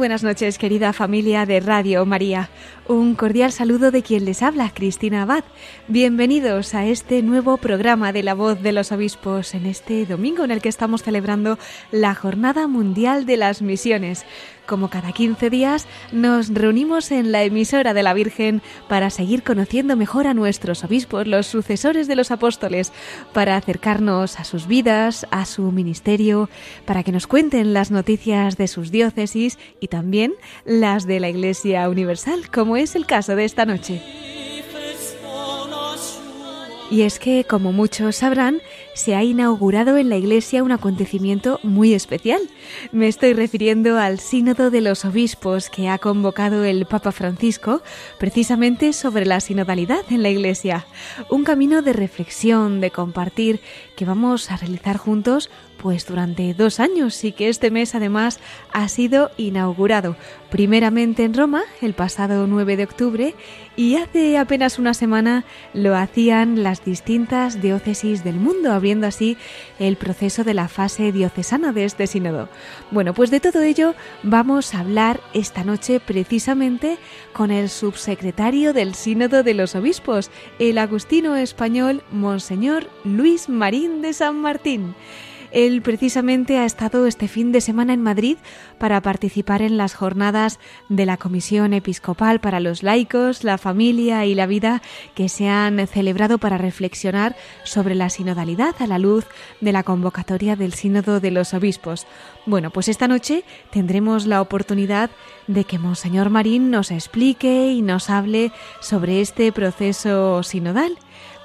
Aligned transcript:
Buenas 0.00 0.24
noches, 0.24 0.56
querida 0.56 0.94
familia 0.94 1.44
de 1.44 1.60
Radio 1.60 2.06
María. 2.06 2.48
Un 2.88 3.14
cordial 3.14 3.52
saludo 3.52 3.90
de 3.90 4.02
quien 4.02 4.24
les 4.24 4.42
habla, 4.42 4.72
Cristina 4.72 5.22
Abad. 5.22 5.44
Bienvenidos 5.88 6.74
a 6.74 6.86
este 6.86 7.20
nuevo 7.20 7.58
programa 7.58 8.10
de 8.10 8.22
la 8.22 8.32
voz 8.32 8.62
de 8.62 8.72
los 8.72 8.92
obispos 8.92 9.52
en 9.52 9.66
este 9.66 10.06
domingo 10.06 10.42
en 10.42 10.52
el 10.52 10.62
que 10.62 10.70
estamos 10.70 11.02
celebrando 11.02 11.58
la 11.92 12.14
Jornada 12.14 12.66
Mundial 12.66 13.26
de 13.26 13.36
las 13.36 13.60
Misiones. 13.60 14.24
Como 14.70 14.88
cada 14.88 15.10
15 15.10 15.50
días, 15.50 15.88
nos 16.12 16.54
reunimos 16.54 17.10
en 17.10 17.32
la 17.32 17.42
emisora 17.42 17.92
de 17.92 18.04
la 18.04 18.14
Virgen 18.14 18.62
para 18.88 19.10
seguir 19.10 19.42
conociendo 19.42 19.96
mejor 19.96 20.28
a 20.28 20.32
nuestros 20.32 20.84
obispos, 20.84 21.26
los 21.26 21.48
sucesores 21.48 22.06
de 22.06 22.14
los 22.14 22.30
apóstoles, 22.30 22.92
para 23.32 23.56
acercarnos 23.56 24.38
a 24.38 24.44
sus 24.44 24.68
vidas, 24.68 25.26
a 25.32 25.44
su 25.44 25.72
ministerio, 25.72 26.48
para 26.84 27.02
que 27.02 27.10
nos 27.10 27.26
cuenten 27.26 27.74
las 27.74 27.90
noticias 27.90 28.56
de 28.56 28.68
sus 28.68 28.92
diócesis 28.92 29.58
y 29.80 29.88
también 29.88 30.34
las 30.64 31.04
de 31.04 31.18
la 31.18 31.30
Iglesia 31.30 31.88
Universal, 31.88 32.48
como 32.48 32.76
es 32.76 32.94
el 32.94 33.06
caso 33.06 33.34
de 33.34 33.46
esta 33.46 33.66
noche. 33.66 34.00
Y 36.92 37.02
es 37.02 37.20
que, 37.20 37.44
como 37.44 37.72
muchos 37.72 38.16
sabrán, 38.16 38.60
se 38.94 39.14
ha 39.14 39.22
inaugurado 39.22 39.96
en 39.96 40.08
la 40.08 40.16
Iglesia 40.16 40.62
un 40.62 40.72
acontecimiento 40.72 41.60
muy 41.62 41.94
especial. 41.94 42.40
Me 42.92 43.08
estoy 43.08 43.32
refiriendo 43.32 43.98
al 43.98 44.18
Sínodo 44.18 44.70
de 44.70 44.80
los 44.80 45.04
Obispos 45.04 45.70
que 45.70 45.88
ha 45.88 45.98
convocado 45.98 46.64
el 46.64 46.86
Papa 46.86 47.12
Francisco 47.12 47.82
precisamente 48.18 48.92
sobre 48.92 49.26
la 49.26 49.40
sinodalidad 49.40 50.04
en 50.10 50.22
la 50.22 50.30
Iglesia. 50.30 50.86
Un 51.30 51.44
camino 51.44 51.82
de 51.82 51.92
reflexión, 51.92 52.80
de 52.80 52.90
compartir, 52.90 53.60
que 53.96 54.04
vamos 54.04 54.50
a 54.50 54.56
realizar 54.56 54.96
juntos 54.96 55.50
pues 55.80 56.06
durante 56.06 56.52
dos 56.52 56.78
años 56.78 57.24
y 57.24 57.32
que 57.32 57.48
este 57.48 57.70
mes 57.70 57.94
además 57.94 58.38
ha 58.72 58.88
sido 58.88 59.30
inaugurado 59.36 60.16
primeramente 60.50 61.24
en 61.24 61.32
Roma 61.32 61.62
el 61.80 61.94
pasado 61.94 62.46
9 62.46 62.76
de 62.76 62.84
octubre 62.84 63.34
y 63.76 63.96
hace 63.96 64.36
apenas 64.36 64.78
una 64.78 64.92
semana 64.92 65.44
lo 65.72 65.96
hacían 65.96 66.62
las 66.62 66.84
distintas 66.84 67.62
diócesis 67.62 68.24
del 68.24 68.34
mundo, 68.34 68.72
abriendo 68.72 69.06
así 69.06 69.38
el 69.78 69.96
proceso 69.96 70.44
de 70.44 70.54
la 70.54 70.68
fase 70.68 71.12
diocesana 71.12 71.72
de 71.72 71.86
este 71.86 72.06
sínodo. 72.06 72.48
Bueno, 72.90 73.14
pues 73.14 73.30
de 73.30 73.40
todo 73.40 73.62
ello 73.62 73.94
vamos 74.22 74.74
a 74.74 74.80
hablar 74.80 75.20
esta 75.32 75.64
noche 75.64 75.98
precisamente 75.98 76.98
con 77.32 77.50
el 77.50 77.70
subsecretario 77.70 78.74
del 78.74 78.94
sínodo 78.94 79.42
de 79.42 79.54
los 79.54 79.74
obispos, 79.74 80.30
el 80.58 80.76
agustino 80.76 81.36
español 81.36 82.02
Monseñor 82.10 82.90
Luis 83.04 83.48
Marín 83.48 84.02
de 84.02 84.12
San 84.12 84.36
Martín. 84.36 84.94
Él 85.52 85.82
precisamente 85.82 86.58
ha 86.58 86.64
estado 86.64 87.06
este 87.06 87.28
fin 87.28 87.52
de 87.52 87.60
semana 87.60 87.92
en 87.92 88.02
Madrid 88.02 88.36
para 88.78 89.00
participar 89.00 89.62
en 89.62 89.76
las 89.76 89.94
jornadas 89.94 90.58
de 90.88 91.06
la 91.06 91.16
Comisión 91.16 91.72
Episcopal 91.72 92.40
para 92.40 92.60
los 92.60 92.82
laicos, 92.82 93.42
la 93.42 93.58
familia 93.58 94.24
y 94.26 94.34
la 94.34 94.46
vida 94.46 94.80
que 95.14 95.28
se 95.28 95.48
han 95.48 95.86
celebrado 95.86 96.38
para 96.38 96.58
reflexionar 96.58 97.36
sobre 97.64 97.94
la 97.94 98.10
sinodalidad 98.10 98.74
a 98.78 98.86
la 98.86 98.98
luz 98.98 99.26
de 99.60 99.72
la 99.72 99.82
convocatoria 99.82 100.56
del 100.56 100.74
Sínodo 100.74 101.20
de 101.20 101.30
los 101.30 101.52
Obispos. 101.52 102.06
Bueno, 102.46 102.70
pues 102.70 102.88
esta 102.88 103.08
noche 103.08 103.44
tendremos 103.70 104.26
la 104.26 104.40
oportunidad 104.40 105.10
de 105.46 105.64
que 105.64 105.78
Monseñor 105.78 106.30
Marín 106.30 106.70
nos 106.70 106.90
explique 106.90 107.72
y 107.72 107.82
nos 107.82 108.08
hable 108.08 108.52
sobre 108.80 109.20
este 109.20 109.50
proceso 109.52 110.42
sinodal. 110.42 110.96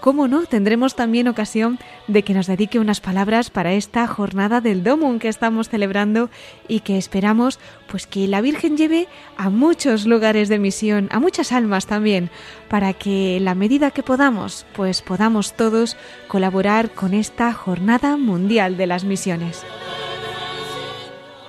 Cómo 0.05 0.27
no, 0.27 0.45
tendremos 0.45 0.93
también 0.93 1.27
ocasión 1.27 1.79
de 2.07 2.21
que 2.21 2.35
nos 2.35 2.45
dedique 2.45 2.77
unas 2.77 3.01
palabras 3.01 3.49
para 3.49 3.73
esta 3.73 4.05
jornada 4.05 4.61
del 4.61 4.83
Domum 4.83 5.17
que 5.17 5.29
estamos 5.29 5.67
celebrando 5.67 6.29
y 6.67 6.81
que 6.81 6.99
esperamos 6.99 7.59
pues 7.87 8.05
que 8.05 8.27
la 8.27 8.41
Virgen 8.41 8.77
lleve 8.77 9.07
a 9.35 9.49
muchos 9.49 10.05
lugares 10.05 10.47
de 10.47 10.59
misión, 10.59 11.09
a 11.11 11.19
muchas 11.19 11.51
almas 11.51 11.87
también, 11.87 12.29
para 12.69 12.93
que 12.93 13.39
la 13.41 13.55
medida 13.55 13.89
que 13.89 14.03
podamos, 14.03 14.67
pues 14.75 15.01
podamos 15.01 15.53
todos 15.53 15.97
colaborar 16.27 16.91
con 16.91 17.15
esta 17.15 17.51
jornada 17.51 18.15
mundial 18.15 18.77
de 18.77 18.85
las 18.85 19.05
misiones. 19.05 19.65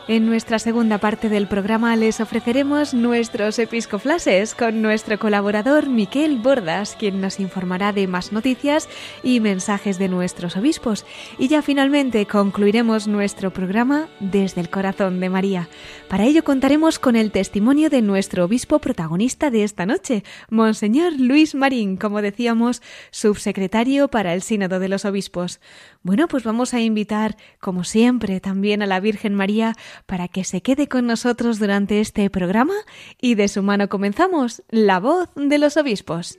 En 0.09 0.25
nuestra 0.25 0.61
segunda 0.61 0.99
parte 0.99 1.29
del 1.29 1.49
programa 1.49 1.97
les 1.97 2.21
ofreceremos 2.21 2.95
nuestros 2.95 3.59
episcoflases 3.59 4.55
con 4.55 4.81
nuestro 4.81 5.19
colaborador 5.19 5.89
Miquel 5.89 6.37
Bordas, 6.37 6.95
quien 6.97 7.21
nos 7.21 7.41
informará 7.41 7.93
de 7.93 8.07
más 8.07 8.31
noticias 8.31 8.89
y 9.25 9.41
mensajes 9.41 9.99
de 9.99 10.09
nuestros 10.09 10.57
obispos. 10.57 11.05
Y 11.41 11.49
ya 11.49 11.61
finalmente 11.61 12.25
concluiremos 12.27 13.09
nuestro 13.09 13.53
programa 13.53 14.07
desde 14.21 14.61
el 14.61 14.71
corazón 14.71 15.19
de 15.19 15.29
María. 15.29 15.69
Para 16.09 16.23
ello 16.23 16.45
contaremos 16.45 17.01
con 17.01 17.17
el 17.17 17.33
testimonio 17.33 17.91
de 17.91 18.01
nuestro 18.01 18.45
obispo 18.45 18.79
protagonista 18.79 19.51
de 19.51 19.65
esta 19.65 19.87
noche, 19.87 20.23
Monseñor 20.51 21.15
Luis 21.19 21.57
Marín, 21.57 21.97
como 21.97 22.23
decíamos, 22.23 22.81
subsecretario 23.11 24.07
para 24.07 24.35
el 24.35 24.43
Sínodo 24.43 24.79
de 24.79 24.89
los 24.89 25.05
Obispos. 25.05 25.59
Bueno, 26.07 26.29
pues 26.29 26.45
vamos 26.45 26.73
a 26.73 26.81
invitar, 26.81 27.37
como 27.59 27.83
siempre, 27.83 28.39
también 28.39 28.81
a 28.81 28.87
la 28.87 29.01
Virgen 29.01 29.35
María 29.35 29.75
para 30.07 30.29
que 30.29 30.45
se 30.45 30.63
quede 30.63 30.87
con 30.87 31.05
nosotros 31.05 31.59
durante 31.59 31.99
este 31.99 32.31
programa 32.31 32.75
y 33.21 33.35
de 33.35 33.49
su 33.49 33.61
mano 33.65 33.89
comenzamos 33.89 34.63
La 34.69 35.01
voz 35.01 35.31
de 35.35 35.59
los 35.59 35.77
obispos. 35.77 36.39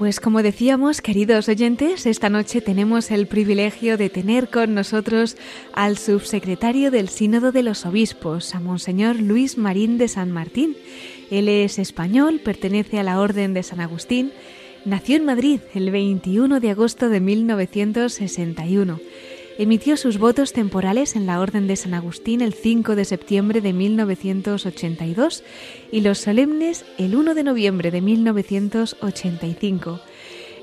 Pues 0.00 0.18
como 0.18 0.42
decíamos, 0.42 1.02
queridos 1.02 1.50
oyentes, 1.50 2.06
esta 2.06 2.30
noche 2.30 2.62
tenemos 2.62 3.10
el 3.10 3.26
privilegio 3.26 3.98
de 3.98 4.08
tener 4.08 4.48
con 4.48 4.72
nosotros 4.72 5.36
al 5.74 5.98
subsecretario 5.98 6.90
del 6.90 7.10
Sínodo 7.10 7.52
de 7.52 7.62
los 7.62 7.84
Obispos, 7.84 8.54
a 8.54 8.60
Monseñor 8.60 9.16
Luis 9.20 9.58
Marín 9.58 9.98
de 9.98 10.08
San 10.08 10.30
Martín. 10.30 10.74
Él 11.30 11.50
es 11.50 11.78
español, 11.78 12.40
pertenece 12.42 12.98
a 12.98 13.02
la 13.02 13.20
Orden 13.20 13.52
de 13.52 13.62
San 13.62 13.80
Agustín 13.80 14.32
Nació 14.86 15.16
en 15.16 15.26
Madrid 15.26 15.60
el 15.74 15.90
21 15.90 16.58
de 16.58 16.70
agosto 16.70 17.10
de 17.10 17.20
1961. 17.20 18.98
Emitió 19.60 19.98
sus 19.98 20.16
votos 20.16 20.54
temporales 20.54 21.16
en 21.16 21.26
la 21.26 21.38
Orden 21.38 21.66
de 21.66 21.76
San 21.76 21.92
Agustín 21.92 22.40
el 22.40 22.54
5 22.54 22.96
de 22.96 23.04
septiembre 23.04 23.60
de 23.60 23.74
1982 23.74 25.44
y 25.92 26.00
los 26.00 26.16
solemnes 26.16 26.86
el 26.96 27.14
1 27.14 27.34
de 27.34 27.44
noviembre 27.44 27.90
de 27.90 28.00
1985. 28.00 30.00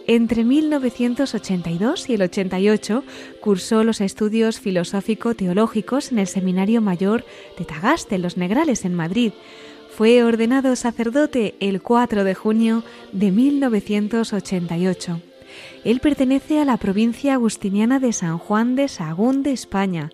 Entre 0.08 0.44
1982 0.44 2.10
y 2.10 2.16
el 2.16 2.24
88 2.24 3.04
cursó 3.40 3.84
los 3.84 4.02
estudios 4.02 4.60
filosófico-teológicos 4.60 6.12
en 6.12 6.18
el 6.18 6.26
Seminario 6.26 6.82
Mayor 6.82 7.24
de 7.60 7.66
Tagaste, 7.66 8.18
Los 8.18 8.36
Negrales, 8.36 8.84
en 8.84 8.96
Madrid. 8.96 9.32
Fue 9.96 10.24
ordenado 10.24 10.76
sacerdote 10.76 11.54
el 11.60 11.84
4 11.84 12.24
de 12.24 12.34
junio 12.34 12.84
de 13.12 13.30
1988. 13.30 15.22
Él 15.84 16.00
pertenece 16.00 16.60
a 16.60 16.66
la 16.66 16.78
provincia 16.78 17.34
agustiniana 17.34 18.00
de 18.00 18.12
San 18.12 18.38
Juan 18.38 18.76
de 18.76 18.88
Sagún 18.88 19.44
de 19.44 19.52
España. 19.52 20.10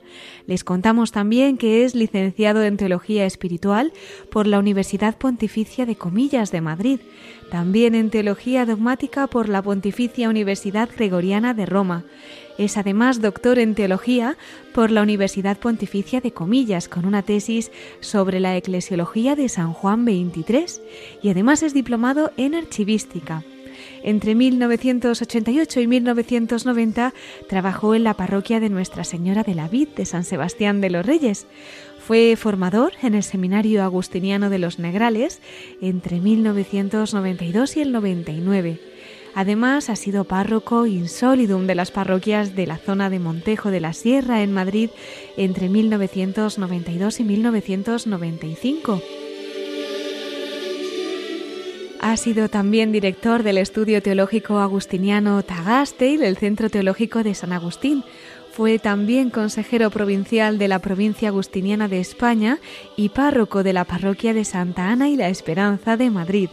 Les 0.46 0.64
contamos 0.64 1.12
también 1.12 1.58
que 1.58 1.84
es 1.84 1.96
licenciado 1.96 2.64
en 2.64 2.78
Teología 2.78 3.26
Espiritual 3.26 3.94
por 4.30 4.46
la 4.46 4.60
Universidad 4.60 5.18
Pontificia 5.18 5.86
de 5.86 5.96
Comillas 5.96 6.52
de 6.52 6.62
Madrid, 6.62 7.00
también 7.50 7.96
en 7.96 8.10
Teología 8.10 8.66
Dogmática 8.66 9.28
por 9.28 9.50
la 9.50 9.62
Pontificia 9.62 10.30
Universidad 10.30 10.90
Gregoriana 10.96 11.54
de 11.54 11.66
Roma. 11.66 12.04
Es 12.58 12.78
además 12.78 13.22
doctor 13.22 13.58
en 13.58 13.74
Teología 13.74 14.38
por 14.74 14.92
la 14.92 15.02
Universidad 15.02 15.58
Pontificia 15.58 16.22
de 16.22 16.34
Comillas, 16.34 16.88
con 16.88 17.06
una 17.06 17.24
tesis 17.24 17.72
sobre 18.00 18.40
la 18.40 18.56
eclesiología 18.56 19.36
de 19.36 19.50
San 19.50 19.74
Juan 19.74 20.04
XXIII, 20.04 20.84
y 21.22 21.30
además 21.30 21.64
es 21.64 21.74
diplomado 21.74 22.32
en 22.38 22.54
Archivística. 22.54 23.44
Entre 24.04 24.36
1988 24.36 25.80
y 25.80 25.88
1990 25.88 27.14
trabajó 27.48 27.96
en 27.96 28.04
la 28.04 28.16
parroquia 28.16 28.60
de 28.60 28.70
Nuestra 28.70 29.06
Señora 29.06 29.44
de 29.44 29.56
la 29.56 29.70
Vid 29.70 29.88
de 29.90 30.06
San 30.06 30.26
Sebastián 30.26 30.82
de 30.82 30.90
los 30.90 31.06
Reyes. 31.06 31.48
Fue 32.06 32.36
formador 32.36 32.92
en 33.02 33.16
el 33.16 33.24
Seminario 33.24 33.82
Agustiniano 33.82 34.50
de 34.50 34.60
los 34.60 34.78
Negrales 34.78 35.42
entre 35.82 36.20
1992 36.20 37.78
y 37.78 37.82
el 37.82 37.94
99. 37.94 38.80
Además, 39.36 39.90
ha 39.90 39.96
sido 39.96 40.26
párroco 40.26 40.86
insólidum 40.86 41.66
de 41.66 41.76
las 41.76 41.92
parroquias 41.92 42.56
de 42.56 42.68
la 42.68 42.78
zona 42.78 43.10
de 43.10 43.20
Montejo 43.20 43.72
de 43.72 43.80
la 43.80 43.94
Sierra 43.94 44.44
en 44.44 44.52
Madrid 44.52 44.90
entre 45.38 45.70
1992 45.70 47.20
y 47.22 47.24
1995. 47.24 49.02
Ha 52.06 52.18
sido 52.18 52.50
también 52.50 52.92
director 52.92 53.44
del 53.44 53.58
Estudio 53.58 54.02
Teológico 54.02 54.60
Agustiniano 54.60 55.42
Tagaste 55.42 56.10
y 56.10 56.18
del 56.18 56.36
Centro 56.36 56.70
Teológico 56.70 57.24
de 57.24 57.34
San 57.34 57.54
Agustín. 57.54 58.04
Fue 58.56 58.78
también 58.78 59.32
consejero 59.32 59.90
provincial 59.90 60.60
de 60.60 60.68
la 60.68 60.78
provincia 60.78 61.30
agustiniana 61.30 61.88
de 61.88 62.00
España 62.00 62.60
y 62.96 63.10
párroco 63.10 63.64
de 63.64 63.74
la 63.74 63.84
parroquia 63.84 64.32
de 64.36 64.46
Santa 64.46 64.90
Ana 64.90 65.10
y 65.10 65.16
la 65.16 65.30
Esperanza 65.30 65.98
de 65.98 66.12
Madrid. 66.12 66.50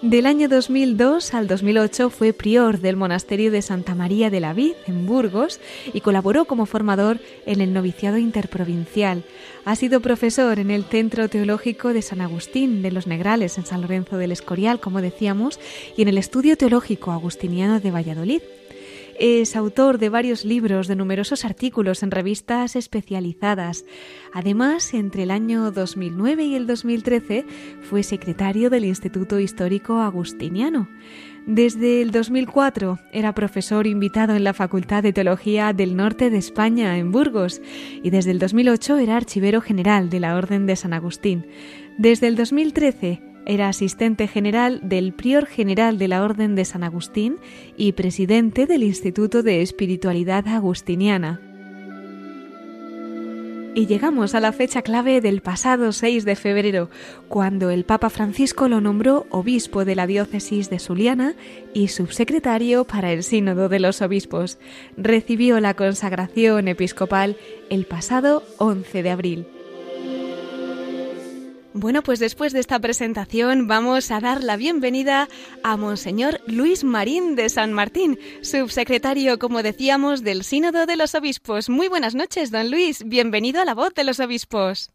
Del 0.00 0.24
año 0.24 0.48
2002 0.48 1.34
al 1.34 1.48
2008 1.48 2.08
fue 2.08 2.32
prior 2.32 2.80
del 2.80 2.96
monasterio 2.96 3.50
de 3.50 3.60
Santa 3.60 3.94
María 3.94 4.30
de 4.30 4.40
la 4.40 4.54
Vid 4.54 4.72
en 4.86 5.04
Burgos 5.04 5.60
y 5.92 6.00
colaboró 6.00 6.46
como 6.46 6.64
formador 6.64 7.20
en 7.44 7.60
el 7.60 7.74
noviciado 7.74 8.16
interprovincial. 8.16 9.22
Ha 9.66 9.76
sido 9.76 10.00
profesor 10.00 10.58
en 10.58 10.70
el 10.70 10.84
Centro 10.84 11.28
Teológico 11.28 11.92
de 11.92 12.00
San 12.00 12.22
Agustín 12.22 12.80
de 12.80 12.92
los 12.92 13.06
Negrales 13.06 13.58
en 13.58 13.66
San 13.66 13.82
Lorenzo 13.82 14.16
del 14.16 14.32
Escorial, 14.32 14.80
como 14.80 15.02
decíamos, 15.02 15.60
y 15.98 16.00
en 16.00 16.08
el 16.08 16.16
Estudio 16.16 16.56
Teológico 16.56 17.12
Agustiniano 17.12 17.78
de 17.78 17.90
Valladolid. 17.90 18.40
Es 19.24 19.54
autor 19.54 19.98
de 19.98 20.08
varios 20.08 20.44
libros, 20.44 20.88
de 20.88 20.96
numerosos 20.96 21.44
artículos 21.44 22.02
en 22.02 22.10
revistas 22.10 22.74
especializadas. 22.74 23.84
Además, 24.34 24.92
entre 24.94 25.22
el 25.22 25.30
año 25.30 25.70
2009 25.70 26.42
y 26.42 26.56
el 26.56 26.66
2013 26.66 27.46
fue 27.82 28.02
secretario 28.02 28.68
del 28.68 28.84
Instituto 28.84 29.38
Histórico 29.38 30.00
Agustiniano. 30.00 30.88
Desde 31.46 32.02
el 32.02 32.10
2004 32.10 32.98
era 33.12 33.32
profesor 33.32 33.86
invitado 33.86 34.34
en 34.34 34.42
la 34.42 34.54
Facultad 34.54 35.04
de 35.04 35.12
Teología 35.12 35.72
del 35.72 35.94
Norte 35.94 36.28
de 36.28 36.38
España, 36.38 36.98
en 36.98 37.12
Burgos, 37.12 37.62
y 38.02 38.10
desde 38.10 38.32
el 38.32 38.40
2008 38.40 38.96
era 38.96 39.16
archivero 39.16 39.60
general 39.60 40.10
de 40.10 40.18
la 40.18 40.34
Orden 40.34 40.66
de 40.66 40.74
San 40.74 40.94
Agustín. 40.94 41.46
Desde 41.96 42.26
el 42.26 42.34
2013 42.34 43.31
era 43.46 43.68
asistente 43.68 44.28
general 44.28 44.80
del 44.82 45.12
prior 45.12 45.46
general 45.46 45.98
de 45.98 46.08
la 46.08 46.22
Orden 46.22 46.54
de 46.54 46.64
San 46.64 46.84
Agustín 46.84 47.36
y 47.76 47.92
presidente 47.92 48.66
del 48.66 48.82
Instituto 48.82 49.42
de 49.42 49.62
Espiritualidad 49.62 50.46
Agustiniana. 50.48 51.40
Y 53.74 53.86
llegamos 53.86 54.34
a 54.34 54.40
la 54.40 54.52
fecha 54.52 54.82
clave 54.82 55.22
del 55.22 55.40
pasado 55.40 55.92
6 55.92 56.26
de 56.26 56.36
febrero, 56.36 56.90
cuando 57.28 57.70
el 57.70 57.84
Papa 57.84 58.10
Francisco 58.10 58.68
lo 58.68 58.82
nombró 58.82 59.26
obispo 59.30 59.86
de 59.86 59.94
la 59.94 60.06
diócesis 60.06 60.68
de 60.68 60.78
Suliana 60.78 61.34
y 61.72 61.88
subsecretario 61.88 62.84
para 62.84 63.12
el 63.12 63.22
Sínodo 63.22 63.70
de 63.70 63.80
los 63.80 64.02
Obispos. 64.02 64.58
Recibió 64.98 65.58
la 65.58 65.72
consagración 65.72 66.68
episcopal 66.68 67.38
el 67.70 67.86
pasado 67.86 68.42
11 68.58 69.02
de 69.02 69.10
abril. 69.10 69.46
Bueno, 71.74 72.02
pues 72.02 72.20
después 72.20 72.52
de 72.52 72.60
esta 72.60 72.78
presentación 72.78 73.66
vamos 73.66 74.10
a 74.10 74.20
dar 74.20 74.42
la 74.42 74.56
bienvenida 74.56 75.28
a 75.64 75.78
Monseñor 75.78 76.34
Luis 76.46 76.84
Marín 76.84 77.34
de 77.34 77.48
San 77.48 77.72
Martín, 77.72 78.18
subsecretario, 78.42 79.38
como 79.38 79.62
decíamos, 79.62 80.22
del 80.22 80.42
Sínodo 80.42 80.84
de 80.84 80.96
los 80.96 81.14
Obispos. 81.14 81.70
Muy 81.70 81.88
buenas 81.88 82.14
noches, 82.14 82.52
don 82.52 82.70
Luis. 82.70 83.08
Bienvenido 83.08 83.62
a 83.62 83.64
la 83.64 83.74
voz 83.74 83.94
de 83.94 84.04
los 84.04 84.20
obispos. 84.20 84.92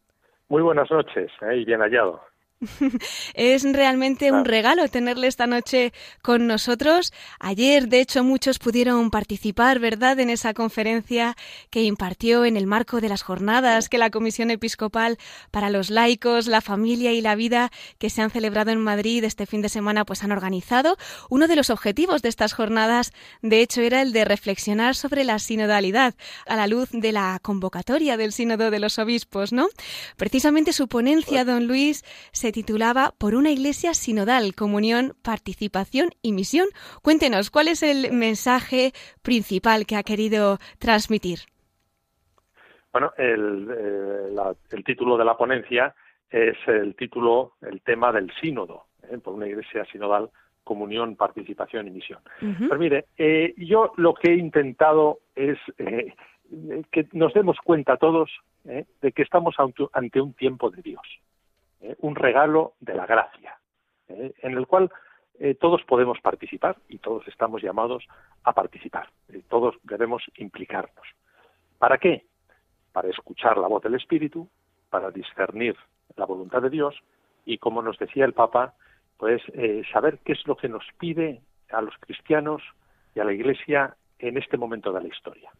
Muy 0.50 0.62
buenas 0.62 0.91
noches 0.91 1.31
¿eh? 1.41 1.57
y 1.57 1.65
bien 1.65 1.79
hallado. 1.81 2.22
es 3.35 3.63
realmente 3.63 4.31
un 4.31 4.45
regalo 4.45 4.87
tenerle 4.87 5.27
esta 5.27 5.47
noche 5.47 5.93
con 6.21 6.47
nosotros. 6.47 7.13
Ayer, 7.39 7.87
de 7.87 8.01
hecho, 8.01 8.23
muchos 8.23 8.57
pudieron 8.59 9.11
participar, 9.11 9.79
¿verdad?, 9.79 10.19
en 10.19 10.29
esa 10.29 10.53
conferencia 10.53 11.35
que 11.69 11.83
impartió 11.83 12.45
en 12.45 12.57
el 12.57 12.65
marco 12.65 12.99
de 12.99 13.09
las 13.09 13.21
jornadas 13.21 13.89
que 13.89 13.97
la 13.97 14.09
Comisión 14.09 14.49
Episcopal 14.49 15.17
para 15.51 15.69
los 15.69 15.89
laicos, 15.89 16.47
la 16.47 16.61
familia 16.61 17.11
y 17.13 17.21
la 17.21 17.35
vida 17.35 17.71
que 17.99 18.09
se 18.09 18.21
han 18.21 18.31
celebrado 18.31 18.71
en 18.71 18.81
Madrid 18.81 19.23
este 19.23 19.45
fin 19.45 19.61
de 19.61 19.69
semana, 19.69 20.05
pues 20.05 20.23
han 20.23 20.31
organizado. 20.31 20.97
Uno 21.29 21.47
de 21.47 21.55
los 21.55 21.69
objetivos 21.69 22.21
de 22.21 22.29
estas 22.29 22.53
jornadas, 22.53 23.13
de 23.41 23.61
hecho, 23.61 23.81
era 23.81 24.01
el 24.01 24.13
de 24.13 24.25
reflexionar 24.25 24.95
sobre 24.95 25.23
la 25.23 25.39
sinodalidad 25.39 26.15
a 26.47 26.55
la 26.55 26.67
luz 26.67 26.89
de 26.91 27.11
la 27.11 27.39
convocatoria 27.41 28.17
del 28.17 28.33
Sínodo 28.33 28.71
de 28.71 28.79
los 28.79 28.97
Obispos, 28.97 29.53
¿no? 29.53 29.67
Precisamente 30.15 30.73
su 30.73 30.87
ponencia, 30.87 31.43
pues 31.43 31.45
don 31.45 31.67
Luis, 31.67 32.03
se 32.31 32.46
se 32.47 32.53
titulaba 32.53 33.11
Por 33.19 33.35
una 33.35 33.51
iglesia 33.51 33.93
sinodal, 33.93 34.55
comunión, 34.55 35.11
participación 35.21 36.11
y 36.21 36.31
misión. 36.31 36.67
Cuéntenos, 37.03 37.51
¿cuál 37.51 37.67
es 37.67 37.83
el 37.83 38.13
mensaje 38.13 38.93
principal 39.21 39.85
que 39.85 39.97
ha 39.97 40.03
querido 40.03 40.57
transmitir? 40.79 41.39
Bueno, 42.93 43.11
el, 43.17 43.67
eh, 43.69 44.53
el 44.71 44.83
título 44.85 45.17
de 45.17 45.25
la 45.25 45.35
ponencia 45.35 45.93
es 46.29 46.55
el 46.67 46.95
título, 46.95 47.55
el 47.61 47.81
tema 47.81 48.13
del 48.13 48.31
sínodo, 48.39 48.85
¿eh? 49.11 49.17
por 49.17 49.33
una 49.33 49.47
iglesia 49.47 49.83
sinodal, 49.91 50.29
comunión, 50.63 51.17
participación 51.17 51.89
y 51.89 51.91
misión. 51.91 52.19
Pues 52.39 52.79
mire, 52.79 53.07
eh, 53.17 53.55
yo 53.57 53.91
lo 53.97 54.13
que 54.13 54.31
he 54.31 54.37
intentado 54.37 55.19
es 55.35 55.57
que 55.75 57.07
nos 57.11 57.33
demos 57.33 57.57
cuenta 57.61 57.97
todos 57.97 58.31
de 58.63 59.11
que 59.11 59.21
estamos 59.21 59.55
ante 59.91 60.21
un 60.21 60.33
tiempo 60.33 60.69
de 60.69 60.81
Dios. 60.81 61.03
¿Eh? 61.81 61.96
un 62.00 62.15
regalo 62.15 62.74
de 62.79 62.96
la 62.96 63.05
gracia, 63.05 63.57
¿eh? 64.07 64.34
en 64.41 64.57
el 64.57 64.67
cual 64.67 64.91
eh, 65.39 65.55
todos 65.55 65.84
podemos 65.84 66.19
participar 66.22 66.77
y 66.88 66.98
todos 67.00 67.27
estamos 67.27 67.62
llamados 67.62 68.07
a 68.43 68.53
participar. 68.53 69.10
todos 69.50 69.75
debemos 69.84 70.24
implicarnos. 70.38 71.07
¿Para 71.77 71.98
qué? 71.98 72.25
Para 72.91 73.10
escuchar 73.10 73.57
la 73.57 73.67
voz 73.67 73.84
del 73.84 73.96
Espíritu, 73.96 74.50
para 74.89 75.12
discernir 75.12 75.75
la 76.15 76.25
voluntad 76.25 76.62
de 76.62 76.69
Dios 76.69 76.96
y, 77.46 77.57
como 77.57 77.81
nos 77.81 78.00
decía 78.00 78.25
el 78.25 78.34
Papa, 78.34 78.74
pues 79.17 79.41
saber 79.91 80.19
qué 80.24 80.34
es 80.34 80.48
lo 80.48 80.55
que 80.55 80.69
nos 80.69 80.84
pide 80.98 81.41
a 81.69 81.81
los 81.81 81.96
cristianos 82.00 82.63
y 83.13 83.19
a 83.19 83.25
la 83.25 83.34
Iglesia 83.34 83.96
en 84.19 84.38
este 84.38 84.57
momento 84.57 84.91
de 84.91 85.01
la 85.01 85.07
historia. 85.07 85.51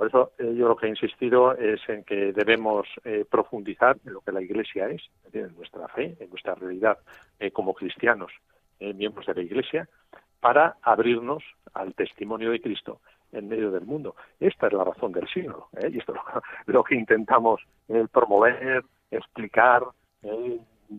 Por 0.00 0.06
eso 0.06 0.32
eh, 0.38 0.54
yo 0.56 0.66
lo 0.66 0.76
que 0.76 0.86
he 0.86 0.88
insistido 0.88 1.52
es 1.52 1.86
en 1.86 2.04
que 2.04 2.32
debemos 2.32 2.88
eh, 3.04 3.26
profundizar 3.30 3.98
en 4.06 4.14
lo 4.14 4.22
que 4.22 4.32
la 4.32 4.40
Iglesia 4.40 4.88
es, 4.88 5.02
en 5.30 5.54
nuestra 5.54 5.88
fe, 5.88 6.16
en 6.18 6.30
nuestra 6.30 6.54
realidad 6.54 6.96
eh, 7.38 7.50
como 7.50 7.74
cristianos, 7.74 8.32
miembros 8.78 9.26
de 9.26 9.34
la 9.34 9.42
Iglesia, 9.42 9.90
para 10.40 10.76
abrirnos 10.80 11.44
al 11.74 11.94
testimonio 11.94 12.50
de 12.50 12.62
Cristo 12.62 13.02
en 13.30 13.46
medio 13.46 13.70
del 13.70 13.84
mundo. 13.84 14.16
Esta 14.40 14.68
es 14.68 14.72
la 14.72 14.84
razón 14.84 15.12
del 15.12 15.28
siglo, 15.28 15.68
y 15.86 15.98
esto 15.98 16.14
es 16.14 16.42
lo, 16.72 16.82
que 16.82 16.94
intentamos 17.04 17.60
promover, 18.10 18.82
explicar, 19.10 19.82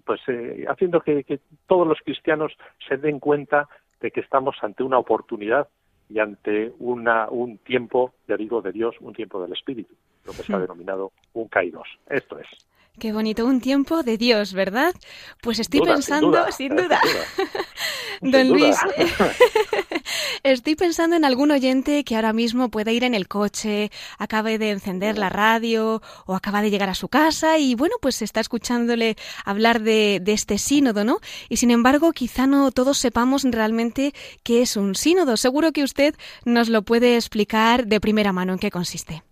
pues 0.06 0.22
haciendo 0.70 1.02
que, 1.02 1.24
que, 1.24 1.40
todos 1.66 1.88
los 1.88 1.98
cristianos 2.02 2.56
se 2.88 2.98
den 2.98 3.20
cuenta 3.20 3.68
de 4.00 4.12
que 4.12 4.20
estamos 4.20 4.58
ante 4.62 4.84
una 4.84 5.00
oportunidad 5.00 5.68
y 6.14 6.20
ante 6.20 6.74
una, 6.80 7.30
un 7.30 7.58
tiempo, 7.60 8.14
ya 8.28 8.36
digo, 8.38 8.62
de 8.62 8.72
Dios, 8.72 8.96
un 9.00 9.14
tiempo 9.14 9.42
del 9.42 9.54
Espíritu, 9.54 9.94
lo 10.26 10.34
que 10.34 10.44
se 10.44 10.54
ha 10.54 10.58
Hmm. 10.58 10.62
denominado 10.62 11.12
un 11.34 11.48
kairos. 11.48 11.88
Esto 12.10 12.38
es. 12.40 12.48
Qué 13.00 13.14
bonito, 13.14 13.46
un 13.46 13.62
tiempo 13.62 14.04
de 14.04 14.18
Dios, 14.18 14.54
¿verdad? 14.54 14.94
Pues 15.42 15.60
estoy 15.60 15.80
Duda, 15.80 15.94
pensando, 15.94 16.52
sin 16.52 16.52
sin 16.52 16.76
duda, 16.76 17.00
duda, 17.02 17.26
sin 18.22 18.32
Don 18.32 18.48
duda. 18.50 18.70
Estoy 20.44 20.76
pensando 20.76 21.16
en 21.16 21.26
algún 21.26 21.52
oyente 21.52 22.04
que 22.04 22.16
ahora 22.16 22.34
mismo 22.34 22.70
pueda 22.70 22.92
ir 22.92 23.04
en 23.04 23.14
el 23.14 23.28
coche, 23.28 23.92
acabe 24.18 24.58
de 24.58 24.72
encender 24.72 25.18
la 25.18 25.30
radio 25.30 26.02
o 26.26 26.36
acaba 26.36 26.62
de 26.62 26.70
llegar 26.70 26.90
a 26.90 26.96
su 26.96 27.08
casa 27.08 27.58
y 27.58 27.76
bueno, 27.76 27.96
pues 28.02 28.22
está 28.22 28.40
escuchándole 28.40 29.18
hablar 29.46 29.82
de, 29.82 30.20
de 30.22 30.34
este 30.34 30.58
sínodo, 30.58 31.04
¿no? 31.04 31.20
Y 31.50 31.58
sin 31.58 31.72
embargo, 31.72 32.12
quizá 32.12 32.48
no 32.48 32.72
todos 32.72 32.98
sepamos 32.98 33.44
realmente 33.44 34.14
qué 34.44 34.62
es 34.62 34.78
un 34.78 34.96
sínodo. 34.96 35.38
Seguro 35.38 35.72
que 35.72 35.84
usted 35.84 36.16
nos 36.46 36.70
lo 36.70 36.82
puede 36.84 37.16
explicar 37.16 37.88
de 37.88 38.00
primera 38.00 38.34
mano 38.34 38.54
en 38.54 38.60
qué 38.60 38.72
consiste. 38.72 39.24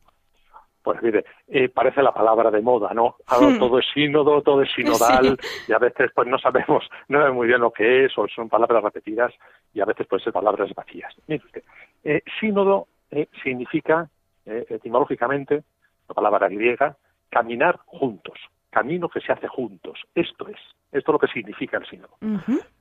Pues 0.90 1.04
mire, 1.04 1.24
eh, 1.48 1.70
parece 1.70 2.02
la 2.02 2.12
palabra 2.12 2.50
de 2.50 2.64
moda, 2.64 2.96
¿no? 2.96 3.18
Ahora 3.28 3.50
Hmm. 3.52 3.60
todo 3.60 3.78
es 3.78 3.86
sínodo, 3.94 4.42
todo 4.42 4.64
es 4.64 4.72
sinodal, 4.74 5.38
y 5.68 5.72
a 5.72 5.78
veces 5.78 6.10
pues 6.16 6.28
no 6.28 6.40
sabemos, 6.40 6.84
no 7.10 7.20
sabemos 7.20 7.38
muy 7.38 7.48
bien 7.48 7.62
lo 7.62 7.70
que 7.70 8.06
es, 8.06 8.18
o 8.18 8.28
son 8.28 8.50
palabras 8.50 8.82
repetidas, 8.82 9.32
y 9.72 9.82
a 9.82 9.86
veces 9.86 10.08
pueden 10.08 10.24
ser 10.24 10.34
palabras 10.34 10.74
vacías. 10.74 11.14
Mire 11.28 11.46
usted, 11.46 11.64
eh, 12.04 12.24
sínodo 12.40 12.88
eh, 13.12 13.28
significa, 13.44 14.10
eh, 14.48 14.66
etimológicamente, 14.68 15.62
la 16.08 16.16
palabra 16.16 16.50
griega, 16.50 16.98
caminar 17.30 17.78
juntos, 17.86 18.40
camino 18.72 19.10
que 19.10 19.22
se 19.22 19.32
hace 19.32 19.48
juntos. 19.48 20.00
Esto 20.16 20.48
es, 20.48 20.58
esto 20.92 21.12
es 21.12 21.14
lo 21.14 21.20
que 21.20 21.28
significa 21.28 21.78
el 21.78 21.86
sínodo. 21.86 22.18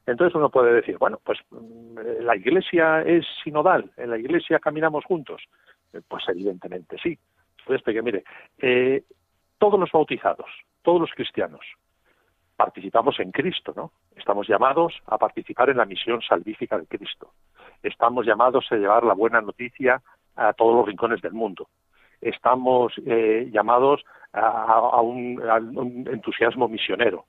Entonces 0.07 0.35
uno 0.35 0.49
puede 0.49 0.73
decir, 0.73 0.97
bueno, 0.97 1.21
pues 1.23 1.39
mm, 1.51 2.23
la 2.23 2.35
iglesia 2.37 3.03
es 3.03 3.27
sinodal, 3.45 3.91
en 3.99 4.09
la 4.09 4.17
iglesia 4.17 4.61
caminamos 4.61 5.05
juntos. 5.05 5.43
Pues 6.09 6.25
evidentemente 6.29 6.97
sí. 7.03 7.19
Porque 7.69 8.03
mire, 8.03 8.25
eh, 8.59 9.03
todos 9.59 9.79
los 9.79 9.91
bautizados, 9.93 10.47
todos 10.83 11.01
los 11.01 11.11
cristianos, 11.13 11.61
participamos 12.57 13.19
en 13.21 13.31
Cristo, 13.31 13.73
¿no? 13.77 13.93
Estamos 14.17 14.49
llamados 14.49 14.95
a 15.07 15.19
participar 15.19 15.71
en 15.71 15.77
la 15.77 15.85
misión 15.85 16.21
salvífica 16.23 16.79
de 16.79 16.87
Cristo. 16.87 17.33
Estamos 17.83 18.27
llamados 18.27 18.67
a 18.71 18.77
llevar 18.77 19.05
la 19.05 19.15
buena 19.15 19.41
noticia 19.41 20.03
a 20.37 20.53
todos 20.53 20.75
los 20.75 20.87
rincones 20.87 21.21
del 21.21 21.33
mundo. 21.33 21.69
Estamos 22.21 22.93
eh, 23.07 23.49
llamados 23.53 24.05
a 24.33 25.01
un 25.01 26.07
entusiasmo 26.11 26.69
misionero 26.69 27.27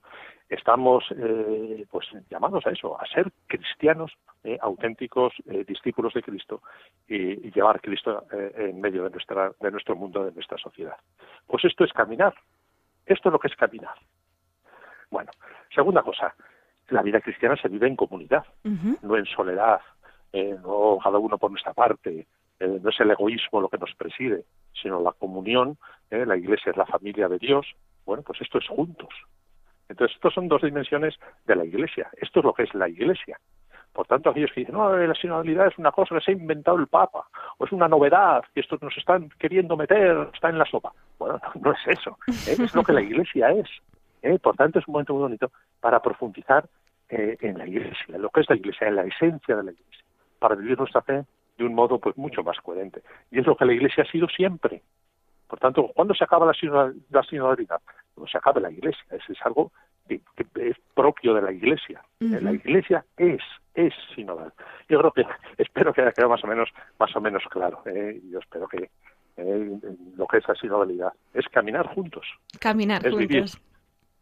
estamos 0.49 1.03
eh, 1.15 1.85
pues 1.89 2.07
llamados 2.29 2.65
a 2.65 2.71
eso, 2.71 2.99
a 2.99 3.05
ser 3.07 3.31
cristianos 3.47 4.11
eh, 4.43 4.57
auténticos, 4.61 5.33
eh, 5.49 5.63
discípulos 5.65 6.13
de 6.13 6.23
Cristo 6.23 6.61
y, 7.07 7.47
y 7.47 7.51
llevar 7.51 7.79
Cristo 7.81 8.25
eh, 8.31 8.69
en 8.69 8.81
medio 8.81 9.03
de 9.03 9.11
nuestra 9.11 9.51
de 9.59 9.71
nuestro 9.71 9.95
mundo, 9.95 10.23
de 10.23 10.31
nuestra 10.31 10.57
sociedad. 10.57 10.95
Pues 11.45 11.65
esto 11.65 11.83
es 11.83 11.93
caminar. 11.93 12.33
Esto 13.05 13.29
es 13.29 13.33
lo 13.33 13.39
que 13.39 13.47
es 13.47 13.55
caminar. 13.55 13.95
Bueno, 15.11 15.31
segunda 15.73 16.01
cosa, 16.01 16.33
la 16.89 17.01
vida 17.01 17.21
cristiana 17.21 17.55
se 17.55 17.67
vive 17.67 17.87
en 17.87 17.95
comunidad, 17.95 18.45
no 18.63 19.17
en 19.17 19.25
soledad, 19.25 19.81
no 20.31 20.99
cada 21.03 21.17
uno 21.17 21.39
por 21.39 21.49
nuestra 21.49 21.73
parte, 21.73 22.27
no 22.59 22.89
es 22.89 22.99
el 22.99 23.09
egoísmo 23.09 23.61
lo 23.61 23.69
que 23.69 23.79
nos 23.79 23.95
preside, 23.95 24.45
sino 24.79 25.01
la 25.01 25.11
comunión, 25.13 25.79
la 26.11 26.37
iglesia 26.37 26.69
es 26.69 26.77
la 26.77 26.85
familia 26.85 27.27
de 27.27 27.39
Dios, 27.39 27.65
bueno, 28.05 28.21
pues 28.21 28.39
esto 28.41 28.59
es 28.59 28.67
juntos. 28.67 29.09
Entonces, 29.89 30.15
estas 30.15 30.34
son 30.34 30.48
dos 30.48 30.62
dimensiones 30.62 31.15
de 31.46 31.55
la 31.55 31.65
iglesia, 31.65 32.10
esto 32.22 32.39
es 32.39 32.46
lo 32.46 32.53
que 32.53 32.63
es 32.63 32.74
la 32.74 32.88
iglesia. 32.88 33.39
Por 33.91 34.05
tanto, 34.05 34.29
aquellos 34.29 34.51
que 34.53 34.62
dicen, 34.62 34.75
no, 34.75 34.96
la 34.96 35.15
sinodalidad 35.15 35.67
es 35.67 35.77
una 35.77 35.91
cosa 35.91 36.15
que 36.15 36.22
se 36.22 36.31
ha 36.31 36.36
inventado 36.36 36.77
el 36.77 36.88
Papa, 36.88 37.27
o 37.58 37.65
es 37.65 37.72
una 37.72 37.88
novedad, 37.88 38.43
que 38.53 38.62
estos 38.62 38.81
nos 38.81 38.96
están 38.96 39.29
queriendo 39.39 39.75
meter, 39.75 40.29
está 40.34 40.50
en 40.50 40.60
la 40.60 40.65
sopa. 40.65 40.93
Bueno, 41.17 41.39
no 41.60 41.72
es 41.72 41.79
eso, 41.88 42.17
¿eh? 42.27 42.55
es 42.63 42.75
lo 42.75 42.84
que 42.84 42.93
la 42.93 43.01
iglesia 43.01 43.50
es. 43.51 43.67
¿eh? 44.22 44.38
Por 44.39 44.55
tanto, 44.55 44.79
es 44.79 44.88
un 44.88 44.93
momento 44.93 45.13
muy 45.13 45.24
bonito 45.24 45.51
para 45.79 46.01
profundizar 46.01 46.65
eh, 47.10 47.38
en 47.41 47.58
la 47.58 47.67
iglesia, 47.67 48.15
en 48.15 48.22
lo 48.22 48.29
que 48.29 48.41
es 48.41 48.50
la 48.50 48.55
iglesia, 48.55 48.88
en 48.88 48.96
la 48.96 49.03
esencia 49.03 49.55
de 49.55 49.63
la 49.63 49.72
iglesia, 49.72 50.05
para 50.38 50.55
vivir 50.55 50.77
nuestra 50.77 51.01
fe 51.01 51.25
de 51.58 51.65
un 51.65 51.74
modo 51.74 52.00
pues 52.00 52.15
mucho 52.17 52.43
más 52.43 52.58
coherente. 52.62 53.01
Y 53.31 53.39
es 53.39 53.46
lo 53.46 53.58
que 53.58 53.65
la 53.65 53.74
iglesia 53.74 54.03
ha 54.03 54.12
sido 54.12 54.27
siempre. 54.29 54.81
Por 55.49 55.59
tanto, 55.59 55.91
¿cuándo 55.95 56.13
se 56.13 56.23
acaba 56.23 56.45
la, 56.45 56.53
sinodal- 56.53 56.95
la 57.09 57.23
sinodalidad? 57.23 57.81
Cuando 58.13 58.29
se 58.31 58.37
acabe 58.37 58.61
la 58.61 58.71
iglesia. 58.71 59.03
Eso 59.09 59.33
es 59.33 59.39
algo 59.43 59.71
que, 60.07 60.21
que 60.35 60.69
es 60.69 60.77
propio 60.93 61.33
de 61.33 61.41
la 61.41 61.51
iglesia. 61.51 62.01
Ujú. 62.21 62.37
La 62.39 62.51
iglesia 62.53 63.03
es, 63.17 63.41
es 63.73 63.93
sinodal. 64.15 64.53
Yo 64.87 64.99
creo 64.99 65.11
que, 65.11 65.25
espero 65.57 65.91
que 65.91 66.01
haya 66.01 66.11
quedado 66.11 66.29
más 66.29 66.43
o 66.43 66.47
menos, 66.47 66.69
más 66.99 67.15
o 67.15 67.19
menos 67.21 67.43
claro. 67.49 67.81
¿eh? 67.85 68.21
Yo 68.31 68.39
espero 68.39 68.67
que 68.67 68.89
eh, 69.37 69.79
lo 70.15 70.27
que 70.27 70.37
es 70.37 70.47
la 70.47 70.55
sinodalidad 70.55 71.13
es 71.33 71.47
caminar 71.49 71.87
juntos. 71.95 72.25
Caminar 72.59 73.05
Es 73.05 73.15
vivir. 73.15 73.39
juntos. 73.41 73.61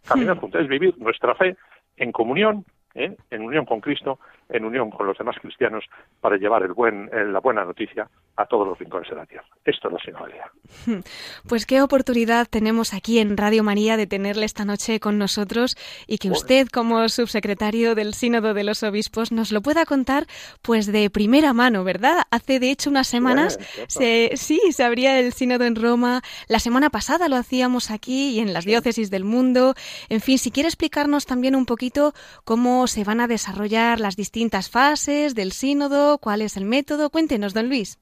Caminar 0.07 0.37
juntos 0.39 0.61
es 0.61 0.67
vivir 0.69 0.97
nuestra 0.97 1.35
fe 1.35 1.57
en 1.97 2.11
comunión, 2.13 2.63
¿eh? 2.97 3.15
en 3.29 3.41
unión 3.41 3.65
con 3.65 3.79
Cristo, 3.79 4.19
en 4.49 4.65
unión 4.65 4.89
con 4.89 5.05
los 5.05 5.17
demás 5.17 5.35
cristianos, 5.41 5.85
para 6.19 6.37
llevar 6.37 6.63
el 6.63 6.73
buen, 6.73 7.09
eh, 7.13 7.25
la 7.25 7.39
buena 7.39 7.63
noticia 7.63 8.09
a 8.35 8.45
todos 8.45 8.67
los 8.67 8.77
rincones 8.77 9.09
de 9.09 9.15
la 9.15 9.25
tierra. 9.25 9.45
Esto 9.63 9.87
es 9.87 9.93
la 9.93 9.99
sinodalidad. 9.99 10.45
Pues 11.47 11.65
qué 11.65 11.81
oportunidad 11.81 12.47
tenemos 12.49 12.93
aquí 12.93 13.19
en 13.19 13.37
Radio 13.37 13.63
María 13.63 13.95
de 13.95 14.05
tenerle 14.05 14.45
esta 14.45 14.65
noche 14.65 14.99
con 14.99 15.17
nosotros 15.17 15.77
y 16.07 16.17
que 16.17 16.29
usted 16.29 16.67
como 16.67 17.07
subsecretario 17.07 17.95
del 17.95 18.13
Sínodo 18.13 18.53
de 18.53 18.63
los 18.63 18.83
Obispos 18.83 19.31
nos 19.31 19.51
lo 19.51 19.61
pueda 19.61 19.85
contar 19.85 20.25
pues 20.61 20.91
de 20.91 21.09
primera 21.09 21.53
mano, 21.53 21.83
¿verdad? 21.83 22.23
Hace 22.31 22.59
de 22.59 22.71
hecho 22.71 22.89
unas 22.89 23.07
semanas 23.07 23.59
se, 23.87 24.31
sí, 24.35 24.59
se 24.71 24.83
abría 24.83 25.19
el 25.19 25.33
Sínodo 25.33 25.63
en 25.63 25.75
Roma, 25.75 26.21
la 26.47 26.59
semana 26.59 26.89
pasada 26.89 27.29
lo 27.29 27.37
hacíamos 27.37 27.91
aquí 27.91 28.31
y 28.31 28.39
en 28.39 28.53
las 28.53 28.65
diócesis 28.65 29.09
del 29.09 29.23
mundo. 29.23 29.73
En 30.09 30.21
fin, 30.21 30.37
si 30.37 30.51
quiere 30.51 30.67
explicarnos 30.67 31.25
también 31.25 31.55
un 31.55 31.65
poquito 31.65 32.13
cómo 32.43 32.86
se 32.87 33.03
van 33.03 33.19
a 33.21 33.27
desarrollar 33.27 33.99
las 33.99 34.15
distintas 34.15 34.69
fases 34.69 35.35
del 35.35 35.51
Sínodo, 35.51 36.17
cuál 36.19 36.41
es 36.41 36.57
el 36.57 36.65
método, 36.65 37.09
cuéntenos, 37.09 37.53
don 37.53 37.67
Luis. 37.69 37.99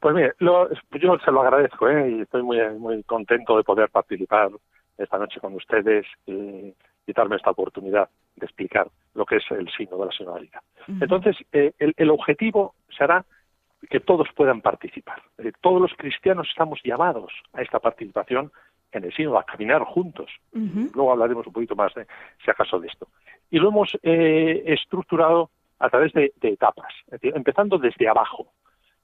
Pues 0.00 0.14
mire, 0.14 0.32
lo- 0.38 0.68
yo 0.92 1.18
se 1.24 1.30
lo 1.30 1.42
agradezco 1.42 1.88
¿eh? 1.88 2.10
y 2.10 2.20
estoy 2.22 2.42
muy, 2.42 2.58
muy 2.78 3.02
contento 3.04 3.56
de 3.56 3.64
poder 3.64 3.88
participar 3.90 4.50
esta 4.98 5.18
noche 5.18 5.40
con 5.40 5.54
ustedes 5.54 6.06
y, 6.26 6.32
y 7.06 7.12
darme 7.14 7.36
esta 7.36 7.50
oportunidad 7.50 8.08
de 8.36 8.46
explicar 8.46 8.88
lo 9.14 9.24
que 9.24 9.36
es 9.36 9.44
el 9.50 9.68
signo 9.70 9.96
de 9.98 10.06
la 10.06 10.12
sinodalidad. 10.12 10.60
Entonces, 10.88 11.36
eh, 11.52 11.72
el, 11.78 11.94
el 11.96 12.10
objetivo 12.10 12.74
será 12.96 13.24
que 13.90 14.00
todos 14.00 14.28
puedan 14.34 14.60
participar. 14.60 15.22
Eh, 15.38 15.52
todos 15.60 15.80
los 15.80 15.92
cristianos 15.96 16.46
estamos 16.48 16.80
llamados 16.84 17.32
a 17.52 17.62
esta 17.62 17.78
participación 17.78 18.52
en 18.92 19.04
el 19.04 19.12
signo, 19.14 19.38
a 19.38 19.44
caminar 19.44 19.82
juntos. 19.82 20.30
Luego 20.52 21.12
hablaremos 21.12 21.46
un 21.46 21.52
poquito 21.52 21.76
más, 21.76 21.92
de, 21.94 22.06
si 22.44 22.50
acaso, 22.50 22.78
de 22.78 22.88
esto. 22.88 23.08
Y 23.50 23.58
lo 23.58 23.68
hemos 23.68 23.96
eh, 24.02 24.62
estructurado 24.66 25.50
a 25.78 25.90
través 25.90 26.12
de, 26.12 26.32
de 26.36 26.48
etapas, 26.50 26.92
es 27.06 27.12
decir, 27.12 27.32
empezando 27.36 27.78
desde 27.78 28.08
abajo, 28.08 28.52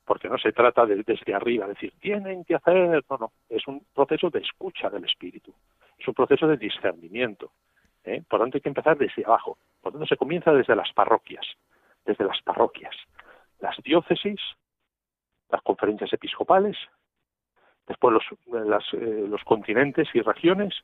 porque 0.04 0.28
no 0.28 0.38
se 0.38 0.52
trata 0.52 0.86
de, 0.86 1.02
desde 1.06 1.34
arriba, 1.34 1.66
decir, 1.66 1.92
tienen 2.00 2.44
que 2.44 2.54
hacer, 2.54 3.04
no, 3.08 3.16
no, 3.18 3.32
es 3.48 3.66
un 3.68 3.84
proceso 3.94 4.30
de 4.30 4.40
escucha 4.40 4.88
del 4.90 5.04
espíritu, 5.04 5.54
es 5.98 6.08
un 6.08 6.14
proceso 6.14 6.48
de 6.48 6.56
discernimiento. 6.56 7.52
¿eh? 8.04 8.22
Por 8.28 8.40
tanto, 8.40 8.56
hay 8.56 8.60
que 8.62 8.68
empezar 8.68 8.96
desde 8.96 9.24
abajo. 9.24 9.58
Por 9.80 9.92
tanto, 9.92 10.06
se 10.06 10.16
comienza 10.16 10.52
desde 10.52 10.74
las 10.74 10.92
parroquias, 10.92 11.46
desde 12.04 12.24
las 12.24 12.40
parroquias, 12.42 12.94
las 13.60 13.76
diócesis, 13.82 14.40
las 15.50 15.62
conferencias 15.62 16.12
episcopales, 16.12 16.76
después 17.86 18.14
los, 18.14 18.66
las, 18.66 18.84
eh, 18.94 19.26
los 19.28 19.42
continentes 19.44 20.08
y 20.14 20.20
regiones, 20.20 20.74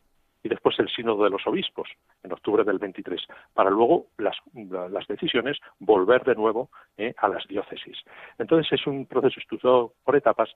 y 0.42 0.48
después 0.48 0.78
el 0.78 0.88
sínodo 0.88 1.24
de 1.24 1.30
los 1.30 1.46
obispos 1.46 1.88
en 2.22 2.32
octubre 2.32 2.64
del 2.64 2.78
23, 2.78 3.20
para 3.54 3.70
luego 3.70 4.06
las, 4.18 4.36
las 4.54 5.06
decisiones 5.08 5.58
volver 5.78 6.24
de 6.24 6.34
nuevo 6.34 6.70
eh, 6.96 7.14
a 7.18 7.28
las 7.28 7.46
diócesis. 7.48 7.98
Entonces 8.38 8.72
es 8.72 8.86
un 8.86 9.06
proceso 9.06 9.40
estudiado 9.40 9.94
por 10.04 10.16
etapas, 10.16 10.50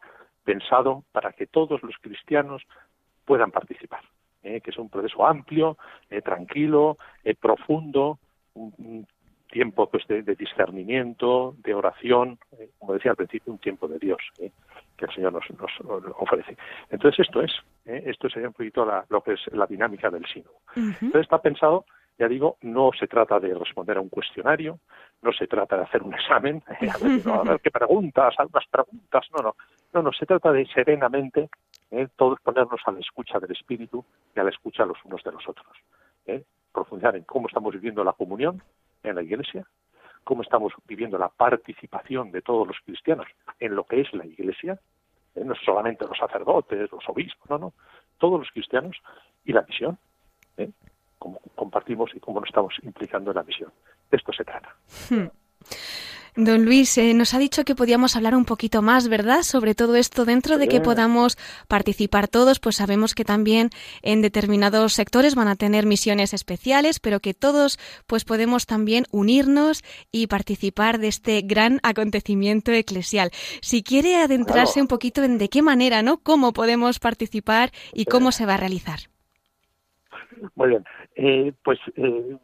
pensado 0.45 1.05
para 1.13 1.33
que 1.33 1.47
todos 1.47 1.83
los 1.83 1.97
cristianos 2.01 2.63
puedan 3.25 3.51
participar, 3.51 4.03
eh, 4.43 4.61
que 4.61 4.71
es 4.71 4.79
un 4.79 4.89
proceso 4.89 5.27
amplio, 5.27 5.77
eh, 6.11 6.23
tranquilo, 6.23 6.99
eh, 7.25 7.35
profundo, 7.35 8.19
un, 8.55 9.07
tiempo 9.53 9.89
pues 9.89 10.05
de, 10.09 10.23
de 10.23 10.35
discernimiento, 10.35 11.55
de 11.59 11.75
oración, 11.75 12.39
eh, 12.59 12.71
como 12.79 12.95
decía 12.95 13.13
al 13.13 13.17
principio, 13.19 13.53
un 13.53 13.59
tiempo 13.59 13.87
de 13.87 13.99
Dios. 13.99 14.19
Eh, 14.93 14.97
que 14.97 15.07
el 15.07 15.15
Señor 15.15 15.33
nos, 15.33 15.45
nos 15.51 15.71
ofrece. 16.19 16.57
Entonces 16.91 17.27
esto 17.27 17.43
es, 17.43 17.53
¿eh? 17.87 18.03
esto 18.07 18.29
sería 18.29 18.49
un 18.49 18.55
poquito 18.55 18.85
la, 18.85 19.05
lo 19.09 19.23
que 19.23 19.35
es 19.35 19.41
la 19.53 19.67
dinámica 19.67 20.11
del 20.11 20.27
sínodo. 20.27 20.55
Ujú. 20.77 20.89
Entonces 21.07 21.23
está 21.23 21.41
pensado, 21.41 21.85
ya 22.19 22.29
digo, 22.29 22.57
no 22.63 22.91
se 22.99 23.07
trata 23.07 23.41
de 23.41 23.55
responder 23.55 23.97
a 23.97 24.01
un 24.01 24.09
cuestionario, 24.09 24.79
no 25.23 25.33
se 25.33 25.47
trata 25.47 25.77
de 25.77 25.83
hacer 25.83 26.03
un 26.03 26.15
examen, 26.15 26.63
a 26.69 26.99
ver, 26.99 27.27
no, 27.27 27.35
a 27.35 27.45
ver 27.45 27.61
qué 27.61 27.71
preguntas, 27.71 28.35
algunas 28.39 28.67
preguntas, 28.67 29.27
no, 29.37 29.43
no, 29.43 29.57
no, 29.95 30.03
no, 30.03 30.13
se 30.13 30.27
trata 30.27 30.53
de 30.53 30.67
serenamente 30.67 31.49
¿eh? 31.91 32.09
todos 32.17 32.41
ponernos 32.41 32.81
a 32.87 32.93
la 32.93 33.01
escucha 33.01 33.39
del 33.39 33.53
Espíritu 33.53 34.05
y 34.35 34.41
a 34.41 34.45
la 34.45 34.51
escucha 34.51 34.85
los 34.85 34.99
unos 35.05 35.23
de 35.23 35.33
los 35.33 35.49
otros. 35.49 35.77
¿eh? 36.27 36.43
Profundizar 36.73 37.17
en 37.17 37.25
cómo 37.25 37.47
estamos 37.49 37.73
viviendo 37.75 38.03
la 38.03 38.13
comunión 38.13 38.63
en 39.03 39.15
la 39.17 39.23
Iglesia, 39.23 39.67
cómo 40.25 40.43
estamos 40.43 40.73
viviendo 40.87 41.19
la 41.19 41.29
participación 41.29 42.31
de 42.31 42.43
todos 42.43 42.67
los 42.67 42.76
cristianos 42.85 43.26
en 43.61 43.75
lo 43.75 43.85
que 43.85 44.00
es 44.00 44.12
la 44.14 44.26
Iglesia, 44.26 44.79
¿eh? 45.35 45.45
no 45.45 45.55
solamente 45.55 46.07
los 46.07 46.19
sacerdotes, 46.19 46.91
los 46.91 47.09
obispos, 47.09 47.49
no, 47.50 47.59
no, 47.59 47.73
todos 48.19 48.41
los 48.41 48.50
cristianos 48.50 48.97
y 49.45 49.52
la 49.52 49.62
misión, 49.62 49.99
¿eh? 50.57 50.71
cómo 51.19 51.41
compartimos 51.55 52.11
y 52.14 52.21
cómo 52.21 52.41
nos 52.41 52.49
estamos 52.49 52.75
implicando 52.83 53.31
en 53.31 53.37
la 53.37 53.43
misión. 53.43 53.73
De 54.11 54.17
esto 54.17 54.33
se 54.33 54.45
trata. 54.45 54.75
Hmm. 55.09 55.29
Don 56.35 56.65
Luis, 56.65 56.97
eh, 56.97 57.12
nos 57.12 57.35
ha 57.35 57.39
dicho 57.39 57.62
que 57.62 57.75
podíamos 57.75 58.17
hablar 58.17 58.35
un 58.35 58.47
poquito 58.47 58.81
más, 58.81 59.09
¿verdad?, 59.09 59.43
sobre 59.43 59.75
todo 59.75 59.97
esto 59.97 60.25
dentro 60.25 60.57
de 60.57 60.67
que 60.67 60.81
podamos 60.81 61.37
participar 61.69 62.27
todos, 62.27 62.59
pues 62.59 62.77
sabemos 62.77 63.15
que 63.15 63.27
también 63.27 63.69
en 64.01 64.23
determinados 64.23 64.95
sectores 64.95 65.35
van 65.35 65.49
a 65.49 65.57
tener 65.57 65.85
misiones 65.85 66.33
especiales, 66.33 67.01
pero 67.01 67.21
que 67.21 67.35
todos 67.35 67.79
pues 68.07 68.25
podemos 68.25 68.65
también 68.65 69.05
unirnos 69.11 69.83
y 70.11 70.27
participar 70.29 70.99
de 70.99 71.09
este 71.09 71.43
gran 71.43 71.81
acontecimiento 71.83 72.73
eclesial. 72.73 73.31
Si 73.61 73.83
quiere 73.83 74.17
adentrarse 74.17 74.81
un 74.81 74.89
poquito 74.89 75.23
en 75.25 75.37
de 75.37 75.51
qué 75.51 75.61
manera, 75.61 76.01
¿no?, 76.03 76.17
cómo 76.17 76.55
podemos 76.55 76.99
participar 76.99 77.73
y 77.93 78.07
cómo 78.07 78.33
se 78.33 78.47
va 78.47 78.55
a 78.55 78.57
realizar. 78.57 79.01
Muy 80.55 80.71
bien. 80.71 80.85
Eh, 81.15 81.53
pues, 81.62 81.79
eh, 81.95 82.39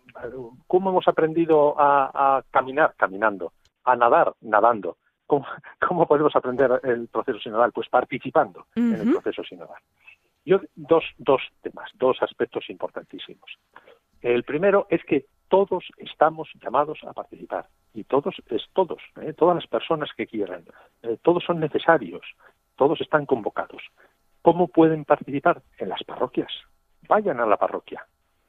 ¿cómo 0.67 0.91
hemos 0.91 1.09
aprendido 1.09 1.75
a, 1.79 2.43
caminar? 2.51 2.95
Caminando 2.99 3.53
a 3.91 3.97
nadar 3.97 4.35
nadando. 4.41 4.97
¿Cómo, 5.27 6.07
podemos 6.07 6.35
aprender 6.35 6.81
el 6.85 7.09
proceso 7.09 7.39
sinodal? 7.39 7.73
Pues 7.73 7.89
participando 7.89 8.67
en 8.75 8.95
el 8.95 9.13
proceso 9.13 9.45
sinodal. 9.45 9.81
Yo, 10.45 10.61
dos, 10.75 11.05
dos 11.19 11.43
temas, 11.61 11.91
dos 11.95 12.17
aspectos 12.23 12.71
importantísimos. 12.71 13.59
El 14.23 14.45
primero 14.45 14.87
es 14.89 15.05
que 15.05 15.27
todos 15.49 15.85
estamos 15.99 16.49
llamados 16.63 17.01
a 17.07 17.13
participar 17.13 17.67
y 17.93 18.05
todos 18.05 18.35
es 18.49 18.63
todos, 18.73 19.03
¿eh? 19.21 19.33
todas 19.33 19.57
las 19.57 19.67
personas 19.67 20.11
que 20.17 20.27
quieran, 20.27 20.65
eh, 21.03 21.19
todos 21.23 21.45
son 21.45 21.61
necesarios, 21.61 22.23
todos 22.77 23.01
están 23.01 23.27
convocados. 23.27 23.83
¿Cómo 24.43 24.69
pueden 24.69 25.05
participar? 25.05 25.63
En 25.79 25.89
las 25.89 26.03
parroquias. 26.05 26.53
Vayan 27.09 27.41
a 27.41 27.47
la 27.47 27.57
parroquia, 27.57 28.07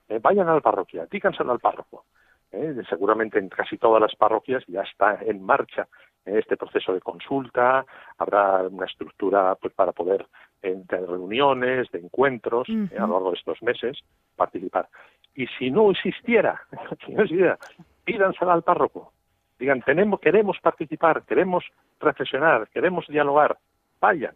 eh, 0.07 0.19
vayan 0.21 0.47
a 0.49 0.55
la 0.55 0.61
parroquia, 0.61 1.07
díganselo 1.09 1.51
al 1.51 1.59
párroco. 1.59 2.05
¿Eh? 2.51 2.75
seguramente 2.89 3.39
en 3.39 3.49
casi 3.49 3.77
todas 3.77 4.01
las 4.01 4.15
parroquias 4.15 4.63
ya 4.67 4.81
está 4.81 5.19
en 5.21 5.43
marcha 5.43 5.87
¿eh? 6.25 6.39
este 6.39 6.57
proceso 6.57 6.93
de 6.93 7.01
consulta, 7.01 7.85
habrá 8.17 8.63
una 8.63 8.85
estructura 8.85 9.55
pues, 9.55 9.73
para 9.73 9.91
poder 9.91 10.25
entre 10.61 11.05
reuniones, 11.05 11.89
de 11.91 11.99
encuentros 11.99 12.67
¿eh? 12.69 12.89
a 12.97 13.07
lo 13.07 13.13
largo 13.13 13.31
de 13.31 13.37
estos 13.37 13.61
meses 13.63 13.97
participar. 14.35 14.87
Y 15.35 15.47
si 15.47 15.71
no 15.71 15.91
existiera, 15.91 16.61
si 17.05 17.13
no 17.13 17.23
existiera, 17.23 17.57
pídansela 18.03 18.53
al 18.53 18.63
párroco. 18.63 19.13
Digan, 19.57 19.81
tenemos, 19.81 20.19
queremos 20.21 20.57
participar, 20.61 21.23
queremos 21.23 21.65
reflexionar, 21.99 22.69
queremos 22.69 23.05
dialogar. 23.07 23.57
Vayan, 23.99 24.33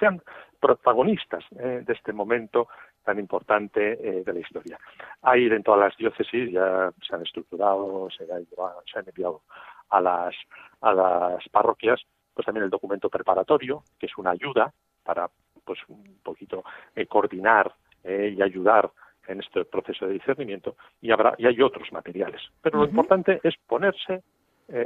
sean 0.00 0.22
protagonistas 0.58 1.44
de 1.50 1.84
este 1.92 2.14
momento 2.14 2.66
tan 3.06 3.18
importante 3.20 3.92
eh, 3.92 4.24
de 4.24 4.32
la 4.32 4.40
historia. 4.40 4.78
Ahí 5.22 5.46
en 5.46 5.62
todas 5.62 5.80
las 5.80 5.96
diócesis 5.96 6.50
ya 6.50 6.92
se 7.06 7.14
han 7.14 7.22
estructurado, 7.22 8.08
se, 8.10 8.24
han 8.24 9.08
enviado 9.08 9.42
a 9.88 10.00
las, 10.00 10.34
a 10.80 10.92
las 10.92 11.48
parroquias 11.50 12.02
pues 12.34 12.44
también 12.44 12.64
el 12.64 12.70
documento 12.70 13.08
preparatorio, 13.08 13.82
que 13.98 14.06
es 14.06 14.18
una 14.18 14.32
ayuda 14.32 14.70
para 15.02 15.30
pues 15.64 15.78
un 15.88 16.18
poquito 16.22 16.64
eh, 16.94 17.06
coordinar 17.06 17.72
eh, 18.04 18.34
y 18.36 18.42
ayudar 18.42 18.90
en 19.28 19.40
este 19.40 19.64
proceso 19.64 20.06
de 20.06 20.14
discernimiento 20.14 20.76
y 21.00 21.10
habrá 21.12 21.34
y 21.38 21.46
hay 21.46 21.62
otros 21.62 21.90
materiales. 21.92 22.42
Pero 22.60 22.80
lo 22.80 22.84
importante 22.86 23.40
es 23.42 23.54
ponerse 23.66 24.22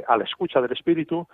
a 0.07 0.15
la 0.15 0.25
escucha 0.25 0.61
del 0.61 0.73
espíritu, 0.73 1.27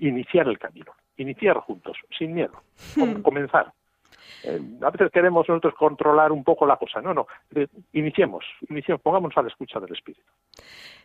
iniciar 0.00 0.48
el 0.48 0.58
camino, 0.58 0.92
iniciar 1.18 1.58
juntos, 1.58 1.98
sin 2.16 2.32
miedo, 2.32 2.62
hmm. 2.96 3.20
comenzar. 3.20 3.74
Eh, 4.46 4.60
a 4.82 4.90
veces 4.90 5.10
queremos 5.12 5.48
nosotros 5.48 5.74
controlar 5.74 6.30
un 6.32 6.44
poco 6.44 6.66
la 6.66 6.76
cosa. 6.76 7.00
No, 7.00 7.12
no. 7.12 7.26
Eh, 7.54 7.66
iniciemos, 7.92 8.44
iniciemos, 8.68 9.02
pongámonos 9.02 9.36
a 9.36 9.42
la 9.42 9.48
escucha 9.48 9.80
del 9.80 9.92
Espíritu. 9.92 10.22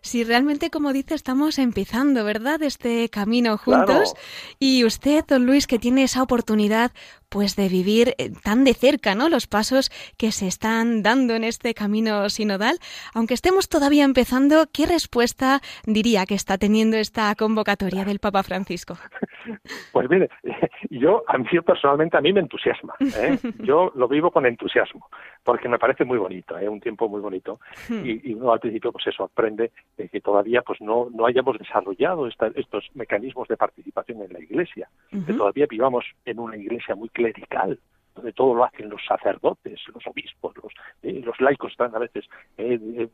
Si 0.01 0.23
realmente, 0.23 0.71
como 0.71 0.93
dice, 0.93 1.13
estamos 1.13 1.60
empezando, 1.60 2.23
¿verdad? 2.23 2.63
Este 2.63 3.08
camino 3.10 3.58
juntos. 3.58 4.15
Y 4.58 4.84
usted, 4.84 5.23
don 5.27 5.45
Luis, 5.45 5.67
que 5.67 5.77
tiene 5.77 6.04
esa 6.04 6.23
oportunidad, 6.23 6.91
pues, 7.30 7.56
de 7.56 7.69
vivir 7.69 8.15
eh, 8.17 8.32
tan 8.43 8.63
de 8.63 8.73
cerca, 8.73 9.13
¿no? 9.13 9.30
Los 9.30 9.45
pasos 9.45 9.91
que 10.17 10.32
se 10.32 10.47
están 10.47 11.04
dando 11.04 11.36
en 11.36 11.43
este 11.43 11.75
camino 11.75 12.30
sinodal. 12.30 12.77
Aunque 13.13 13.36
estemos 13.36 13.69
todavía 13.69 14.04
empezando, 14.04 14.65
¿qué 14.73 14.88
respuesta 14.88 15.62
diría 15.86 16.25
que 16.25 16.36
está 16.36 16.58
teniendo 16.58 16.97
esta 16.97 17.34
convocatoria 17.36 18.04
del 18.04 18.19
Papa 18.19 18.43
Francisco? 18.43 18.97
Pues 19.91 20.08
mire, 20.10 20.30
yo, 20.89 21.23
a 21.27 21.38
mí 21.38 21.45
personalmente, 21.65 22.15
a 22.15 22.21
mí 22.21 22.32
me 22.32 22.41
entusiasma. 22.41 22.93
¿eh? 22.99 23.31
Yo 23.63 23.91
lo 23.96 24.08
vivo 24.08 24.32
con 24.32 24.46
entusiasmo, 24.46 25.08
porque 25.44 25.70
me 25.70 25.80
parece 25.80 26.06
muy 26.06 26.17
bonito, 26.17 26.58
¿eh? 26.58 26.67
un 26.67 26.80
tiempo 26.80 27.08
muy 27.08 27.22
bonito. 27.22 27.60
Hmm. 27.89 28.06
Y, 28.06 28.34
uno 28.34 28.54
al 28.54 28.60
principio 28.60 28.91
pues 28.91 29.04
se 29.04 29.12
sorprende 29.12 29.72
de 29.98 30.10
que 30.10 30.22
todavía 30.22 30.62
pues 30.62 30.82
no, 30.82 31.10
no 31.12 31.26
hayamos 31.26 31.58
desarrollado 31.58 32.28
estos 32.28 32.89
mecanismos 32.94 33.48
de 33.48 33.58
participación 33.58 34.22
en 34.22 34.34
la 34.34 34.39
Iglesia, 34.39 34.89
que 35.10 35.34
todavía 35.34 35.65
vivamos 35.70 36.06
en 36.26 36.39
una 36.39 36.58
Iglesia 36.58 36.96
muy 36.96 37.10
clerical, 37.10 37.80
donde 38.15 38.34
todo 38.34 38.54
lo 38.54 38.63
hacen 38.63 38.89
los 38.89 39.04
sacerdotes, 39.06 39.80
los 39.93 40.06
obispos, 40.08 40.56
los, 40.58 40.74
eh, 41.04 41.21
los 41.24 41.39
laicos 41.39 41.71
están 41.71 41.95
a 41.95 42.00
veces 42.00 42.26
eh, 42.58 42.80
eh, 42.97 43.10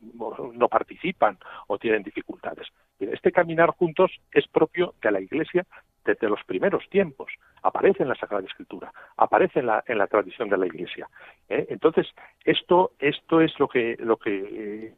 no 0.54 0.68
participan 0.68 1.38
o 1.66 1.78
tienen 1.78 2.02
dificultades. 2.02 2.66
Este 2.98 3.32
caminar 3.32 3.70
juntos 3.70 4.10
es 4.32 4.46
propio 4.48 4.94
de 5.00 5.12
la 5.12 5.20
Iglesia 5.20 5.64
desde 6.04 6.28
los 6.28 6.42
primeros 6.44 6.88
tiempos. 6.88 7.30
Aparece 7.62 8.02
en 8.02 8.08
la 8.08 8.14
Sagrada 8.14 8.46
Escritura, 8.46 8.92
aparece 9.16 9.60
en 9.60 9.66
la, 9.66 9.84
en 9.86 9.98
la 9.98 10.06
tradición 10.06 10.48
de 10.48 10.58
la 10.58 10.66
Iglesia. 10.66 11.08
Entonces, 11.48 12.06
esto, 12.44 12.92
esto 12.98 13.40
es 13.40 13.58
lo 13.58 13.68
que, 13.68 13.96
lo 13.98 14.16
que 14.16 14.94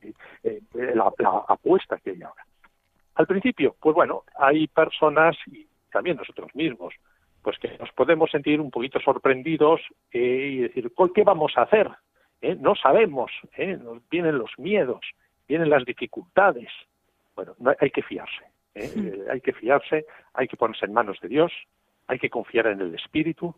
la, 0.75 1.13
la 1.19 1.45
apuesta 1.49 1.99
que 1.99 2.11
hay 2.11 2.23
ahora. 2.23 2.45
Al 3.17 3.27
principio, 3.27 3.75
pues 3.81 3.95
bueno, 3.95 4.23
hay 4.39 4.67
personas 4.69 5.37
y 5.47 5.67
también 5.91 6.17
nosotros 6.17 6.55
mismos, 6.55 6.95
pues 7.43 7.59
que 7.59 7.77
nos 7.79 7.91
podemos 7.93 8.31
sentir 8.31 8.61
un 8.61 8.71
poquito 8.71 9.01
sorprendidos 9.01 9.81
eh, 10.13 10.51
y 10.53 10.57
decir, 10.59 10.93
¿qué 11.15 11.25
vamos 11.25 11.53
a 11.57 11.63
hacer? 11.63 11.91
¿Eh? 12.41 12.57
No 12.59 12.75
sabemos, 12.75 13.31
¿eh? 13.57 13.79
nos 13.83 14.07
vienen 14.09 14.39
los 14.39 14.51
miedos, 14.59 15.01
vienen 15.49 15.71
las 15.71 15.85
dificultades. 15.85 16.69
Bueno, 17.35 17.55
hay 17.81 17.91
que 17.91 18.03
fiarse, 18.03 18.45
hay 19.31 19.41
que 19.41 19.53
fiarse, 19.53 20.05
hay 20.35 20.49
que 20.49 20.57
ponerse 20.57 20.85
en 20.85 20.93
manos 20.93 21.19
de 21.21 21.29
Dios, 21.29 21.53
hay 22.07 22.19
que 22.19 22.29
confiar 22.29 22.67
en 22.67 22.81
el 22.81 22.95
Espíritu. 22.95 23.55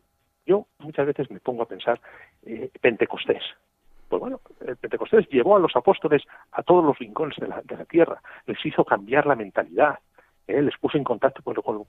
Yo 0.46 0.66
muchas 0.78 1.06
veces 1.06 1.30
me 1.30 1.40
pongo 1.40 1.62
a 1.62 1.68
pensar, 1.68 2.00
Pentecostés, 2.80 3.42
pues 4.08 4.20
bueno, 4.20 4.40
Pentecostés 4.80 5.28
llevó 5.30 5.56
a 5.56 5.60
los 5.60 5.74
apóstoles 5.74 6.22
a 6.52 6.62
todos 6.62 6.84
los 6.84 6.98
rincones 6.98 7.36
de 7.38 7.48
la, 7.48 7.62
de 7.62 7.76
la, 7.76 7.84
tierra, 7.84 8.20
les 8.46 8.64
hizo 8.66 8.84
cambiar 8.84 9.26
la 9.26 9.36
mentalidad, 9.36 9.98
¿eh? 10.46 10.62
les 10.62 10.76
puse 10.78 10.98
en 10.98 11.04
contacto 11.04 11.42
con, 11.42 11.84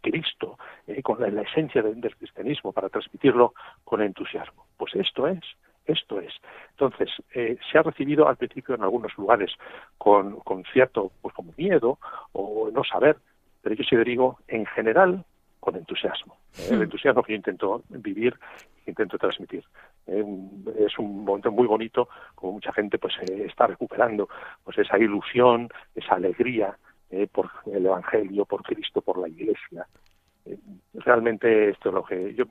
Cristo, 0.00 0.58
¿eh? 0.86 1.02
con 1.02 1.20
la, 1.20 1.42
esencia 1.42 1.82
del, 1.82 2.16
cristianismo 2.16 2.72
para 2.72 2.88
transmitirlo 2.88 3.54
con 3.84 4.02
entusiasmo. 4.02 4.66
Pues 4.76 4.94
esto 4.94 5.26
es, 5.26 5.40
esto 5.86 6.20
es. 6.20 6.32
Entonces, 6.70 7.10
eh, 7.34 7.58
se 7.70 7.78
ha 7.78 7.82
recibido 7.82 8.28
al 8.28 8.36
principio 8.36 8.74
en 8.74 8.82
algunos 8.82 9.16
lugares 9.16 9.52
con, 9.98 10.40
con 10.40 10.64
cierto, 10.72 11.12
pues 11.20 11.34
como 11.34 11.52
miedo 11.56 11.98
o 12.32 12.70
no 12.72 12.84
saber, 12.84 13.16
pero 13.62 13.74
yo 13.74 13.84
sí 13.84 13.96
digo, 13.96 14.38
en 14.48 14.66
general, 14.66 15.24
con 15.60 15.76
entusiasmo. 15.76 16.38
El 16.68 16.78
hmm. 16.78 16.82
entusiasmo 16.82 17.22
que 17.22 17.32
yo 17.32 17.36
intento 17.36 17.84
vivir, 17.88 18.34
que 18.84 18.90
intento 18.90 19.16
transmitir. 19.16 19.64
es 20.06 20.98
un 20.98 21.24
momento 21.24 21.52
muy 21.52 21.68
bonito, 21.68 22.08
como 22.34 22.54
mucha 22.54 22.72
gente 22.72 22.98
pues 22.98 23.14
está 23.28 23.68
recuperando 23.68 24.28
pues 24.64 24.76
esa 24.78 24.98
ilusión, 24.98 25.68
esa 25.94 26.16
alegría 26.16 26.76
eh, 27.12 27.26
por 27.26 27.50
el 27.66 27.86
Evangelio, 27.86 28.44
por 28.46 28.62
Cristo, 28.62 29.02
por 29.02 29.18
la 29.18 29.28
Iglesia. 29.28 29.86
Realmente 30.94 31.70
esto 31.70 31.88
es 31.88 31.94
lo 31.94 32.04
que 32.04 32.34
yo, 32.34 32.44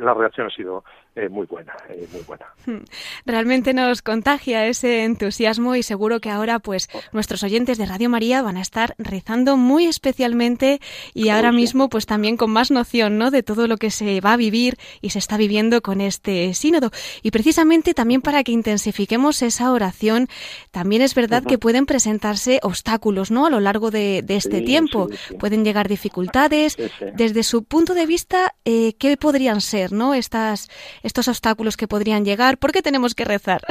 la 0.00 0.14
reacción 0.14 0.46
ha 0.46 0.50
sido 0.50 0.82
eh, 1.14 1.28
muy 1.28 1.46
buena 1.46 1.74
eh, 1.90 2.08
muy 2.10 2.22
buena. 2.22 2.46
Hmm. 2.64 2.84
realmente 3.26 3.74
nos 3.74 4.00
contagia 4.00 4.66
ese 4.66 5.04
entusiasmo 5.04 5.74
y 5.76 5.82
seguro 5.82 6.20
que 6.20 6.30
ahora 6.30 6.58
pues 6.58 6.88
nuestros 7.12 7.42
oyentes 7.42 7.76
de 7.76 7.84
Radio 7.84 8.08
María 8.08 8.40
van 8.40 8.56
a 8.56 8.62
estar 8.62 8.94
rezando 8.96 9.58
muy 9.58 9.84
especialmente 9.86 10.80
y 11.12 11.28
ahora 11.28 11.52
mismo 11.52 11.90
pues 11.90 12.06
también 12.06 12.36
con 12.36 12.50
más 12.50 12.70
noción 12.70 13.18
no 13.18 13.30
de 13.30 13.42
todo 13.42 13.66
lo 13.66 13.76
que 13.76 13.90
se 13.90 14.20
va 14.20 14.32
a 14.34 14.36
vivir 14.38 14.76
y 15.02 15.10
se 15.10 15.18
está 15.18 15.36
viviendo 15.36 15.82
con 15.82 16.00
este 16.00 16.54
sínodo. 16.54 16.90
Y 17.22 17.30
precisamente 17.30 17.92
también 17.92 18.22
para 18.22 18.42
que 18.42 18.52
intensifiquemos 18.52 19.42
esa 19.42 19.70
oración 19.70 20.28
también 20.70 21.02
es 21.02 21.14
verdad 21.14 21.42
que 21.44 21.58
pueden 21.58 21.84
presentarse 21.86 22.58
obstáculos 22.62 23.30
no 23.30 23.46
a 23.46 23.50
lo 23.50 23.60
largo 23.60 23.90
de, 23.90 24.24
este 24.28 24.62
tiempo. 24.62 25.08
pueden 25.38 25.64
llegar 25.64 25.88
dificultades 25.88 26.76
desde 27.14 27.31
su 27.42 27.64
punto 27.64 27.94
de 27.94 28.06
vista, 28.06 28.54
eh, 28.64 28.92
¿qué 28.98 29.16
podrían 29.16 29.60
ser 29.60 29.92
¿no? 29.92 30.14
Estas, 30.14 30.68
estos 31.02 31.28
obstáculos 31.28 31.76
que 31.76 31.88
podrían 31.88 32.24
llegar? 32.24 32.58
¿Por 32.58 32.72
qué 32.72 32.82
tenemos 32.82 33.14
que 33.14 33.24
rezar? 33.24 33.62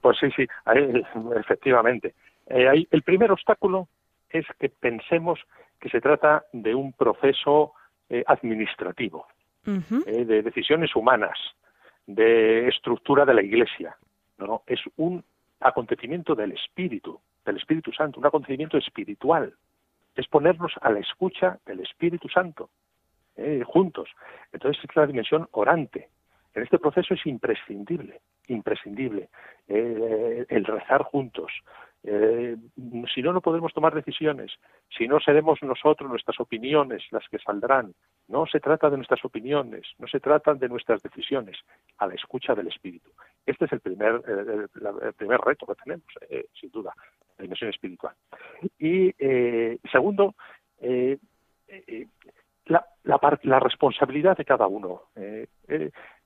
Pues 0.00 0.18
sí, 0.18 0.28
sí, 0.34 0.46
efectivamente. 1.36 2.14
Eh, 2.48 2.86
el 2.90 3.02
primer 3.02 3.30
obstáculo 3.30 3.88
es 4.30 4.44
que 4.58 4.68
pensemos 4.68 5.38
que 5.80 5.88
se 5.90 6.00
trata 6.00 6.44
de 6.52 6.74
un 6.74 6.92
proceso 6.92 7.74
eh, 8.08 8.24
administrativo, 8.26 9.26
eh, 9.64 10.24
de 10.24 10.42
decisiones 10.42 10.94
humanas, 10.96 11.38
de 12.06 12.68
estructura 12.68 13.24
de 13.24 13.34
la 13.34 13.42
Iglesia. 13.42 13.96
No, 14.38 14.46
no, 14.46 14.62
es 14.66 14.80
un 14.96 15.24
acontecimiento 15.60 16.34
del 16.34 16.52
Espíritu, 16.52 17.20
del 17.44 17.56
Espíritu 17.56 17.92
Santo, 17.92 18.20
un 18.20 18.26
acontecimiento 18.26 18.76
espiritual. 18.76 19.54
Es 20.14 20.26
ponernos 20.28 20.72
a 20.80 20.90
la 20.90 21.00
escucha 21.00 21.58
del 21.66 21.80
Espíritu 21.80 22.28
Santo, 22.28 22.70
eh, 23.36 23.62
juntos. 23.66 24.08
Entonces 24.52 24.82
es 24.84 24.96
la 24.96 25.06
dimensión 25.06 25.48
orante. 25.52 26.08
En 26.54 26.62
este 26.62 26.78
proceso 26.78 27.14
es 27.14 27.26
imprescindible, 27.26 28.20
imprescindible 28.48 29.30
el 29.68 30.64
rezar 30.66 31.02
juntos, 31.02 31.50
eh, 32.04 32.56
si 33.14 33.22
no, 33.22 33.32
no 33.32 33.40
podemos 33.40 33.72
tomar 33.72 33.94
decisiones. 33.94 34.52
Si 34.96 35.06
no, 35.06 35.20
seremos 35.20 35.62
nosotros, 35.62 36.10
nuestras 36.10 36.38
opiniones, 36.40 37.02
las 37.10 37.28
que 37.28 37.38
saldrán. 37.38 37.94
No 38.28 38.46
se 38.46 38.60
trata 38.60 38.90
de 38.90 38.96
nuestras 38.96 39.24
opiniones, 39.24 39.86
no 39.98 40.08
se 40.08 40.20
trata 40.20 40.54
de 40.54 40.68
nuestras 40.68 41.02
decisiones, 41.02 41.58
a 41.98 42.06
la 42.06 42.14
escucha 42.14 42.54
del 42.54 42.68
espíritu. 42.68 43.10
Este 43.46 43.66
es 43.66 43.72
el 43.72 43.80
primer, 43.80 44.22
eh, 44.26 44.66
el, 45.02 45.12
primer 45.14 45.40
reto 45.40 45.66
que 45.66 45.74
tenemos, 45.74 46.06
eh, 46.28 46.46
sin 46.58 46.70
duda, 46.70 46.92
la 47.38 47.42
dimensión 47.42 47.70
espiritual. 47.70 48.14
Y 48.78 49.12
segundo, 49.90 50.34
la, 52.66 52.86
la, 53.04 53.38
la, 53.42 53.60
responsabilidad 53.60 54.36
de 54.36 54.44
cada 54.44 54.66
uno. 54.66 55.02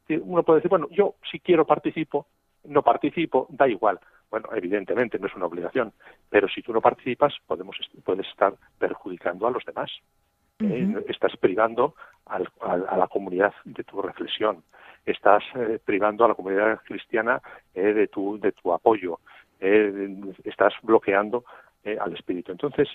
uno 0.09 0.43
puede 0.43 0.59
decir, 0.59 0.71
bueno, 0.71 0.89
yo 0.91 1.17
si 1.31 1.41
quiero 1.41 1.67
participo, 1.67 2.27
no 2.65 2.83
participo, 2.83 3.47
da 3.51 3.69
igual 3.69 4.01
bueno, 4.31 4.49
evidentemente 4.55 5.19
no 5.19 5.27
es 5.27 5.35
una 5.35 5.47
obligación, 5.47 5.93
pero 6.29 6.49
si 6.49 6.63
tú 6.63 6.73
no 6.73 6.81
participas, 6.81 7.35
podemos, 7.47 7.77
puedes 8.05 8.27
estar 8.27 8.55
perjudicando 8.79 9.47
a 9.47 9.51
los 9.51 9.65
demás. 9.65 9.91
Eh, 10.59 11.05
estás 11.09 11.37
privando 11.37 11.95
a 12.25 12.97
la 12.97 13.07
comunidad 13.09 13.53
de 13.65 13.85
tu 13.85 14.01
reflexión, 14.01 14.63
estás 15.05 15.45
eh, 15.55 15.79
privando 15.85 16.25
a 16.25 16.29
la 16.29 16.35
comunidad 16.35 16.81
cristiana 16.85 17.43
eh, 17.75 17.93
de, 17.93 18.09
tu, 18.09 18.41
de 18.41 18.53
tu 18.53 18.73
apoyo, 18.73 19.21
estás 19.61 20.75
bloqueando 20.83 21.45
al 22.01 22.15
espíritu. 22.15 22.53
Entonces, 22.53 22.89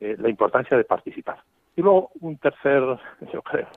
la 0.00 0.28
importancia 0.28 0.76
de 0.76 0.84
participar. 0.84 1.42
Y 1.76 1.82
luego 1.82 2.10
un 2.20 2.38
tercer, 2.38 2.82
yo 3.32 3.42
creo, 3.42 3.68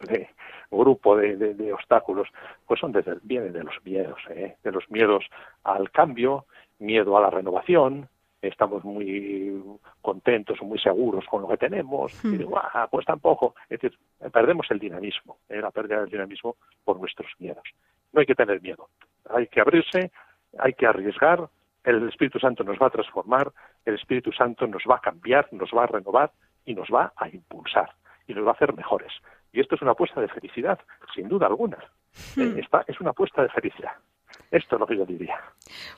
grupo 0.71 1.17
de, 1.17 1.73
obstáculos, 1.73 2.29
pues 2.65 2.79
son 2.79 2.91
desde, 2.91 3.17
vienen 3.23 3.53
de 3.53 3.63
los 3.63 3.75
miedos, 3.83 4.19
de 4.27 4.71
los 4.71 4.89
miedos 4.89 5.25
al 5.63 5.91
cambio, 5.91 6.45
miedo 6.81 7.17
a 7.17 7.21
la 7.21 7.29
renovación, 7.29 8.09
estamos 8.41 8.83
muy 8.83 9.61
contentos 10.01 10.59
o 10.61 10.65
muy 10.65 10.79
seguros 10.79 11.25
con 11.25 11.43
lo 11.43 11.47
que 11.47 11.57
tenemos, 11.57 12.13
y 12.25 12.37
digo, 12.37 12.57
ah, 12.57 12.87
pues 12.89 13.05
tampoco. 13.05 13.55
Es 13.69 13.79
decir, 13.79 13.97
perdemos 14.31 14.65
el 14.71 14.79
dinamismo, 14.79 15.37
¿eh? 15.49 15.61
la 15.61 15.71
pérdida 15.71 16.01
del 16.01 16.09
dinamismo 16.09 16.55
por 16.83 16.99
nuestros 16.99 17.31
miedos. 17.39 17.63
No 18.11 18.19
hay 18.19 18.25
que 18.25 18.35
tener 18.35 18.61
miedo, 18.61 18.89
hay 19.29 19.47
que 19.47 19.61
abrirse, 19.61 20.11
hay 20.57 20.73
que 20.73 20.85
arriesgar, 20.85 21.47
el 21.83 22.09
Espíritu 22.09 22.39
Santo 22.39 22.63
nos 22.63 22.77
va 22.77 22.87
a 22.87 22.91
transformar, 22.91 23.51
el 23.85 23.95
Espíritu 23.95 24.31
Santo 24.31 24.67
nos 24.67 24.83
va 24.89 24.97
a 24.97 25.01
cambiar, 25.01 25.47
nos 25.51 25.71
va 25.75 25.83
a 25.83 25.87
renovar 25.87 26.31
y 26.65 26.75
nos 26.75 26.89
va 26.89 27.13
a 27.15 27.27
impulsar 27.29 27.91
y 28.27 28.33
nos 28.33 28.45
va 28.45 28.51
a 28.51 28.53
hacer 28.53 28.73
mejores. 28.75 29.11
Y 29.53 29.59
esto 29.59 29.75
es 29.75 29.81
una 29.81 29.91
apuesta 29.91 30.21
de 30.21 30.27
felicidad, 30.27 30.79
sin 31.13 31.27
duda 31.27 31.47
alguna. 31.47 31.77
Eh, 32.37 32.55
esta 32.57 32.83
es 32.87 32.99
una 33.01 33.11
apuesta 33.11 33.41
de 33.41 33.49
felicidad. 33.49 33.93
Esto 34.51 34.75
es 34.75 34.79
lo 34.79 34.87
que 34.87 34.97
yo 34.97 35.05
diría. 35.05 35.35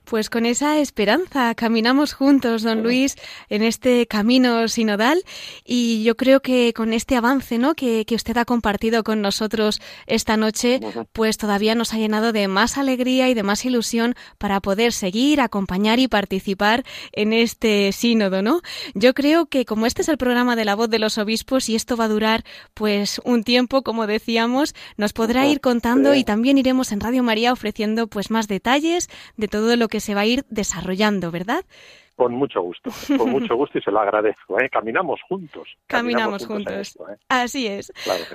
Pues 0.05 0.29
con 0.29 0.45
esa 0.45 0.77
esperanza 0.77 1.55
caminamos 1.55 2.13
juntos, 2.13 2.61
don 2.61 2.83
Luis, 2.83 3.15
en 3.49 3.63
este 3.63 4.05
camino 4.05 4.67
sinodal 4.67 5.23
y 5.65 6.03
yo 6.03 6.15
creo 6.15 6.41
que 6.41 6.73
con 6.73 6.93
este 6.93 7.15
avance 7.15 7.57
¿no? 7.57 7.73
que, 7.73 8.05
usted 8.13 8.37
ha 8.37 8.45
compartido 8.45 9.03
con 9.03 9.21
nosotros 9.21 9.81
esta 10.05 10.37
noche, 10.37 10.79
pues 11.13 11.37
todavía 11.37 11.73
nos 11.73 11.93
ha 11.93 11.97
llenado 11.97 12.31
de 12.31 12.47
más 12.47 12.77
alegría 12.77 13.29
y 13.29 13.33
de 13.33 13.41
más 13.41 13.65
ilusión 13.65 14.13
para 14.37 14.59
poder 14.59 14.93
seguir, 14.93 15.41
acompañar 15.41 15.97
y 15.97 16.07
participar 16.07 16.83
en 17.11 17.33
este 17.33 17.91
sínodo, 17.91 18.43
¿no? 18.43 18.61
Yo 18.93 19.15
creo 19.15 19.47
que 19.47 19.65
como 19.65 19.87
este 19.87 20.03
es 20.03 20.09
el 20.09 20.17
programa 20.17 20.55
de 20.55 20.65
la 20.65 20.75
voz 20.75 20.89
de 20.89 20.99
los 20.99 21.17
obispos 21.17 21.69
y 21.69 21.75
esto 21.75 21.97
va 21.97 22.05
a 22.05 22.09
durar 22.09 22.43
pues 22.75 23.19
un 23.23 23.43
tiempo, 23.43 23.81
como 23.81 24.05
decíamos, 24.05 24.75
nos 24.97 25.13
podrá 25.13 25.47
ir 25.47 25.59
contando 25.59 26.13
y 26.13 26.23
también 26.23 26.59
iremos 26.59 26.91
en 26.91 26.99
Radio 26.99 27.23
María 27.23 27.51
ofreciendo 27.51 28.05
pues 28.05 28.22
más 28.31 28.47
detalles 28.47 29.09
de 29.38 29.47
todo 29.47 29.75
lo 29.75 29.88
que 29.88 29.99
se 29.99 30.15
va 30.15 30.21
a 30.21 30.25
ir 30.25 30.45
desarrollando, 30.49 31.31
¿verdad? 31.31 31.65
Con 32.15 32.34
mucho 32.34 32.62
gusto, 32.62 32.91
con 33.17 33.32
mucho 33.32 33.56
gusto 33.56 33.80
y 33.80 33.82
se 33.82 33.91
lo 33.91 33.99
agradezco. 33.99 34.60
¿eh? 34.60 34.69
Caminamos 34.69 35.19
juntos. 35.28 35.67
Caminamos, 35.88 36.45
juntos. 36.45 36.95
¿eh? 37.10 37.17
Así 37.28 37.67
es. 37.67 37.91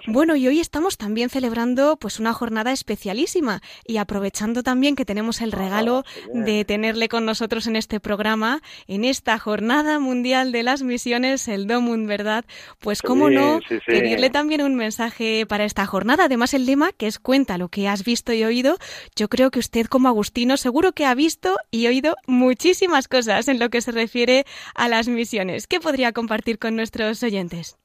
Bueno, 0.06 0.36
y 0.36 0.48
hoy 0.48 0.60
estamos 0.60 0.96
también 0.96 1.30
celebrando 1.30 1.96
pues 1.96 2.18
una 2.18 2.32
jornada 2.32 2.72
especialísima 2.72 3.60
y 3.84 3.98
aprovechando 3.98 4.62
también 4.62 4.96
que 4.96 5.04
tenemos 5.04 5.40
el 5.40 5.54
ah, 5.54 5.58
regalo 5.58 6.04
de 6.32 6.64
tenerle 6.64 7.08
con 7.08 7.24
nosotros 7.24 7.66
en 7.66 7.76
este 7.76 8.00
programa, 8.00 8.60
en 8.86 9.04
esta 9.04 9.38
jornada 9.38 9.98
mundial 9.98 10.52
de 10.52 10.62
las 10.62 10.82
misiones, 10.82 11.46
el 11.48 11.66
Domund, 11.66 12.08
¿verdad? 12.08 12.44
Pues 12.80 13.02
cómo 13.02 13.30
no, 13.30 13.60
pedirle 13.86 14.30
también 14.30 14.62
un 14.62 14.74
mensaje 14.74 15.46
para 15.46 15.64
esta 15.64 15.86
jornada. 15.86 16.24
Además, 16.24 16.54
el 16.54 16.66
lema 16.66 16.92
que 16.92 17.06
es 17.06 17.18
cuenta 17.18 17.58
lo 17.58 17.68
que 17.68 17.88
has 17.88 18.04
visto 18.04 18.32
y 18.32 18.44
oído. 18.44 18.76
Yo 19.14 19.28
creo 19.28 19.50
que 19.50 19.58
usted 19.58 19.86
como 19.86 20.08
Agustino 20.08 20.56
seguro 20.56 20.92
que 20.92 21.06
ha 21.06 21.14
visto 21.14 21.56
y 21.70 21.86
oído 21.86 22.16
muchísimas 22.26 23.08
cosas 23.08 23.48
en 23.48 23.58
lo 23.58 23.67
que 23.70 23.80
se 23.80 23.92
refiere 23.92 24.44
a 24.74 24.88
las 24.88 25.08
misiones. 25.08 25.66
¿Qué 25.66 25.80
podría 25.80 26.12
compartir 26.12 26.58
con 26.58 26.76
nuestros 26.76 27.22
oyentes? 27.22 27.78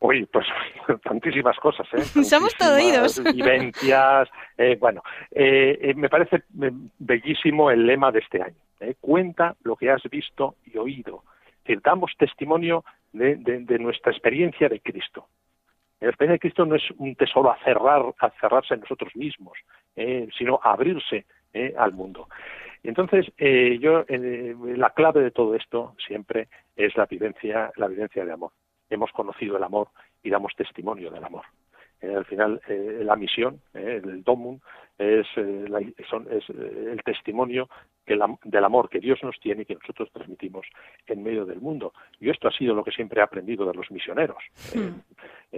Uy, 0.00 0.26
pues 0.32 0.46
tantísimas 1.04 1.56
cosas, 1.58 1.86
¿eh? 1.92 2.02
Somos 2.24 2.54
todo 2.56 2.76
oídos. 2.76 3.22
Vivencias, 3.34 4.28
eh, 4.56 4.76
bueno, 4.80 5.02
eh, 5.30 5.78
eh, 5.80 5.94
me 5.94 6.08
parece 6.08 6.42
bellísimo 6.98 7.70
el 7.70 7.86
lema 7.86 8.10
de 8.10 8.20
este 8.20 8.42
año. 8.42 8.56
Cuenta 8.98 9.56
lo 9.62 9.76
que 9.76 9.90
has 9.90 10.02
visto 10.10 10.56
y 10.64 10.78
oído. 10.78 11.22
Damos 11.84 12.12
testimonio 12.18 12.82
de, 13.12 13.78
nuestra 13.78 14.10
experiencia 14.10 14.68
de 14.68 14.80
Cristo. 14.80 15.28
La 16.00 16.08
experiencia 16.08 16.34
de 16.34 16.40
Cristo 16.40 16.64
no 16.64 16.74
es 16.74 16.82
un 16.96 17.14
tesoro 17.14 17.52
a 17.52 17.58
cerrar, 17.62 18.02
a 18.18 18.30
cerrarse 18.40 18.74
en 18.74 18.80
nosotros 18.80 19.14
mismos, 19.14 19.56
sino 20.36 20.58
a 20.64 20.72
abrirse 20.72 21.26
al 21.76 21.92
mundo. 21.92 22.26
Entonces, 22.82 23.30
eh, 23.36 23.78
yo, 23.80 24.04
eh, 24.08 24.54
la 24.76 24.90
clave 24.90 25.22
de 25.22 25.30
todo 25.30 25.54
esto 25.54 25.94
siempre 26.06 26.48
es 26.76 26.96
la 26.96 27.06
vivencia, 27.06 27.70
la 27.76 27.88
vivencia 27.88 28.24
de 28.24 28.32
amor. 28.32 28.52
Hemos 28.88 29.12
conocido 29.12 29.56
el 29.56 29.62
amor 29.62 29.88
y 30.22 30.30
damos 30.30 30.54
testimonio 30.56 31.10
del 31.10 31.24
amor. 31.24 31.44
Eh, 32.00 32.14
al 32.14 32.24
final, 32.24 32.60
la 32.66 33.16
misión, 33.16 33.60
el 33.74 34.24
domum, 34.24 34.58
es, 34.96 35.26
es 35.36 36.48
el 36.48 37.00
testimonio 37.04 37.68
del 38.06 38.64
amor 38.64 38.88
que 38.88 38.98
Dios 38.98 39.22
nos 39.22 39.38
tiene 39.38 39.62
y 39.62 39.64
que 39.66 39.74
nosotros 39.74 40.10
transmitimos 40.12 40.66
en 41.06 41.22
medio 41.22 41.44
del 41.44 41.60
mundo. 41.60 41.92
Y 42.18 42.30
esto 42.30 42.48
ha 42.48 42.52
sido 42.52 42.74
lo 42.74 42.82
que 42.82 42.90
siempre 42.90 43.20
he 43.20 43.22
aprendido 43.22 43.66
de 43.66 43.74
los 43.74 43.90
misioneros. 43.90 44.42
Hmm. 44.74 45.00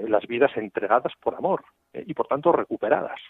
las 0.08 0.26
vidas 0.26 0.56
entregadas 0.56 1.12
por 1.20 1.34
amor 1.34 1.64
y, 1.94 2.12
por 2.14 2.26
tanto, 2.26 2.52
recuperadas. 2.52 3.20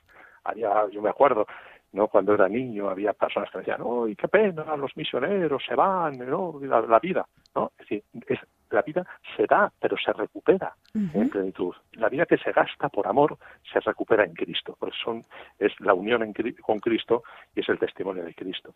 yo 0.90 1.02
me 1.02 1.10
acuerdo, 1.10 1.46
¿no? 1.92 2.08
Cuando 2.08 2.34
era 2.34 2.48
niño 2.48 2.88
había 2.88 3.12
personas 3.12 3.50
que 3.50 3.58
decían, 3.58 3.80
¡ay, 3.82 4.16
qué 4.16 4.28
pena! 4.28 4.76
Los 4.76 4.96
misioneros 4.96 5.62
se 5.66 5.74
van, 5.74 6.18
¿no? 6.18 6.58
La, 6.62 6.98
vida, 6.98 7.26
¿no? 7.54 7.72
Es 7.78 7.88
decir, 7.88 8.04
es, 8.26 8.38
la 8.70 8.82
vida 8.82 9.06
se 9.36 9.46
da, 9.46 9.70
pero 9.78 9.96
se 9.96 10.12
recupera 10.12 10.74
en 10.94 11.28
plenitud. 11.28 11.74
La 11.92 12.08
vida 12.08 12.26
que 12.26 12.38
se 12.38 12.52
gasta 12.52 12.88
por 12.88 13.06
amor 13.06 13.36
se 13.70 13.80
recupera 13.80 14.24
en 14.24 14.32
Cristo. 14.32 14.76
Por 14.78 14.88
eso 14.88 15.20
es 15.58 15.72
la 15.80 15.94
unión 15.94 16.32
con 16.62 16.78
Cristo 16.80 17.22
y 17.54 17.60
es 17.60 17.68
el 17.68 17.78
testimonio 17.78 18.24
de 18.24 18.34
Cristo. 18.34 18.74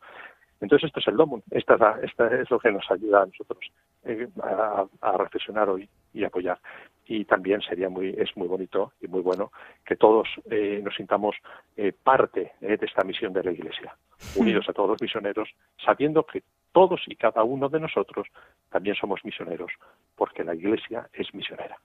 Entonces 0.61 0.87
esto 0.87 1.01
es 1.01 1.09
el 1.09 1.17
domo, 1.17 1.43
esta, 1.51 1.99
esta 2.03 2.35
es 2.35 2.51
lo 2.51 2.59
que 2.59 2.73
nos 2.73 2.91
ayuda 2.91 3.23
a 3.23 3.27
nosotros 3.27 3.61
eh, 4.05 4.27
a, 4.43 5.13
reflexionar 5.19 5.69
hoy 5.69 5.89
y 6.15 6.25
apoyar. 6.25 6.59
Y 7.07 7.25
también 7.25 7.61
sería 7.61 7.89
muy, 7.89 8.15
es 8.19 8.37
muy 8.37 8.49
bonito 8.49 8.93
y 9.01 9.07
muy 9.07 9.23
bueno 9.23 9.53
que 9.85 9.97
todos 9.97 10.29
eh, 10.51 10.81
nos 10.83 10.95
sintamos 10.97 11.37
eh, 11.77 11.93
parte 11.93 12.53
de 12.61 12.79
esta 12.83 13.05
misión 13.05 13.33
de 13.33 13.45
la 13.45 13.53
Iglesia, 13.53 13.97
unidos 14.35 14.69
a 14.69 14.73
todos 14.73 14.91
los 14.91 15.01
misioneros, 15.01 15.49
sabiendo 15.85 16.25
que 16.25 16.43
todos 16.73 17.01
y 17.07 17.17
cada 17.17 17.45
uno 17.45 17.69
de 17.69 17.81
nosotros 17.81 18.27
también 18.71 18.97
somos 18.97 19.25
misioneros, 19.25 19.73
porque 20.17 20.45
la 20.45 20.55
Iglesia 20.55 21.09
es 21.13 21.33
misionera. 21.33 21.79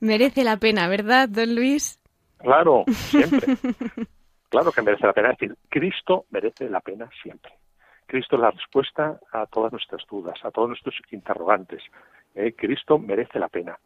Merece 0.00 0.42
la 0.42 0.56
pena, 0.56 0.88
¿verdad, 0.88 1.28
don 1.28 1.54
Luis? 1.54 2.00
Claro, 2.38 2.84
siempre. 2.88 3.56
claro 4.48 4.72
que 4.72 4.82
merece 4.82 5.06
la 5.06 5.12
pena. 5.12 5.30
Es 5.30 5.38
decir, 5.38 5.56
Cristo 5.68 6.26
merece 6.30 6.68
la 6.68 6.80
pena 6.80 7.08
siempre. 7.22 7.52
Cristo 8.06 8.36
es 8.36 8.42
la 8.42 8.50
respuesta 8.50 9.18
a 9.32 9.46
todas 9.46 9.72
nuestras 9.72 10.02
dudas, 10.10 10.38
a 10.44 10.50
todos 10.50 10.68
nuestros 10.68 10.94
interrogantes. 11.10 11.82
Eh, 12.34 12.54
Cristo 12.56 12.98
merece 12.98 13.38
la 13.38 13.48
pena. 13.48 13.78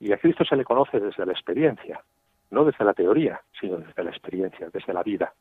Y 0.00 0.12
a 0.12 0.18
Cristo 0.18 0.44
se 0.44 0.56
le 0.56 0.64
conoce 0.64 0.98
desde 0.98 1.26
la 1.26 1.32
experiencia, 1.32 2.02
no 2.50 2.64
desde 2.64 2.84
la 2.84 2.94
teoría, 2.94 3.40
sino 3.60 3.76
desde 3.76 4.02
la 4.02 4.10
experiencia, 4.10 4.68
desde 4.72 4.92
la 4.92 5.02
vida. 5.02 5.32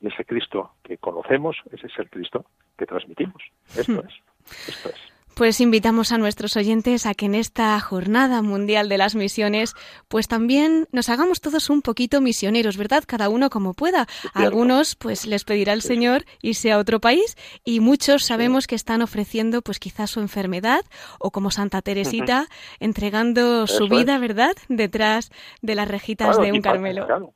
Y 0.00 0.08
ese 0.08 0.24
Cristo 0.24 0.72
que 0.82 0.98
conocemos, 0.98 1.56
ese 1.70 1.86
es 1.86 1.98
el 1.98 2.10
Cristo 2.10 2.44
que 2.76 2.86
transmitimos. 2.86 3.42
Esto 3.76 4.02
hmm. 4.02 4.06
es. 4.06 4.68
Esto 4.68 4.88
es. 4.88 5.12
Pues 5.34 5.62
invitamos 5.62 6.12
a 6.12 6.18
nuestros 6.18 6.56
oyentes 6.58 7.06
a 7.06 7.14
que 7.14 7.24
en 7.24 7.34
esta 7.34 7.80
Jornada 7.80 8.42
Mundial 8.42 8.90
de 8.90 8.98
las 8.98 9.14
Misiones, 9.14 9.74
pues 10.08 10.28
también 10.28 10.86
nos 10.92 11.08
hagamos 11.08 11.40
todos 11.40 11.70
un 11.70 11.80
poquito 11.80 12.20
misioneros, 12.20 12.76
¿verdad? 12.76 13.02
Cada 13.06 13.30
uno 13.30 13.48
como 13.48 13.72
pueda. 13.72 14.06
algunos, 14.34 14.94
pues 14.94 15.26
les 15.26 15.44
pedirá 15.44 15.72
el 15.72 15.80
Señor 15.80 16.24
irse 16.42 16.70
a 16.70 16.78
otro 16.78 17.00
país 17.00 17.36
y 17.64 17.80
muchos 17.80 18.24
sabemos 18.24 18.66
que 18.66 18.74
están 18.74 19.00
ofreciendo, 19.00 19.62
pues 19.62 19.78
quizás 19.78 20.10
su 20.10 20.20
enfermedad 20.20 20.82
o 21.18 21.30
como 21.30 21.50
Santa 21.50 21.80
Teresita, 21.80 22.46
entregando 22.78 23.66
su 23.66 23.88
vida, 23.88 24.18
¿verdad? 24.18 24.52
Detrás 24.68 25.30
de 25.62 25.74
las 25.74 25.88
rejitas 25.88 26.38
de 26.38 26.52
un 26.52 26.60
Carmelo. 26.60 27.34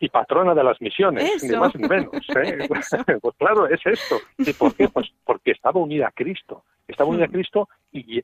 Y 0.00 0.08
patrona 0.08 0.52
de 0.54 0.64
las 0.64 0.80
misiones, 0.80 1.44
ni 1.44 1.56
más 1.56 1.74
ni 1.76 1.86
menos. 1.86 2.12
¿eh? 2.12 2.68
pues 3.22 3.36
claro, 3.38 3.68
es 3.68 3.80
esto. 3.84 4.16
¿Y 4.38 4.52
por 4.52 4.74
qué? 4.74 4.88
Pues 4.88 5.06
porque 5.24 5.52
estaba 5.52 5.80
unida 5.80 6.08
a 6.08 6.10
Cristo 6.10 6.64
estaba 6.88 7.10
unida 7.10 7.26
a 7.26 7.28
Cristo 7.28 7.68
y, 7.92 8.22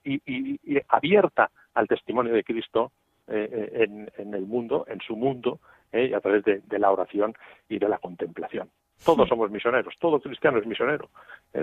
abierta 0.88 1.50
al 1.74 1.88
testimonio 1.88 2.32
de 2.32 2.44
Cristo 2.44 2.92
eh, 3.28 3.48
eh, 3.50 4.08
en, 4.18 4.34
el 4.34 4.46
mundo, 4.46 4.84
en 4.88 5.00
su 5.00 5.16
mundo, 5.16 5.60
eh, 5.92 6.14
a 6.14 6.20
través 6.20 6.44
de, 6.44 6.78
la 6.78 6.90
oración 6.90 7.34
y 7.68 7.78
de 7.78 7.88
la 7.88 7.98
contemplación. 7.98 8.70
Todos 9.04 9.28
somos 9.28 9.50
misioneros, 9.50 9.94
todo 9.98 10.20
cristiano 10.20 10.58
es 10.58 10.66
misionero, 10.66 11.08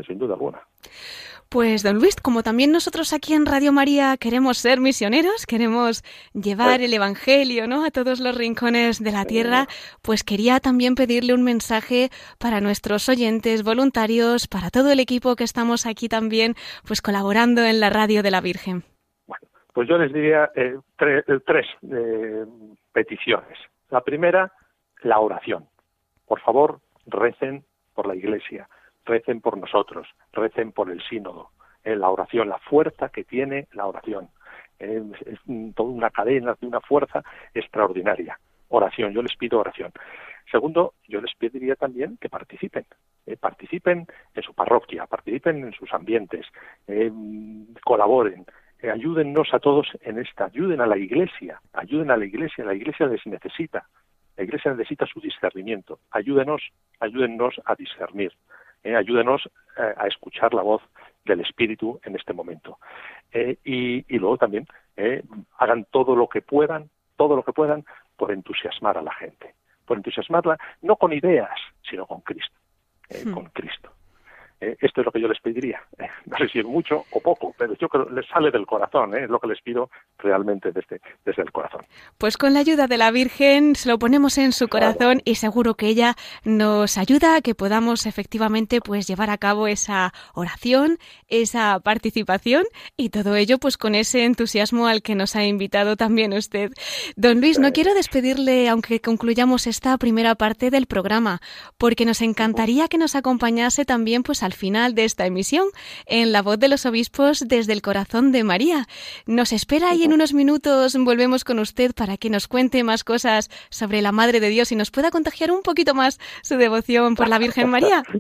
sin 0.08 0.18
duda 0.18 0.36
alguna. 0.36 0.62
Pues, 1.54 1.84
don 1.84 1.98
Luis, 2.00 2.16
como 2.20 2.42
también 2.42 2.72
nosotros 2.72 3.14
aquí 3.14 3.36
en 3.36 3.46
Radio 3.46 3.72
María 3.72 4.18
queremos 4.18 4.58
ser 4.58 4.80
misioneros, 4.80 5.46
queremos 5.46 6.02
llevar 6.34 6.78
pues 6.78 6.88
el 6.88 6.94
Evangelio 6.96 7.68
¿no? 7.68 7.86
a 7.86 7.92
todos 7.92 8.20
los 8.20 8.36
rincones 8.36 9.04
de 9.04 9.12
la 9.12 9.26
tierra, 9.26 9.68
pues 10.02 10.24
quería 10.24 10.60
también 10.60 10.96
pedirle 10.96 11.32
un 11.32 11.44
mensaje 11.44 12.10
para 12.40 12.60
nuestros 12.60 13.08
oyentes, 13.08 13.64
voluntarios, 13.64 14.48
para 14.48 14.72
todo 14.72 14.92
el 14.92 15.00
equipo 15.00 15.36
que 15.36 15.44
estamos 15.44 15.86
aquí 15.86 16.10
también, 16.10 16.56
pues 16.88 17.04
colaborando 17.04 17.62
en 17.62 17.80
la 17.80 17.92
Radio 17.92 18.24
de 18.24 18.32
la 18.32 18.42
Virgen. 18.42 18.84
Bueno, 19.28 19.46
pues 19.74 19.88
yo 19.88 20.00
les 20.00 20.12
diría 20.12 20.50
eh, 20.56 20.76
tres 20.98 21.68
eh, 21.92 22.46
peticiones. 22.92 23.60
La 23.92 24.02
primera, 24.02 24.52
la 25.04 25.20
oración. 25.20 25.68
Por 26.26 26.40
favor, 26.42 26.80
recen 27.06 27.64
por 27.94 28.08
la 28.08 28.16
Iglesia, 28.16 28.68
recen 29.06 29.42
por 29.42 29.58
nosotros, 29.58 30.08
recen 30.32 30.72
por 30.72 30.90
el 30.90 31.02
sínodo, 31.04 31.50
la 31.84 32.10
oración, 32.10 32.50
la 32.50 32.60
fuerza 32.60 33.10
que 33.10 33.24
tiene 33.24 33.68
la 33.74 33.86
oración. 33.86 34.30
Es, 34.80 35.04
toda 35.76 35.90
una 35.90 36.10
cadena 36.10 36.56
de 36.60 36.68
una 36.68 36.82
fuerza 36.82 37.24
extraordinaria. 37.54 38.40
Oración, 38.70 39.14
yo 39.14 39.22
les 39.22 39.36
pido 39.38 39.60
oración. 39.60 39.92
Segundo, 40.52 40.94
yo 41.08 41.22
les 41.22 41.34
pediría 41.36 41.76
también 41.76 42.18
que 42.18 42.30
participen, 42.30 42.86
eh, 43.26 43.38
participen 43.38 44.08
en 44.34 44.44
su 44.44 44.54
parroquia, 44.54 45.06
participen 45.06 45.64
en 45.64 45.74
sus 45.74 45.94
ambientes, 45.94 46.46
eh, 46.88 47.12
colaboren, 47.84 48.46
eh, 48.82 48.92
ayúdennos 48.92 49.54
a 49.54 49.60
todos 49.60 49.88
en 50.02 50.20
esta, 50.20 50.46
ayuden 50.46 50.82
a 50.82 50.86
la 50.86 50.98
iglesia, 50.98 51.62
ayuden 51.72 52.12
a 52.12 52.18
la 52.18 52.26
iglesia, 52.26 52.66
la 52.66 52.74
iglesia 52.74 53.08
les 53.08 53.26
necesita, 53.26 53.88
la 54.38 54.44
Iglesia 54.44 54.72
necesita 54.72 55.06
su 55.06 55.20
discernimiento. 55.20 56.00
Ayúdenos, 56.12 56.62
ayúdennos 57.00 57.62
a 57.66 57.76
discernir. 57.76 58.34
¿eh? 58.84 58.96
ayúdenos 58.96 59.50
eh, 59.78 59.94
a 59.96 60.08
escuchar 60.08 60.54
la 60.54 60.62
voz 60.62 60.82
del 61.26 61.42
Espíritu 61.42 62.00
en 62.04 62.16
este 62.16 62.34
momento. 62.34 62.80
Eh, 63.32 63.58
y, 63.64 64.06
y, 64.14 64.20
luego 64.20 64.38
también 64.38 64.68
hagan 65.58 65.86
todo 65.90 66.16
lo 66.16 66.28
que 66.28 66.42
puedan, 66.42 66.90
todo 67.16 67.36
lo 67.36 67.44
que 67.44 67.54
puedan 67.54 67.84
por 68.16 68.32
entusiasmar 68.32 68.98
a 68.98 69.02
la 69.02 69.14
gente, 69.14 69.56
por 69.86 69.98
entusiasmarla 69.98 70.58
no 70.82 70.98
con 70.98 71.14
ideas, 71.14 71.58
sino 71.90 72.06
con 72.06 72.22
Cristo, 72.22 72.56
hmm. 73.10 73.32
con 73.32 73.46
Cristo. 73.46 73.92
Eh, 74.64 74.78
esto 74.80 75.02
es 75.02 75.06
lo 75.06 75.12
que 75.12 75.20
yo 75.20 75.28
les 75.28 75.42
pediría. 75.42 75.82
Eh, 76.00 76.08
no 76.26 76.38
sé 76.38 76.48
si 76.48 76.60
es 76.60 76.66
mucho 76.66 77.04
o 77.12 77.20
poco, 77.20 77.54
pero 77.58 77.76
yo 77.78 77.90
creo 77.90 78.08
que 78.08 78.14
les 78.14 78.26
sale 78.28 78.50
del 78.50 78.66
corazón, 78.66 79.14
¿eh? 79.14 79.26
es 79.26 79.30
lo 79.30 79.38
que 79.38 79.48
les 79.48 79.62
pido 79.62 79.90
realmente 80.20 80.72
desde, 80.72 81.02
desde 81.26 81.42
el 81.42 81.52
corazón. 81.52 81.82
Pues 82.18 82.38
con 82.38 82.54
la 82.54 82.62
ayuda 82.62 82.88
de 82.88 82.98
la 82.98 83.12
Virgen 83.12 83.76
se 83.76 83.90
lo 83.90 84.00
ponemos 84.00 84.38
en 84.38 84.54
su 84.54 84.70
corazón 84.70 85.22
y 85.26 85.36
seguro 85.36 85.74
que 85.74 85.88
ella 85.88 86.16
nos 86.46 86.98
ayuda 86.98 87.36
a 87.36 87.42
que 87.42 87.56
podamos 87.56 88.06
efectivamente 88.06 88.80
pues 88.80 89.06
llevar 89.06 89.30
a 89.30 89.38
cabo 89.38 89.68
esa 89.68 90.14
oración, 90.34 90.98
esa 91.28 91.82
participación 91.82 92.64
y 92.96 93.10
todo 93.10 93.36
ello 93.36 93.58
pues 93.58 93.78
con 93.78 93.96
ese 93.96 94.24
entusiasmo 94.24 94.88
al 94.88 95.02
que 95.02 95.16
nos 95.16 95.36
ha 95.36 95.44
invitado 95.44 95.98
también 95.98 96.32
usted. 96.32 96.72
Don 97.18 97.42
Luis, 97.42 97.60
no 97.60 97.74
quiero 97.74 97.94
despedirle 97.94 98.70
aunque 98.70 99.02
concluyamos 99.02 99.68
esta 99.68 99.98
primera 99.98 100.36
parte 100.36 100.70
del 100.70 100.86
programa, 100.86 101.42
porque 101.78 102.06
nos 102.06 102.22
encantaría 102.22 102.88
que 102.88 102.98
nos 102.98 103.16
acompañase 103.16 103.84
también 103.84 104.24
pues 104.24 104.42
al 104.42 104.53
final 104.56 104.96
de 104.96 105.06
esta 105.06 105.26
emisión 105.26 105.68
en 106.06 106.32
La 106.32 106.42
Voz 106.42 106.60
de 106.60 106.68
los 106.68 106.86
Obispos 106.86 107.48
desde 107.48 107.74
el 107.74 107.82
Corazón 107.82 108.32
de 108.32 108.44
María. 108.44 108.86
Nos 109.26 109.52
espera 109.52 109.94
y 109.96 110.04
en 110.04 110.14
unos 110.14 110.34
minutos 110.34 110.96
volvemos 110.98 111.44
con 111.44 111.60
usted 111.60 111.94
para 111.94 112.18
que 112.18 112.30
nos 112.30 112.48
cuente 112.48 112.84
más 112.84 113.04
cosas 113.04 113.50
sobre 113.70 114.02
la 114.02 114.12
Madre 114.12 114.40
de 114.40 114.50
Dios 114.50 114.72
y 114.72 114.76
nos 114.76 114.92
pueda 114.92 115.12
contagiar 115.12 115.52
un 115.52 115.62
poquito 115.62 115.94
más 115.94 116.20
su 116.42 116.58
devoción 116.58 117.16
por 117.16 117.28
la 117.28 117.40
Virgen 117.40 117.70
María. 117.70 118.04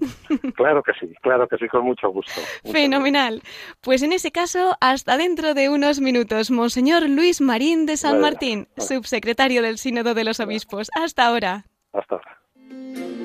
Claro 0.56 0.84
que 0.84 0.94
sí, 1.00 1.14
claro 1.22 1.48
que 1.48 1.58
sí, 1.58 1.68
con 1.68 1.84
mucho 1.84 2.10
gusto. 2.10 2.32
Fenomenal. 2.64 3.42
Pues 3.82 4.04
en 4.04 4.14
ese 4.14 4.32
caso, 4.32 4.78
hasta 4.80 5.18
dentro 5.18 5.54
de 5.54 5.70
unos 5.70 6.00
minutos, 6.00 6.52
Monseñor 6.52 7.10
Luis 7.10 7.42
Marín 7.42 7.86
de 7.86 7.98
San 7.98 8.20
Martín, 8.20 8.68
subsecretario 8.78 9.62
del 9.62 9.78
Sínodo 9.78 10.14
de 10.14 10.24
los 10.24 10.40
Obispos. 10.40 10.90
Hasta 10.96 11.26
ahora. 11.26 11.66
Hasta 11.92 12.16
ahora. 12.16 13.23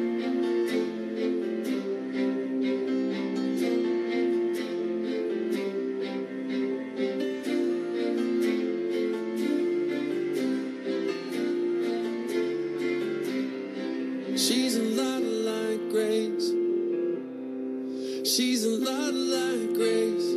She's 18.29 18.67
a 18.67 18.69
lot 18.69 19.15
like 19.15 19.73
Grace. 19.73 20.35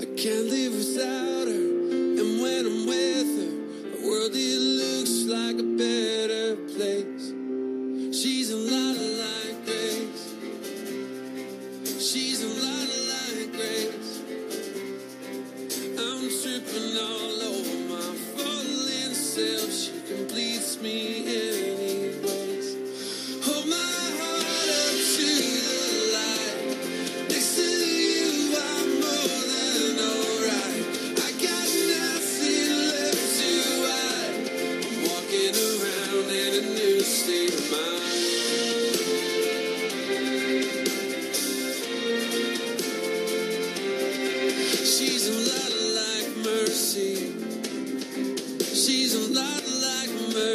I 0.00 0.04
can't 0.14 0.48
live 0.48 0.72
without 0.72 1.48
her. 1.48 1.66
And 2.20 2.40
when 2.40 2.66
I'm 2.66 2.86
with 2.86 3.26
her, 3.40 3.50
the 3.90 4.06
world 4.06 4.30
it 4.34 4.60
looks 4.60 5.24
like 5.24 5.58
a 5.58 5.64
better 5.64 6.23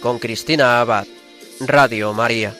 con 0.00 0.18
Cristina 0.18 0.80
Abad, 0.80 1.06
Radio 1.60 2.12
María. 2.12 2.54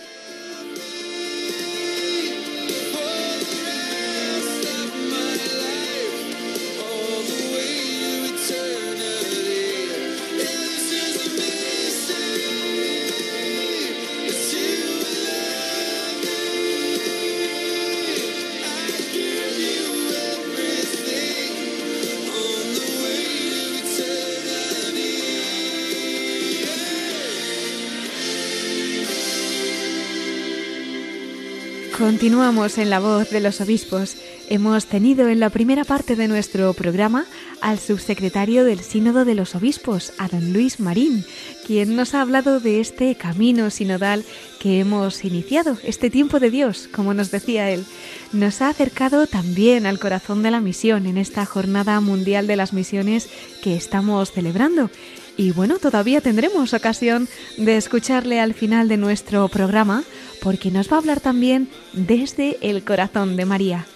Continuamos 32.18 32.78
en 32.78 32.90
la 32.90 32.98
voz 32.98 33.30
de 33.30 33.38
los 33.38 33.60
obispos. 33.60 34.16
Hemos 34.48 34.86
tenido 34.86 35.28
en 35.28 35.38
la 35.38 35.50
primera 35.50 35.84
parte 35.84 36.16
de 36.16 36.26
nuestro 36.26 36.74
programa 36.74 37.26
al 37.60 37.78
subsecretario 37.78 38.64
del 38.64 38.80
Sínodo 38.80 39.24
de 39.24 39.36
los 39.36 39.54
Obispos, 39.54 40.12
a 40.18 40.26
don 40.26 40.52
Luis 40.52 40.80
Marín, 40.80 41.24
quien 41.64 41.94
nos 41.94 42.14
ha 42.14 42.22
hablado 42.22 42.58
de 42.58 42.80
este 42.80 43.14
camino 43.14 43.70
sinodal 43.70 44.24
que 44.58 44.80
hemos 44.80 45.24
iniciado, 45.24 45.78
este 45.84 46.10
tiempo 46.10 46.40
de 46.40 46.50
Dios, 46.50 46.88
como 46.92 47.14
nos 47.14 47.30
decía 47.30 47.70
él. 47.70 47.84
Nos 48.32 48.62
ha 48.62 48.70
acercado 48.70 49.28
también 49.28 49.86
al 49.86 50.00
corazón 50.00 50.42
de 50.42 50.50
la 50.50 50.60
misión 50.60 51.06
en 51.06 51.18
esta 51.18 51.46
Jornada 51.46 52.00
Mundial 52.00 52.48
de 52.48 52.56
las 52.56 52.72
Misiones 52.72 53.28
que 53.62 53.76
estamos 53.76 54.32
celebrando. 54.32 54.90
Y 55.38 55.52
bueno, 55.52 55.78
todavía 55.78 56.20
tendremos 56.20 56.74
ocasión 56.74 57.28
de 57.56 57.76
escucharle 57.76 58.40
al 58.40 58.54
final 58.54 58.88
de 58.88 58.96
nuestro 58.96 59.46
programa 59.48 60.02
porque 60.42 60.72
nos 60.72 60.90
va 60.90 60.96
a 60.96 60.98
hablar 60.98 61.20
también 61.20 61.68
desde 61.92 62.58
el 62.60 62.84
corazón 62.84 63.36
de 63.36 63.44
María. 63.44 63.86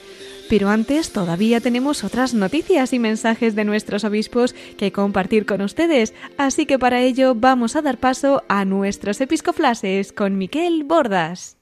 Pero 0.48 0.68
antes 0.68 1.10
todavía 1.10 1.60
tenemos 1.60 2.04
otras 2.04 2.32
noticias 2.32 2.92
y 2.92 3.00
mensajes 3.00 3.56
de 3.56 3.64
nuestros 3.64 4.04
obispos 4.04 4.54
que 4.78 4.92
compartir 4.92 5.44
con 5.44 5.62
ustedes, 5.62 6.14
así 6.38 6.64
que 6.64 6.78
para 6.78 7.00
ello 7.00 7.34
vamos 7.34 7.74
a 7.74 7.82
dar 7.82 7.98
paso 7.98 8.44
a 8.48 8.64
nuestros 8.64 9.20
episcoflases 9.20 10.12
con 10.12 10.38
Miquel 10.38 10.84
Bordas. 10.84 11.61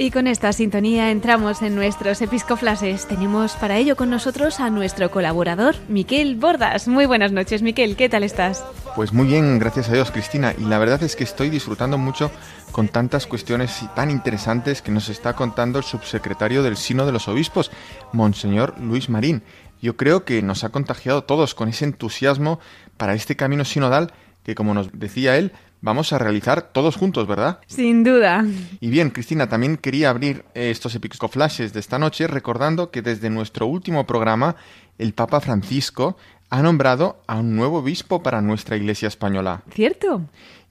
Y 0.00 0.10
con 0.10 0.26
esta 0.26 0.50
sintonía 0.54 1.10
entramos 1.10 1.60
en 1.60 1.74
nuestros 1.74 2.22
episcoflases. 2.22 3.06
Tenemos 3.06 3.52
para 3.56 3.76
ello 3.76 3.96
con 3.96 4.08
nosotros 4.08 4.58
a 4.58 4.70
nuestro 4.70 5.10
colaborador, 5.10 5.76
Miquel 5.88 6.36
Bordas. 6.36 6.88
Muy 6.88 7.04
buenas 7.04 7.32
noches, 7.32 7.60
Miquel, 7.60 7.96
¿qué 7.96 8.08
tal 8.08 8.22
estás? 8.22 8.64
Pues 8.96 9.12
muy 9.12 9.26
bien, 9.26 9.58
gracias 9.58 9.90
a 9.90 9.92
Dios, 9.92 10.10
Cristina. 10.10 10.54
Y 10.56 10.64
la 10.64 10.78
verdad 10.78 11.02
es 11.02 11.16
que 11.16 11.24
estoy 11.24 11.50
disfrutando 11.50 11.98
mucho 11.98 12.30
con 12.72 12.88
tantas 12.88 13.26
cuestiones 13.26 13.78
tan 13.94 14.10
interesantes 14.10 14.80
que 14.80 14.90
nos 14.90 15.10
está 15.10 15.34
contando 15.34 15.78
el 15.78 15.84
subsecretario 15.84 16.62
del 16.62 16.78
Sino 16.78 17.04
de 17.04 17.12
los 17.12 17.28
Obispos, 17.28 17.70
Monseñor 18.14 18.80
Luis 18.80 19.10
Marín. 19.10 19.42
Yo 19.82 19.98
creo 19.98 20.24
que 20.24 20.40
nos 20.40 20.64
ha 20.64 20.70
contagiado 20.70 21.18
a 21.18 21.26
todos 21.26 21.54
con 21.54 21.68
ese 21.68 21.84
entusiasmo 21.84 22.58
para 22.96 23.12
este 23.12 23.36
camino 23.36 23.66
sinodal 23.66 24.14
que, 24.44 24.54
como 24.54 24.72
nos 24.72 24.98
decía 24.98 25.36
él, 25.36 25.52
vamos 25.80 26.12
a 26.12 26.18
realizar 26.18 26.72
todos 26.72 26.96
juntos, 26.96 27.26
¿verdad? 27.26 27.60
Sin 27.66 28.04
duda. 28.04 28.44
Y 28.80 28.90
bien, 28.90 29.10
Cristina, 29.10 29.48
también 29.48 29.76
quería 29.76 30.10
abrir 30.10 30.44
eh, 30.54 30.70
estos 30.70 30.98
flashes 31.30 31.72
de 31.72 31.80
esta 31.80 31.98
noche 31.98 32.26
recordando 32.26 32.90
que 32.90 33.02
desde 33.02 33.30
nuestro 33.30 33.66
último 33.66 34.06
programa, 34.06 34.56
el 34.98 35.14
Papa 35.14 35.40
Francisco 35.40 36.16
ha 36.50 36.62
nombrado 36.62 37.22
a 37.26 37.36
un 37.36 37.54
nuevo 37.56 37.78
obispo 37.78 38.22
para 38.22 38.40
nuestra 38.40 38.76
Iglesia 38.76 39.08
española. 39.08 39.62
¿Cierto? 39.72 40.22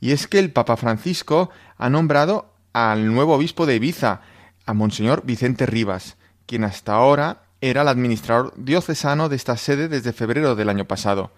Y 0.01 0.11
es 0.11 0.27
que 0.27 0.39
el 0.39 0.51
Papa 0.51 0.77
Francisco 0.77 1.49
ha 1.77 1.89
nombrado 1.89 2.53
al 2.73 3.13
nuevo 3.13 3.33
obispo 3.35 3.65
de 3.65 3.75
Ibiza, 3.75 4.21
a 4.65 4.73
Monseñor 4.73 5.23
Vicente 5.25 5.65
Rivas, 5.65 6.17
quien 6.45 6.63
hasta 6.63 6.93
ahora 6.93 7.43
era 7.61 7.81
el 7.81 7.87
administrador 7.87 8.53
diocesano 8.55 9.29
de 9.29 9.35
esta 9.35 9.57
sede 9.57 9.87
desde 9.87 10.13
febrero 10.13 10.55
del 10.55 10.69
año 10.69 10.85
pasado. 10.85 11.31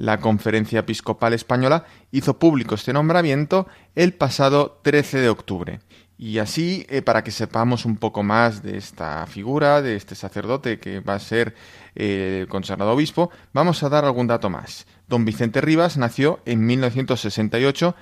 La 0.00 0.18
Conferencia 0.18 0.78
Episcopal 0.78 1.34
Española 1.34 1.84
hizo 2.10 2.38
público 2.38 2.74
este 2.74 2.94
nombramiento 2.94 3.68
el 3.94 4.14
pasado 4.14 4.80
13 4.82 5.18
de 5.18 5.28
octubre. 5.28 5.80
Y 6.16 6.38
así, 6.38 6.86
eh, 6.88 7.02
para 7.02 7.22
que 7.22 7.30
sepamos 7.30 7.84
un 7.84 7.98
poco 7.98 8.22
más 8.22 8.62
de 8.62 8.78
esta 8.78 9.26
figura, 9.26 9.82
de 9.82 9.96
este 9.96 10.14
sacerdote 10.14 10.80
que 10.80 11.00
va 11.00 11.16
a 11.16 11.18
ser 11.18 11.54
eh, 11.96 12.46
consagrado 12.48 12.92
obispo, 12.92 13.30
vamos 13.52 13.82
a 13.82 13.90
dar 13.90 14.06
algún 14.06 14.26
dato 14.26 14.48
más. 14.48 14.86
Don 15.06 15.26
Vicente 15.26 15.60
Rivas 15.60 15.98
nació 15.98 16.40
en 16.46 16.64
1968 16.64 17.94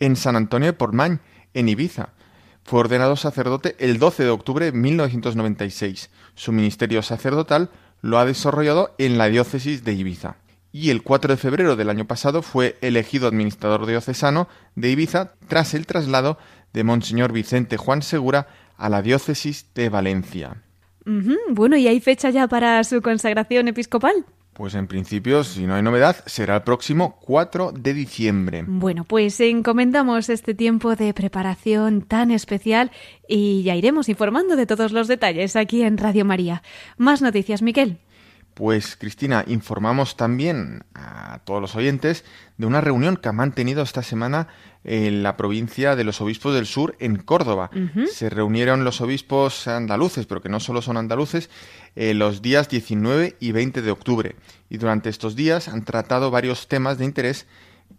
en 0.00 0.16
San 0.16 0.34
Antonio 0.34 0.66
de 0.66 0.72
Portmany, 0.72 1.20
en 1.54 1.68
Ibiza. 1.68 2.08
Fue 2.64 2.80
ordenado 2.80 3.14
sacerdote 3.14 3.76
el 3.78 4.00
12 4.00 4.24
de 4.24 4.30
octubre 4.30 4.64
de 4.64 4.72
1996. 4.72 6.10
Su 6.34 6.50
ministerio 6.50 7.00
sacerdotal 7.02 7.70
lo 8.00 8.18
ha 8.18 8.24
desarrollado 8.24 8.96
en 8.98 9.18
la 9.18 9.28
diócesis 9.28 9.84
de 9.84 9.92
Ibiza 9.92 10.38
y 10.74 10.90
el 10.90 11.04
4 11.04 11.34
de 11.34 11.36
febrero 11.36 11.76
del 11.76 11.88
año 11.88 12.04
pasado 12.04 12.42
fue 12.42 12.76
elegido 12.80 13.28
administrador 13.28 13.86
diocesano 13.86 14.48
de 14.74 14.90
Ibiza 14.90 15.34
tras 15.46 15.72
el 15.72 15.86
traslado 15.86 16.36
de 16.72 16.82
Monseñor 16.82 17.30
Vicente 17.30 17.76
Juan 17.76 18.02
Segura 18.02 18.48
a 18.76 18.88
la 18.88 19.00
diócesis 19.00 19.72
de 19.76 19.88
Valencia. 19.88 20.64
Bueno, 21.48 21.76
¿y 21.76 21.86
hay 21.86 22.00
fecha 22.00 22.30
ya 22.30 22.48
para 22.48 22.82
su 22.82 23.02
consagración 23.02 23.68
episcopal? 23.68 24.26
Pues 24.52 24.74
en 24.74 24.88
principio, 24.88 25.44
si 25.44 25.64
no 25.64 25.76
hay 25.76 25.82
novedad, 25.82 26.16
será 26.26 26.56
el 26.56 26.62
próximo 26.62 27.20
4 27.22 27.70
de 27.70 27.94
diciembre. 27.94 28.64
Bueno, 28.66 29.04
pues 29.04 29.38
encomendamos 29.40 30.28
este 30.28 30.54
tiempo 30.54 30.96
de 30.96 31.14
preparación 31.14 32.02
tan 32.02 32.32
especial 32.32 32.90
y 33.28 33.62
ya 33.62 33.76
iremos 33.76 34.08
informando 34.08 34.56
de 34.56 34.66
todos 34.66 34.90
los 34.90 35.06
detalles 35.06 35.54
aquí 35.54 35.82
en 35.82 35.98
Radio 35.98 36.24
María. 36.24 36.64
Más 36.96 37.22
noticias, 37.22 37.62
Miquel. 37.62 37.98
Pues 38.54 38.96
Cristina, 38.96 39.44
informamos 39.48 40.16
también 40.16 40.84
a 40.94 41.40
todos 41.44 41.60
los 41.60 41.74
oyentes 41.74 42.24
de 42.56 42.66
una 42.66 42.80
reunión 42.80 43.16
que 43.16 43.28
ha 43.28 43.32
mantenido 43.32 43.82
esta 43.82 44.04
semana 44.04 44.46
en 44.84 45.24
la 45.24 45.36
provincia 45.36 45.96
de 45.96 46.04
los 46.04 46.20
obispos 46.20 46.54
del 46.54 46.66
sur 46.66 46.94
en 47.00 47.16
Córdoba. 47.16 47.70
Se 48.12 48.30
reunieron 48.30 48.84
los 48.84 49.00
obispos 49.00 49.66
andaluces, 49.66 50.26
pero 50.26 50.40
que 50.40 50.48
no 50.48 50.60
solo 50.60 50.82
son 50.82 50.96
andaluces, 50.96 51.50
eh, 51.96 52.14
los 52.14 52.42
días 52.42 52.68
19 52.68 53.36
y 53.40 53.50
20 53.50 53.82
de 53.82 53.90
octubre. 53.90 54.36
Y 54.70 54.76
durante 54.76 55.08
estos 55.08 55.34
días 55.34 55.66
han 55.68 55.84
tratado 55.84 56.30
varios 56.30 56.68
temas 56.68 56.96
de 56.98 57.06
interés 57.06 57.46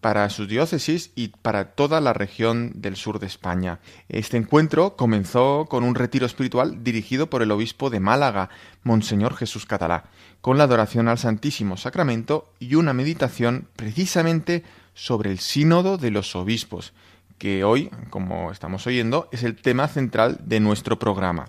para 0.02 0.30
sus 0.30 0.48
diócesis 0.48 1.12
y 1.16 1.30
para 1.30 1.72
toda 1.72 2.02
la 2.02 2.14
región 2.14 2.72
del 2.76 2.96
sur 2.96 3.20
de 3.20 3.28
España. 3.28 3.80
Este 4.10 4.38
encuentro 4.38 4.96
comenzó 4.96 5.66
con 5.70 5.84
un 5.84 5.96
retiro 5.96 6.26
espiritual 6.26 6.84
dirigido 6.84 7.30
por 7.30 7.42
el 7.42 7.52
obispo 7.52 7.90
de 7.90 8.00
Málaga, 8.00 8.50
Monseñor 8.84 9.36
Jesús 9.36 9.66
Catalá, 9.66 10.06
con 10.42 10.58
la 10.58 10.66
adoración 10.66 11.08
al 11.08 11.18
Santísimo 11.18 11.78
Sacramento 11.78 12.54
y 12.60 12.76
una 12.76 12.94
meditación 12.94 13.68
precisamente 13.76 14.64
sobre 14.94 15.32
el 15.32 15.40
sínodo 15.40 15.98
de 15.98 16.12
los 16.12 16.36
obispos, 16.36 16.94
que 17.38 17.64
hoy, 17.64 17.90
como 18.10 18.52
estamos 18.52 18.88
oyendo, 18.88 19.28
es 19.32 19.44
el 19.44 19.56
tema 19.56 19.88
central 19.88 20.40
de 20.46 20.60
nuestro 20.60 20.98
programa. 20.98 21.48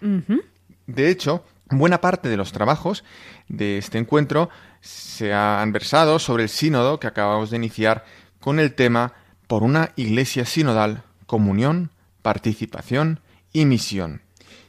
De 0.86 1.11
hecho, 1.11 1.44
buena 1.70 2.01
parte 2.01 2.28
de 2.28 2.36
los 2.36 2.53
trabajos 2.53 3.05
de 3.49 3.78
este 3.78 3.99
encuentro 3.99 4.51
se 4.80 5.32
han 5.32 5.72
versado 5.72 6.18
sobre 6.18 6.44
el 6.44 6.49
sínodo 6.49 7.01
que 7.01 7.07
acabamos 7.07 7.51
de 7.51 7.57
iniciar 7.57 8.05
con 8.47 8.61
el 8.61 8.74
tema 8.74 9.12
Por 9.49 9.64
una 9.64 9.90
Iglesia 9.97 10.44
Sinodal, 10.44 11.03
Comunión, 11.26 11.90
Participación 12.22 13.18
y 13.53 13.64
Misión. 13.64 14.22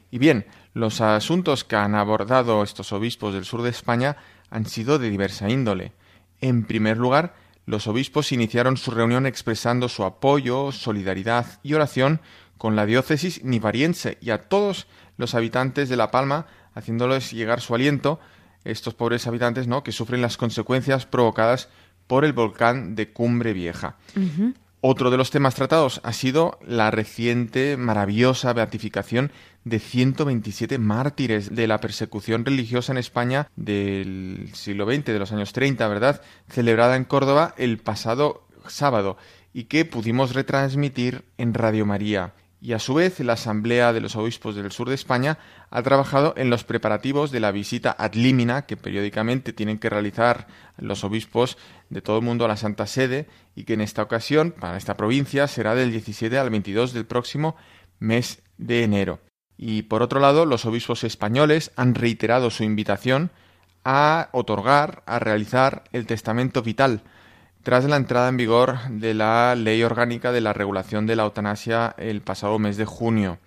Y 0.09 0.17
bien, 0.17 0.47
los 0.73 0.99
asuntos 0.99 1.63
que 1.63 1.75
han 1.75 1.93
abordado 1.93 2.63
estos 2.63 2.91
obispos 2.91 3.35
del 3.35 3.45
sur 3.45 3.61
de 3.61 3.69
España 3.69 4.17
han 4.49 4.65
sido 4.65 4.97
de 4.97 5.11
diversa 5.11 5.51
índole. 5.51 5.91
En 6.41 6.65
primer 6.65 6.97
lugar, 6.97 7.35
los 7.67 7.85
obispos 7.85 8.31
iniciaron 8.31 8.77
su 8.77 8.89
reunión 8.89 9.27
expresando 9.27 9.89
su 9.89 10.05
apoyo, 10.05 10.71
solidaridad 10.71 11.59
y 11.61 11.75
oración 11.75 12.19
con 12.57 12.75
la 12.75 12.87
diócesis 12.87 13.43
nivariense 13.43 14.17
y 14.21 14.31
a 14.31 14.49
todos 14.49 14.87
los 15.17 15.35
habitantes 15.35 15.87
de 15.87 15.97
La 15.97 16.09
Palma, 16.09 16.47
haciéndoles 16.73 17.31
llegar 17.31 17.61
su 17.61 17.75
aliento, 17.75 18.19
estos 18.63 18.95
pobres 18.95 19.27
habitantes, 19.27 19.67
¿no?, 19.67 19.83
que 19.83 19.91
sufren 19.91 20.23
las 20.23 20.35
consecuencias 20.35 21.05
provocadas 21.05 21.69
por 22.07 22.25
el 22.25 22.33
volcán 22.33 22.95
de 22.95 23.11
Cumbre 23.11 23.53
Vieja. 23.53 23.97
Otro 24.79 25.09
de 25.09 25.17
los 25.17 25.31
temas 25.31 25.55
tratados 25.55 25.99
ha 26.03 26.13
sido 26.13 26.59
la 26.65 26.91
reciente 26.91 27.77
maravillosa 27.77 28.53
beatificación 28.53 29.31
de 29.65 29.79
127 29.79 30.77
mártires 30.77 31.53
de 31.53 31.67
la 31.67 31.79
persecución 31.81 32.45
religiosa 32.45 32.93
en 32.93 32.99
España 32.99 33.49
del 33.55 34.49
siglo 34.53 34.85
XX, 34.85 35.05
de 35.05 35.19
los 35.19 35.31
años 35.31 35.51
30, 35.51 35.87
¿verdad? 35.87 36.21
Celebrada 36.47 36.95
en 36.95 37.05
Córdoba 37.05 37.53
el 37.57 37.79
pasado 37.79 38.47
sábado 38.67 39.17
y 39.53 39.65
que 39.65 39.83
pudimos 39.83 40.33
retransmitir 40.33 41.25
en 41.37 41.53
Radio 41.53 41.85
María. 41.85 42.33
y 42.59 42.73
a 42.73 42.79
su 42.79 42.95
vez 42.95 43.19
la 43.19 43.33
Asamblea 43.33 43.93
de 43.93 44.01
los 44.01 44.15
Obispos 44.15 44.55
del 44.55 44.71
Sur 44.71 44.89
de 44.89 44.95
España 44.95 45.37
ha 45.69 45.83
trabajado 45.83 46.33
en 46.37 46.49
los 46.49 46.63
preparativos 46.63 47.31
de 47.31 47.39
la 47.39 47.51
visita 47.51 47.95
ad 47.97 48.13
limina 48.13 48.65
que 48.65 48.77
periódicamente 48.77 49.53
tienen 49.53 49.79
que 49.79 49.89
realizar 49.89 50.47
los 50.77 51.03
obispos 51.03 51.57
de 51.89 52.01
todo 52.01 52.19
el 52.19 52.23
mundo 52.23 52.45
a 52.45 52.47
la 52.47 52.57
Santa 52.57 52.87
Sede 52.87 53.27
y 53.55 53.63
que 53.63 53.73
en 53.73 53.81
esta 53.81 54.01
ocasión, 54.01 54.53
para 54.57 54.77
esta 54.77 54.95
provincia, 54.95 55.47
será 55.47 55.75
del 55.75 55.91
17 55.91 56.37
al 56.37 56.49
22 56.49 56.93
del 56.93 57.05
próximo 57.05 57.55
mes 57.99 58.41
de 58.57 58.83
enero. 58.83 59.19
Y 59.57 59.83
por 59.83 60.01
otro 60.01 60.19
lado, 60.19 60.45
los 60.45 60.65
obispos 60.65 61.03
españoles 61.03 61.71
han 61.75 61.95
reiterado 61.95 62.49
su 62.49 62.63
invitación 62.63 63.31
a 63.83 64.29
otorgar, 64.33 65.03
a 65.05 65.19
realizar 65.19 65.83
el 65.91 66.05
testamento 66.05 66.61
vital, 66.61 67.01
tras 67.63 67.85
la 67.85 67.97
entrada 67.97 68.29
en 68.29 68.37
vigor 68.37 68.77
de 68.89 69.13
la 69.13 69.55
Ley 69.55 69.83
Orgánica 69.83 70.31
de 70.31 70.41
la 70.41 70.53
Regulación 70.53 71.05
de 71.05 71.15
la 71.15 71.23
Eutanasia 71.23 71.95
el 71.97 72.21
pasado 72.21 72.59
mes 72.59 72.77
de 72.77 72.85
junio. 72.85 73.39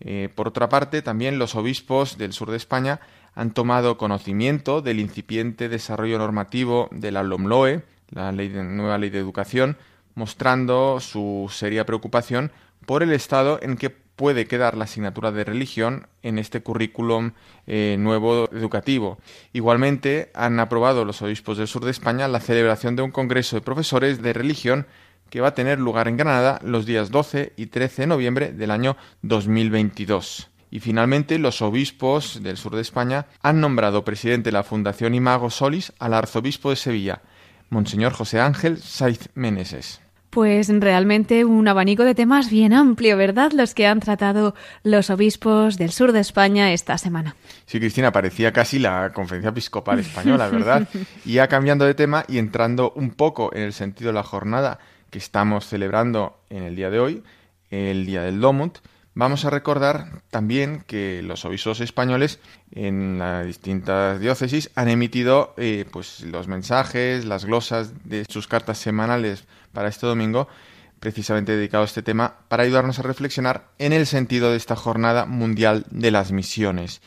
Eh, 0.00 0.28
por 0.34 0.48
otra 0.48 0.68
parte, 0.68 1.02
también 1.02 1.38
los 1.38 1.54
obispos 1.54 2.18
del 2.18 2.32
sur 2.32 2.50
de 2.50 2.56
España 2.56 3.00
han 3.34 3.52
tomado 3.52 3.98
conocimiento 3.98 4.82
del 4.82 4.98
incipiente 5.00 5.68
desarrollo 5.68 6.18
normativo 6.18 6.88
de 6.90 7.12
la 7.12 7.22
LOMLOE, 7.22 7.82
la 8.10 8.32
nueva 8.32 8.98
ley 8.98 9.10
de 9.10 9.18
educación, 9.18 9.76
mostrando 10.14 10.98
su 11.00 11.48
seria 11.52 11.86
preocupación 11.86 12.50
por 12.86 13.02
el 13.02 13.12
estado 13.12 13.60
en 13.62 13.76
que 13.76 13.90
puede 13.90 14.46
quedar 14.46 14.76
la 14.76 14.84
asignatura 14.84 15.32
de 15.32 15.44
religión 15.44 16.06
en 16.22 16.38
este 16.38 16.60
currículum 16.60 17.32
eh, 17.66 17.96
nuevo 17.98 18.50
educativo. 18.52 19.18
Igualmente, 19.54 20.30
han 20.34 20.60
aprobado 20.60 21.06
los 21.06 21.22
obispos 21.22 21.56
del 21.56 21.68
sur 21.68 21.84
de 21.84 21.90
España 21.90 22.28
la 22.28 22.40
celebración 22.40 22.96
de 22.96 23.02
un 23.02 23.12
congreso 23.12 23.56
de 23.56 23.62
profesores 23.62 24.20
de 24.20 24.34
religión 24.34 24.86
que 25.30 25.40
va 25.40 25.48
a 25.48 25.54
tener 25.54 25.78
lugar 25.78 26.08
en 26.08 26.16
Granada 26.16 26.60
los 26.62 26.84
días 26.84 27.10
12 27.10 27.54
y 27.56 27.66
13 27.66 28.02
de 28.02 28.06
noviembre 28.08 28.52
del 28.52 28.70
año 28.70 28.96
2022. 29.22 30.50
Y 30.70 30.80
finalmente, 30.80 31.38
los 31.38 31.62
obispos 31.62 32.42
del 32.42 32.56
sur 32.56 32.76
de 32.76 32.82
España 32.82 33.26
han 33.42 33.60
nombrado 33.60 34.04
presidente 34.04 34.48
de 34.48 34.52
la 34.52 34.62
Fundación 34.62 35.14
Imago 35.14 35.50
Solis 35.50 35.92
al 35.98 36.14
arzobispo 36.14 36.70
de 36.70 36.76
Sevilla, 36.76 37.22
Monseñor 37.70 38.12
José 38.12 38.40
Ángel 38.40 38.78
Saiz 38.78 39.28
Meneses. 39.34 40.00
Pues 40.30 40.68
realmente 40.68 41.44
un 41.44 41.66
abanico 41.66 42.04
de 42.04 42.14
temas 42.14 42.50
bien 42.50 42.72
amplio, 42.72 43.16
¿verdad? 43.16 43.50
Los 43.50 43.74
que 43.74 43.88
han 43.88 43.98
tratado 43.98 44.54
los 44.84 45.10
obispos 45.10 45.76
del 45.76 45.90
sur 45.90 46.12
de 46.12 46.20
España 46.20 46.72
esta 46.72 46.98
semana. 46.98 47.34
Sí, 47.66 47.80
Cristina, 47.80 48.12
parecía 48.12 48.52
casi 48.52 48.78
la 48.78 49.10
conferencia 49.12 49.50
episcopal 49.50 49.98
española, 49.98 50.48
¿verdad? 50.48 50.88
y 51.24 51.32
ya 51.34 51.48
cambiando 51.48 51.84
de 51.84 51.94
tema 51.94 52.24
y 52.28 52.38
entrando 52.38 52.92
un 52.94 53.10
poco 53.10 53.52
en 53.52 53.62
el 53.62 53.72
sentido 53.72 54.10
de 54.10 54.14
la 54.14 54.22
jornada 54.22 54.78
que 55.10 55.18
estamos 55.18 55.66
celebrando 55.66 56.40
en 56.50 56.62
el 56.62 56.76
día 56.76 56.90
de 56.90 57.00
hoy, 57.00 57.22
el 57.70 58.06
día 58.06 58.22
del 58.22 58.40
Domut, 58.40 58.78
Vamos 59.14 59.44
a 59.44 59.50
recordar 59.50 60.22
también 60.30 60.84
que 60.86 61.20
los 61.22 61.44
obispos 61.44 61.80
españoles 61.80 62.38
en 62.70 63.18
las 63.18 63.44
distintas 63.44 64.20
diócesis 64.20 64.70
han 64.76 64.88
emitido 64.88 65.52
eh, 65.56 65.84
pues 65.90 66.20
los 66.20 66.46
mensajes, 66.46 67.24
las 67.24 67.44
glosas 67.44 67.92
de 68.04 68.24
sus 68.28 68.46
cartas 68.46 68.78
semanales 68.78 69.46
para 69.72 69.88
este 69.88 70.06
domingo, 70.06 70.46
precisamente 71.00 71.56
dedicado 71.56 71.82
a 71.82 71.86
este 71.86 72.02
tema, 72.02 72.36
para 72.46 72.62
ayudarnos 72.62 73.00
a 73.00 73.02
reflexionar 73.02 73.72
en 73.78 73.92
el 73.92 74.06
sentido 74.06 74.52
de 74.52 74.56
esta 74.56 74.76
jornada 74.76 75.26
mundial 75.26 75.86
de 75.90 76.12
las 76.12 76.30
misiones. 76.30 77.02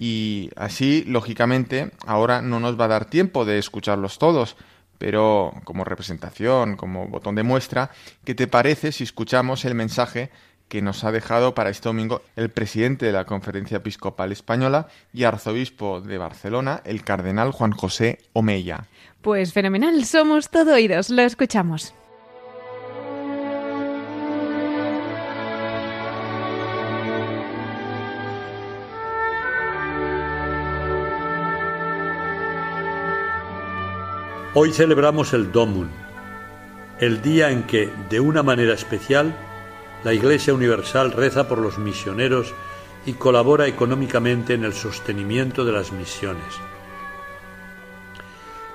Y 0.00 0.50
así, 0.56 1.04
lógicamente, 1.06 1.92
ahora 2.06 2.42
no 2.42 2.58
nos 2.58 2.78
va 2.78 2.86
a 2.86 2.88
dar 2.88 3.04
tiempo 3.04 3.44
de 3.44 3.58
escucharlos 3.58 4.18
todos, 4.18 4.56
pero 4.98 5.52
como 5.64 5.84
representación, 5.84 6.76
como 6.76 7.08
botón 7.08 7.34
de 7.34 7.42
muestra, 7.42 7.90
¿qué 8.24 8.34
te 8.34 8.46
parece 8.46 8.92
si 8.92 9.04
escuchamos 9.04 9.64
el 9.64 9.74
mensaje 9.74 10.30
que 10.68 10.82
nos 10.82 11.04
ha 11.04 11.12
dejado 11.12 11.54
para 11.54 11.70
este 11.70 11.88
domingo 11.88 12.22
el 12.34 12.50
presidente 12.50 13.06
de 13.06 13.12
la 13.12 13.24
Conferencia 13.24 13.78
Episcopal 13.78 14.32
Española 14.32 14.88
y 15.12 15.24
arzobispo 15.24 16.00
de 16.00 16.18
Barcelona, 16.18 16.82
el 16.84 17.04
cardenal 17.04 17.52
Juan 17.52 17.72
José 17.72 18.18
Omeya. 18.32 18.86
Pues 19.22 19.52
fenomenal, 19.52 20.04
somos 20.04 20.50
todo 20.50 20.74
oídos, 20.74 21.10
lo 21.10 21.22
escuchamos. 21.22 21.94
Hoy 34.58 34.72
celebramos 34.72 35.34
el 35.34 35.52
Domun, 35.52 35.90
el 36.98 37.20
día 37.20 37.50
en 37.50 37.64
que, 37.64 37.92
de 38.08 38.20
una 38.20 38.42
manera 38.42 38.72
especial, 38.72 39.36
la 40.02 40.14
Iglesia 40.14 40.54
Universal 40.54 41.12
reza 41.12 41.46
por 41.46 41.58
los 41.58 41.76
misioneros 41.76 42.54
y 43.04 43.12
colabora 43.12 43.66
económicamente 43.66 44.54
en 44.54 44.64
el 44.64 44.72
sostenimiento 44.72 45.66
de 45.66 45.72
las 45.72 45.92
misiones. 45.92 46.42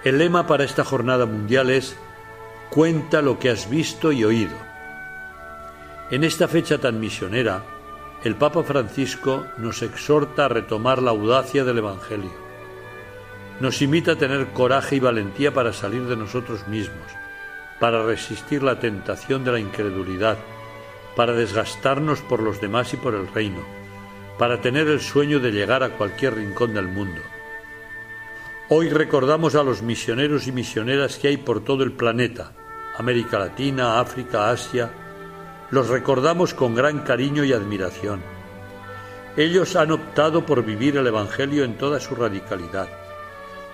El 0.03 0.19
lema 0.19 0.45
para 0.45 0.65
esta 0.65 0.84
jornada 0.84 1.25
mundial 1.25 1.71
es 1.71 1.97
Cuenta 2.69 3.23
lo 3.23 3.39
que 3.39 3.49
has 3.49 3.67
visto 3.67 4.11
y 4.11 4.23
oído. 4.23 4.55
En 6.11 6.23
esta 6.23 6.47
fecha 6.47 6.77
tan 6.77 6.99
misionera, 6.99 7.63
el 8.23 8.36
Papa 8.36 8.61
Francisco 8.61 9.47
nos 9.57 9.82
exhorta 9.82 10.45
a 10.45 10.49
retomar 10.49 11.01
la 11.01 11.09
audacia 11.09 11.63
del 11.63 11.79
Evangelio. 11.79 12.51
Nos 13.62 13.80
invita 13.84 14.14
a 14.14 14.16
tener 14.16 14.53
coraje 14.53 14.95
y 14.95 14.99
valentía 14.99 15.53
para 15.53 15.72
salir 15.72 16.07
de 16.07 16.16
nosotros 16.16 16.68
mismos, 16.68 17.12
para 17.80 18.03
resistir 18.03 18.64
la 18.64 18.80
tentación 18.80 19.43
de 19.43 19.51
la 19.51 19.59
incredulidad, 19.59 20.39
para 21.16 21.34
desgastarnos 21.34 22.22
por 22.22 22.41
los 22.41 22.59
demás 22.59 22.91
y 22.95 22.97
por 22.97 23.14
el 23.14 23.28
reino, 23.28 23.64
para 24.39 24.62
tener 24.62 24.88
el 24.88 24.99
sueño 24.99 25.39
de 25.39 25.51
llegar 25.51 25.84
a 25.84 25.91
cualquier 25.91 26.38
rincón 26.38 26.74
del 26.74 26.88
mundo. 26.88 27.22
Hoy 28.70 28.89
recordamos 28.89 29.53
a 29.53 29.62
los 29.62 29.84
misioneros 29.84 30.47
y 30.47 30.51
misioneras 30.51 31.20
que 31.20 31.28
hay 31.28 31.38
por 31.38 31.64
todo 31.64 31.84
el 31.84 31.91
planeta, 31.91 32.53
América 32.97 33.38
Latina, 33.38 33.99
África, 33.99 34.49
Asia. 34.49 34.89
Los 35.70 35.88
recordamos 35.88 36.55
con 36.55 36.74
gran 36.74 37.01
cariño 37.01 37.43
y 37.43 37.53
admiración. 37.53 38.24
Ellos 39.38 39.76
han 39.76 39.91
optado 39.91 40.47
por 40.47 40.66
vivir 40.66 40.97
el 40.97 41.05
Evangelio 41.05 41.64
en 41.64 41.78
toda 41.78 41.99
su 41.99 42.16
radicalidad. 42.16 43.01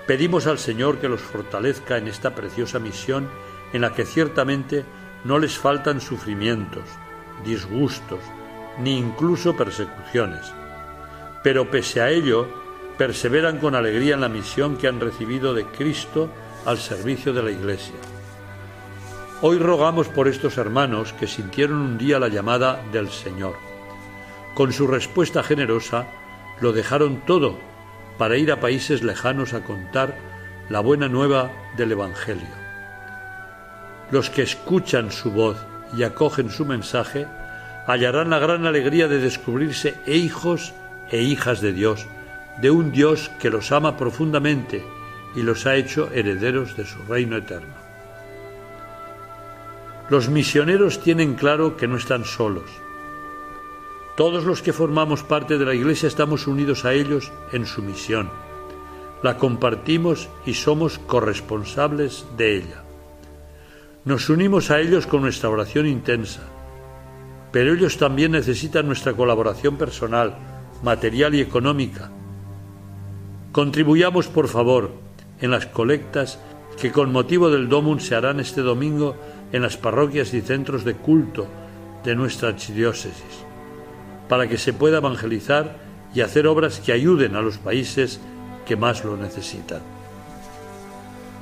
Pedimos 0.08 0.48
al 0.48 0.58
Señor 0.58 1.00
que 1.00 1.10
los 1.10 1.20
fortalezca 1.20 1.98
en 1.98 2.08
esta 2.08 2.34
preciosa 2.34 2.80
misión 2.80 3.28
en 3.74 3.82
la 3.82 3.94
que 3.94 4.06
ciertamente 4.06 4.86
no 5.26 5.38
les 5.38 5.58
faltan 5.58 6.00
sufrimientos, 6.00 6.86
disgustos, 7.44 8.20
ni 8.80 8.98
incluso 8.98 9.58
persecuciones. 9.58 10.54
Pero 11.44 11.70
pese 11.70 12.00
a 12.00 12.10
ello, 12.10 12.48
perseveran 12.98 13.60
con 13.60 13.76
alegría 13.76 14.14
en 14.16 14.22
la 14.22 14.30
misión 14.30 14.78
que 14.78 14.88
han 14.88 15.02
recibido 15.02 15.54
de 15.54 15.66
Cristo 15.66 16.30
al 16.66 16.78
servicio 16.78 17.34
de 17.34 17.44
la 17.44 17.52
Iglesia. 17.52 17.96
Hoy 19.42 19.60
rogamos 19.60 20.08
por 20.08 20.30
estos 20.30 20.58
hermanos 20.58 21.12
que 21.20 21.28
sintieron 21.28 21.80
un 21.80 21.98
día 21.98 22.18
la 22.18 22.30
llamada 22.30 22.82
del 22.94 23.10
Señor. 23.10 23.56
Con 24.56 24.72
su 24.72 24.88
respuesta 24.88 25.44
generosa, 25.44 26.08
lo 26.62 26.72
dejaron 26.72 27.18
todo 27.26 27.67
para 28.18 28.38
ir 28.38 28.52
a 28.52 28.60
países 28.60 29.04
lejanos 29.04 29.54
a 29.54 29.62
contar 29.62 30.16
la 30.70 30.80
buena 30.80 31.08
nueva 31.08 31.52
del 31.78 31.92
Evangelio. 31.92 32.68
Los 34.12 34.30
que 34.30 34.42
escuchan 34.42 35.12
su 35.12 35.32
voz 35.32 35.58
y 35.96 36.04
acogen 36.04 36.50
su 36.50 36.66
mensaje, 36.66 37.28
hallarán 37.86 38.30
la 38.30 38.40
gran 38.40 38.66
alegría 38.66 39.08
de 39.08 39.20
descubrirse 39.20 39.96
hijos 40.06 40.74
e 41.10 41.22
hijas 41.22 41.62
de 41.62 41.74
Dios, 41.74 42.08
de 42.62 42.72
un 42.72 42.92
Dios 42.92 43.32
que 43.40 43.50
los 43.50 43.72
ama 43.72 43.98
profundamente 43.98 44.84
y 45.36 45.44
los 45.44 45.66
ha 45.66 45.76
hecho 45.76 46.10
herederos 46.14 46.76
de 46.76 46.86
su 46.86 47.00
reino 47.04 47.38
eterno. 47.38 47.76
Los 50.10 50.30
misioneros 50.30 51.02
tienen 51.02 51.36
claro 51.36 51.76
que 51.76 51.88
no 51.88 51.98
están 51.98 52.24
solos. 52.24 52.70
Todos 54.18 54.46
los 54.46 54.64
que 54.64 54.74
formamos 54.74 55.22
parte 55.22 55.60
de 55.60 55.66
la 55.66 55.76
Iglesia 55.76 56.08
estamos 56.08 56.48
unidos 56.48 56.86
a 56.86 56.94
ellos 56.94 57.32
en 57.54 57.68
su 57.68 57.84
misión. 57.84 58.32
La 59.22 59.38
compartimos 59.38 60.28
y 60.44 60.56
somos 60.56 60.98
corresponsables 60.98 62.26
de 62.36 62.58
ella. 62.58 62.84
Nos 64.06 64.32
unimos 64.32 64.72
a 64.72 64.80
ellos 64.80 65.06
con 65.06 65.22
nuestra 65.22 65.52
oración 65.52 65.86
intensa, 65.86 66.42
pero 67.52 67.76
ellos 67.76 68.00
también 68.00 68.32
necesitan 68.32 68.88
nuestra 68.88 69.14
colaboración 69.14 69.78
personal, 69.78 70.36
material 70.82 71.36
y 71.36 71.42
económica. 71.42 72.10
Contribuyamos, 73.52 74.30
por 74.30 74.48
favor, 74.48 74.94
en 75.42 75.52
las 75.52 75.68
colectas 75.68 76.40
que 76.82 76.92
con 76.92 77.12
motivo 77.12 77.52
del 77.52 77.70
Domum 77.70 78.00
se 78.00 78.16
harán 78.16 78.40
este 78.40 78.62
domingo 78.62 79.16
en 79.52 79.62
las 79.62 79.78
parroquias 79.78 80.34
y 80.34 80.42
centros 80.42 80.84
de 80.84 80.96
culto 80.96 81.46
de 82.04 82.16
nuestra 82.16 82.50
archidiócesis, 82.50 83.46
para 84.30 84.48
que 84.48 84.58
se 84.58 84.74
pueda 84.74 84.98
evangelizar 84.98 85.78
y 86.14 86.22
hacer 86.22 86.48
obras 86.48 86.80
que 86.80 86.94
ayuden 86.94 87.36
a 87.36 87.42
los 87.42 87.58
países 87.58 88.20
que 88.66 88.76
más 88.76 89.04
lo 89.04 89.18
necesitan. 89.18 89.82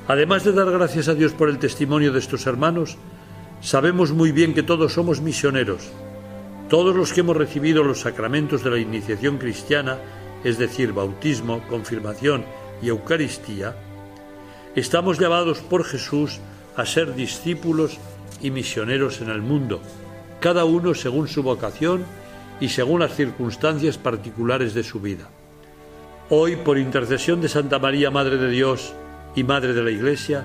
Además 0.08 0.44
de 0.44 0.52
dar 0.52 0.70
gracias 0.70 1.08
a 1.08 1.14
Dios 1.14 1.32
por 1.32 1.48
el 1.48 1.58
testimonio 1.58 2.12
de 2.12 2.20
estos 2.20 2.46
hermanos, 2.46 2.96
sabemos 3.60 4.12
muy 4.12 4.30
bien 4.30 4.54
que 4.54 4.62
todos 4.62 4.92
somos 4.92 5.20
misioneros, 5.20 5.90
Todos 6.68 6.96
los 6.96 7.12
que 7.12 7.20
hemos 7.20 7.36
recibido 7.36 7.84
los 7.84 8.00
sacramentos 8.00 8.64
de 8.64 8.70
la 8.70 8.78
iniciación 8.78 9.38
cristiana, 9.38 9.98
es 10.42 10.58
decir, 10.58 10.92
bautismo, 10.92 11.62
confirmación 11.68 12.44
y 12.82 12.88
Eucaristía, 12.88 13.76
estamos 14.74 15.20
llamados 15.20 15.58
por 15.58 15.84
Jesús 15.84 16.40
a 16.76 16.84
ser 16.84 17.14
discípulos 17.14 17.98
y 18.42 18.50
misioneros 18.50 19.20
en 19.20 19.30
el 19.30 19.42
mundo, 19.42 19.80
cada 20.40 20.64
uno 20.64 20.94
según 20.94 21.28
su 21.28 21.44
vocación 21.44 22.04
y 22.60 22.68
según 22.68 23.00
las 23.00 23.14
circunstancias 23.14 23.98
particulares 23.98 24.74
de 24.74 24.82
su 24.82 25.00
vida. 25.00 25.28
Hoy, 26.28 26.56
por 26.56 26.78
intercesión 26.78 27.40
de 27.40 27.48
Santa 27.48 27.78
María, 27.78 28.10
Madre 28.10 28.36
de 28.36 28.50
Dios 28.50 28.94
y 29.34 29.44
Madre 29.44 29.74
de 29.74 29.82
la 29.82 29.90
Iglesia, 29.90 30.44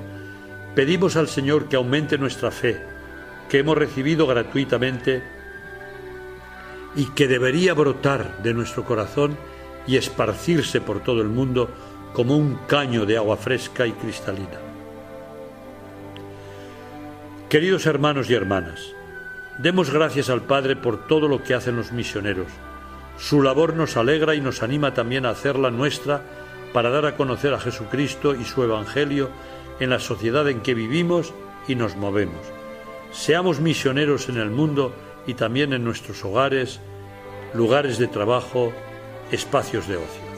pedimos 0.75 1.15
al 1.15 1.27
Señor 1.27 1.69
que 1.69 1.75
aumente 1.75 2.17
nuestra 2.17 2.51
fe, 2.51 2.79
que 3.49 3.59
hemos 3.59 3.77
recibido 3.77 4.27
gratuitamente 4.27 5.23
y 6.95 7.05
que 7.05 7.27
debería 7.27 7.73
brotar 7.73 8.43
de 8.43 8.53
nuestro 8.53 8.83
corazón 8.83 9.37
y 9.87 9.97
esparcirse 9.97 10.81
por 10.81 11.01
todo 11.01 11.21
el 11.21 11.29
mundo 11.29 11.69
como 12.13 12.37
un 12.37 12.59
caño 12.67 13.05
de 13.05 13.17
agua 13.17 13.37
fresca 13.37 13.87
y 13.87 13.93
cristalina. 13.93 14.59
Queridos 17.49 17.85
hermanos 17.85 18.29
y 18.29 18.33
hermanas, 18.33 18.93
demos 19.57 19.91
gracias 19.91 20.29
al 20.29 20.41
Padre 20.41 20.75
por 20.75 21.07
todo 21.07 21.27
lo 21.27 21.43
que 21.43 21.53
hacen 21.53 21.75
los 21.75 21.91
misioneros. 21.91 22.47
Su 23.17 23.41
labor 23.41 23.75
nos 23.75 23.97
alegra 23.97 24.35
y 24.35 24.41
nos 24.41 24.63
anima 24.63 24.93
también 24.93 25.25
a 25.25 25.31
hacerla 25.31 25.69
nuestra 25.71 26.23
para 26.73 26.89
dar 26.89 27.05
a 27.05 27.15
conocer 27.15 27.53
a 27.53 27.59
Jesucristo 27.59 28.35
y 28.35 28.45
su 28.45 28.63
Evangelio 28.63 29.29
en 29.79 29.89
la 29.89 29.99
sociedad 29.99 30.47
en 30.49 30.61
que 30.61 30.73
vivimos 30.73 31.33
y 31.67 31.75
nos 31.75 31.95
movemos. 31.95 32.41
Seamos 33.11 33.59
misioneros 33.59 34.29
en 34.29 34.37
el 34.37 34.49
mundo 34.49 34.93
y 35.27 35.33
también 35.33 35.73
en 35.73 35.83
nuestros 35.83 36.23
hogares, 36.23 36.79
lugares 37.53 37.97
de 37.97 38.07
trabajo, 38.07 38.71
espacios 39.31 39.87
de 39.87 39.97
ocio. 39.97 40.30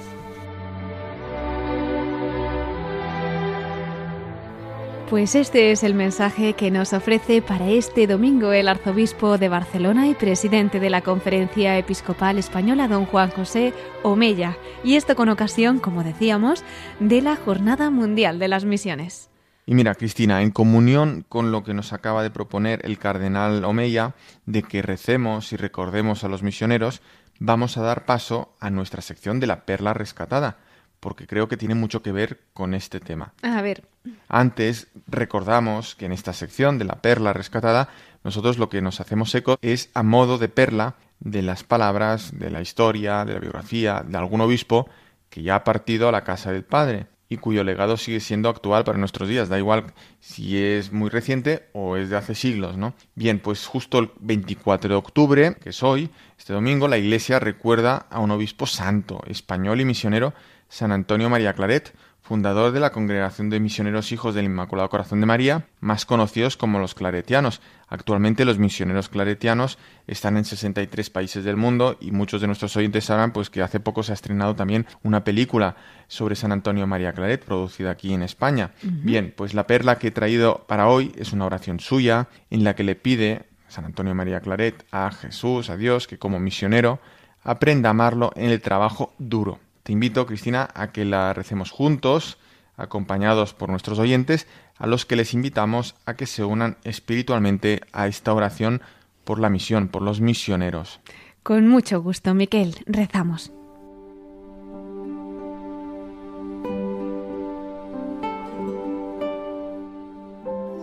Pues 5.14 5.36
este 5.36 5.72
es 5.72 5.84
el 5.84 5.94
mensaje 5.94 6.54
que 6.54 6.72
nos 6.72 6.92
ofrece 6.92 7.44
para 7.44 7.70
este 7.70 8.08
domingo 8.08 8.52
el 8.52 8.68
arzobispo 8.68 9.38
de 9.38 9.48
Barcelona 9.48 10.08
y 10.08 10.16
presidente 10.16 10.80
de 10.80 10.90
la 10.90 11.02
Conferencia 11.02 11.78
Episcopal 11.78 12.40
Española, 12.40 12.88
don 12.88 13.06
Juan 13.06 13.30
José 13.30 13.76
Omella, 14.02 14.58
y 14.84 14.96
esto 14.96 15.16
con 15.16 15.30
ocasión, 15.30 15.78
como 15.78 16.04
decíamos, 16.04 16.64
de 17.00 17.22
la 17.22 17.36
Jornada 17.36 17.92
Mundial 17.92 18.40
de 18.40 18.48
las 18.48 18.66
Misiones. 18.66 19.30
Y 19.68 19.76
mira, 19.76 19.94
Cristina, 19.94 20.42
en 20.42 20.50
comunión 20.50 21.24
con 21.30 21.52
lo 21.52 21.64
que 21.64 21.76
nos 21.76 21.94
acaba 21.94 22.24
de 22.24 22.32
proponer 22.32 22.84
el 22.84 22.98
cardenal 22.98 23.64
Omeya, 23.66 24.16
de 24.48 24.64
que 24.64 24.82
recemos 24.82 25.54
y 25.54 25.58
recordemos 25.58 26.24
a 26.24 26.28
los 26.28 26.42
misioneros, 26.42 27.04
vamos 27.38 27.78
a 27.78 27.84
dar 27.84 28.06
paso 28.06 28.56
a 28.60 28.72
nuestra 28.72 29.04
sección 29.04 29.40
de 29.40 29.46
la 29.46 29.64
perla 29.66 29.94
rescatada, 29.94 30.58
porque 31.04 31.28
creo 31.28 31.50
que 31.50 31.58
tiene 31.58 31.76
mucho 31.76 32.02
que 32.02 32.14
ver 32.14 32.40
con 32.54 32.74
este 32.74 33.02
tema. 33.02 33.34
A 33.42 33.62
ver. 33.62 33.84
Antes 34.30 34.88
recordamos 35.06 35.96
que 35.96 36.06
en 36.06 36.14
esta 36.14 36.32
sección 36.32 36.80
de 36.80 36.86
la 36.86 37.02
perla 37.02 37.34
rescatada, 37.34 37.90
nosotros 38.24 38.58
lo 38.58 38.70
que 38.70 38.82
nos 38.82 39.02
hacemos 39.02 39.36
eco 39.36 39.58
es 39.62 39.90
a 39.94 40.02
modo 40.02 40.38
de 40.38 40.48
perla 40.48 40.96
de 41.20 41.42
las 41.42 41.66
palabras, 41.66 42.40
de 42.40 42.50
la 42.50 42.62
historia, 42.62 43.26
de 43.26 43.34
la 43.34 43.40
biografía 43.40 44.02
de 44.08 44.18
algún 44.18 44.40
obispo 44.40 44.90
que 45.30 45.44
ya 45.44 45.56
ha 45.56 45.64
partido 45.66 46.08
a 46.08 46.14
la 46.14 46.24
casa 46.24 46.54
del 46.54 46.64
Padre 46.64 47.08
y 47.28 47.36
cuyo 47.36 47.66
legado 47.66 47.98
sigue 47.98 48.22
siendo 48.22 48.48
actual 48.48 48.86
para 48.86 48.98
nuestros 48.98 49.28
días. 49.28 49.50
Da 49.50 49.58
igual 49.58 49.94
si 50.22 50.58
es 50.58 50.94
muy 50.94 51.10
reciente 51.10 51.68
o 51.74 51.98
es 51.98 52.10
de 52.10 52.16
hace 52.16 52.34
siglos, 52.34 52.78
¿no? 52.78 52.94
Bien, 53.16 53.40
pues 53.40 53.66
justo 53.66 54.00
el 54.00 54.10
24 54.22 54.90
de 54.90 54.96
octubre, 54.96 55.56
que 55.62 55.70
es 55.70 55.84
hoy, 55.84 56.10
este 56.38 56.54
domingo, 56.54 56.88
la 56.88 56.98
Iglesia 56.98 57.40
recuerda 57.40 58.06
a 58.10 58.20
un 58.20 58.32
obispo 58.32 58.68
santo, 58.68 59.22
español 59.28 59.82
y 59.82 59.86
misionero, 59.86 60.34
San 60.74 60.92
Antonio 60.92 61.30
María 61.30 61.54
Claret, 61.54 61.94
fundador 62.20 62.72
de 62.72 62.80
la 62.80 62.92
Congregación 62.92 63.52
de 63.52 63.60
Misioneros 63.60 64.12
Hijos 64.12 64.34
del 64.34 64.46
Inmaculado 64.46 64.90
Corazón 64.90 65.20
de 65.20 65.28
María, 65.28 65.68
más 65.82 66.08
conocidos 66.08 66.58
como 66.58 66.80
los 66.80 66.96
claretianos. 66.96 67.62
Actualmente 67.88 68.44
los 68.44 68.58
misioneros 68.58 69.08
claretianos 69.08 69.78
están 70.08 70.36
en 70.36 70.46
63 70.46 71.12
países 71.12 71.44
del 71.44 71.58
mundo 71.58 71.96
y 72.02 72.10
muchos 72.10 72.42
de 72.42 72.48
nuestros 72.48 72.76
oyentes 72.76 73.06
sabrán 73.06 73.34
pues 73.34 73.52
que 73.52 73.62
hace 73.62 73.80
poco 73.80 74.02
se 74.02 74.14
ha 74.14 74.16
estrenado 74.16 74.56
también 74.56 74.88
una 75.04 75.24
película 75.24 75.76
sobre 76.08 76.34
San 76.34 76.52
Antonio 76.52 76.88
María 76.88 77.14
Claret 77.14 77.46
producida 77.46 77.92
aquí 77.92 78.12
en 78.12 78.24
España. 78.24 78.72
Bien, 78.82 79.32
pues 79.38 79.54
la 79.54 79.68
perla 79.68 80.00
que 80.00 80.08
he 80.08 80.12
traído 80.12 80.66
para 80.68 80.88
hoy 80.88 81.14
es 81.20 81.34
una 81.34 81.46
oración 81.46 81.80
suya 81.80 82.30
en 82.50 82.64
la 82.64 82.74
que 82.74 82.84
le 82.84 82.96
pide 82.96 83.46
San 83.68 83.86
Antonio 83.86 84.16
María 84.16 84.42
Claret 84.42 84.84
a 84.92 85.12
Jesús, 85.12 85.70
a 85.70 85.78
Dios, 85.78 86.08
que 86.08 86.18
como 86.18 86.40
misionero 86.40 87.00
aprenda 87.44 87.90
a 87.90 87.92
amarlo 87.92 88.32
en 88.36 88.50
el 88.50 88.60
trabajo 88.60 89.14
duro. 89.20 89.60
Te 89.84 89.92
invito, 89.92 90.26
Cristina, 90.26 90.70
a 90.74 90.92
que 90.94 91.04
la 91.04 91.34
recemos 91.34 91.70
juntos, 91.70 92.38
acompañados 92.78 93.54
por 93.54 93.70
nuestros 93.70 94.00
oyentes, 94.00 94.48
a 94.78 94.88
los 94.88 95.06
que 95.06 95.18
les 95.18 95.34
invitamos 95.34 95.96
a 96.06 96.16
que 96.16 96.26
se 96.26 96.46
unan 96.46 96.78
espiritualmente 96.86 97.82
a 97.92 98.08
esta 98.08 98.34
oración 98.34 98.82
por 99.26 99.40
la 99.40 99.50
misión, 99.50 99.90
por 99.90 100.02
los 100.02 100.22
misioneros. 100.22 101.02
Con 101.44 101.68
mucho 101.68 102.02
gusto, 102.02 102.34
Miquel, 102.34 102.78
rezamos. 102.86 103.52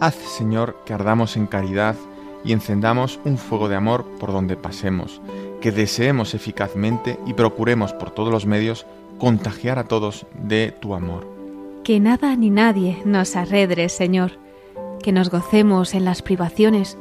Haz, 0.03 0.15
Señor, 0.15 0.77
que 0.85 0.93
ardamos 0.93 1.37
en 1.37 1.47
caridad 1.47 1.97
y 2.45 2.53
encendamos 2.53 3.21
un 3.25 3.39
fuego 3.39 3.69
de 3.69 3.77
amor 3.77 4.07
por 4.19 4.33
donde 4.33 4.57
pasemos, 4.57 5.21
que 5.61 5.73
deseemos 5.73 6.35
eficazmente 6.35 7.19
y 7.27 7.35
procuremos 7.35 7.93
por 7.93 8.11
todos 8.11 8.33
los 8.33 8.47
medios 8.47 8.87
contagiar 9.19 9.79
a 9.79 9.85
todos 9.85 10.27
de 10.43 10.73
tu 10.73 10.95
amor. 10.95 11.27
Que 11.85 12.01
nada 12.01 12.35
ni 12.37 12.51
nadie 12.51 12.99
nos 13.05 13.37
arredre, 13.37 13.89
Señor, 13.89 14.33
que 15.03 15.13
nos 15.13 15.31
gocemos 15.31 15.95
en 15.95 16.05
las 16.05 16.23
privaciones, 16.23 16.99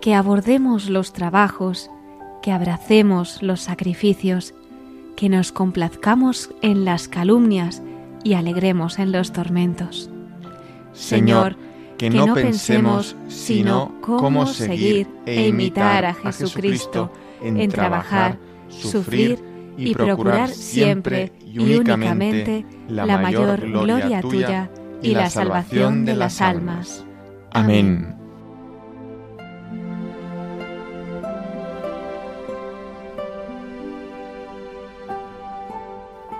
que 0.00 0.14
abordemos 0.14 0.88
los 0.88 1.12
trabajos, 1.12 1.90
que 2.42 2.52
abracemos 2.52 3.42
los 3.42 3.60
sacrificios, 3.60 4.54
que 5.16 5.28
nos 5.28 5.52
complazcamos 5.52 6.50
en 6.62 6.84
las 6.84 7.08
calumnias 7.08 7.82
y 8.24 8.34
alegremos 8.34 8.98
en 8.98 9.12
los 9.12 9.32
tormentos. 9.32 10.10
Señor, 10.92 11.56
que, 11.98 12.08
no, 12.08 12.34
pensemos 12.34 13.16
sino 13.28 13.94
cómo 14.00 14.46
seguir 14.46 15.06
e 15.26 15.48
imitar 15.48 16.06
a 16.06 16.14
Jesucristo 16.14 17.10
en 17.42 17.68
trabajar, 17.70 18.38
sufrir 18.68 19.38
y 19.76 19.94
procurar 19.94 20.50
siempre 20.50 21.32
y 21.44 21.58
únicamente 21.58 22.66
la 22.88 23.18
mayor 23.18 23.60
gloria 23.60 24.20
tuya 24.20 24.70
y 25.02 25.14
la 25.14 25.30
salvación 25.30 26.04
de 26.04 26.14
las 26.14 26.40
almas. 26.40 27.04
Amén. 27.52 28.16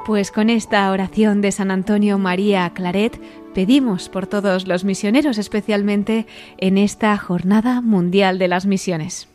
Pues 0.06 0.32
con 0.32 0.50
esta 0.50 0.90
oración 0.90 1.40
de 1.40 1.52
San 1.52 1.70
Antonio 1.70 2.18
María 2.18 2.68
Claret 2.70 3.20
pedimos 3.54 4.08
por 4.08 4.26
todos 4.26 4.66
los 4.66 4.82
misioneros, 4.82 5.38
especialmente 5.38 6.26
en 6.58 6.78
esta 6.78 7.16
Jornada 7.16 7.80
Mundial 7.80 8.38
de 8.38 8.48
las 8.48 8.66
Misiones. 8.66 9.29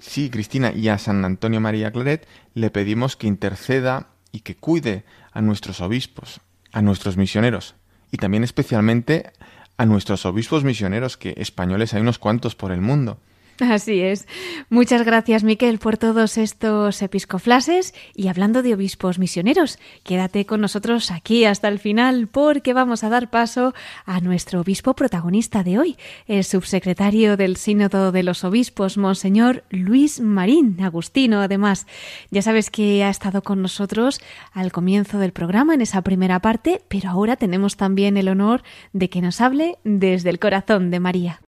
Sí, 0.00 0.30
Cristina, 0.30 0.72
y 0.72 0.88
a 0.88 0.98
San 0.98 1.24
Antonio 1.24 1.60
María 1.60 1.90
Claret 1.90 2.26
le 2.54 2.70
pedimos 2.70 3.16
que 3.16 3.26
interceda 3.26 4.08
y 4.30 4.40
que 4.40 4.56
cuide 4.56 5.04
a 5.32 5.40
nuestros 5.40 5.80
obispos, 5.80 6.40
a 6.72 6.82
nuestros 6.82 7.16
misioneros, 7.16 7.74
y 8.12 8.18
también 8.18 8.44
especialmente 8.44 9.32
a 9.76 9.86
nuestros 9.86 10.24
obispos 10.24 10.62
misioneros, 10.62 11.16
que 11.16 11.34
españoles 11.36 11.94
hay 11.94 12.00
unos 12.00 12.18
cuantos 12.18 12.54
por 12.54 12.70
el 12.70 12.80
mundo. 12.80 13.18
Así 13.60 14.00
es. 14.00 14.28
Muchas 14.70 15.04
gracias, 15.04 15.42
Miquel, 15.42 15.78
por 15.78 15.96
todos 15.96 16.38
estos 16.38 17.02
episcoflases. 17.02 17.92
Y 18.14 18.28
hablando 18.28 18.62
de 18.62 18.74
obispos 18.74 19.18
misioneros, 19.18 19.78
quédate 20.04 20.46
con 20.46 20.60
nosotros 20.60 21.10
aquí 21.10 21.44
hasta 21.44 21.66
el 21.68 21.80
final, 21.80 22.28
porque 22.28 22.72
vamos 22.72 23.02
a 23.02 23.08
dar 23.08 23.30
paso 23.30 23.74
a 24.06 24.20
nuestro 24.20 24.60
obispo 24.60 24.94
protagonista 24.94 25.64
de 25.64 25.78
hoy, 25.78 25.96
el 26.26 26.44
subsecretario 26.44 27.36
del 27.36 27.56
Sínodo 27.56 28.12
de 28.12 28.22
los 28.22 28.44
Obispos, 28.44 28.96
Monseñor 28.96 29.64
Luis 29.70 30.20
Marín, 30.20 30.80
Agustino, 30.80 31.40
además. 31.40 31.86
Ya 32.30 32.42
sabes 32.42 32.70
que 32.70 33.02
ha 33.02 33.10
estado 33.10 33.42
con 33.42 33.60
nosotros 33.60 34.20
al 34.52 34.70
comienzo 34.70 35.18
del 35.18 35.32
programa, 35.32 35.74
en 35.74 35.80
esa 35.80 36.02
primera 36.02 36.38
parte, 36.40 36.80
pero 36.88 37.10
ahora 37.10 37.36
tenemos 37.36 37.76
también 37.76 38.16
el 38.16 38.28
honor 38.28 38.62
de 38.92 39.10
que 39.10 39.20
nos 39.20 39.40
hable 39.40 39.78
desde 39.82 40.30
el 40.30 40.38
corazón 40.38 40.90
de 40.90 41.00
María. 41.00 41.40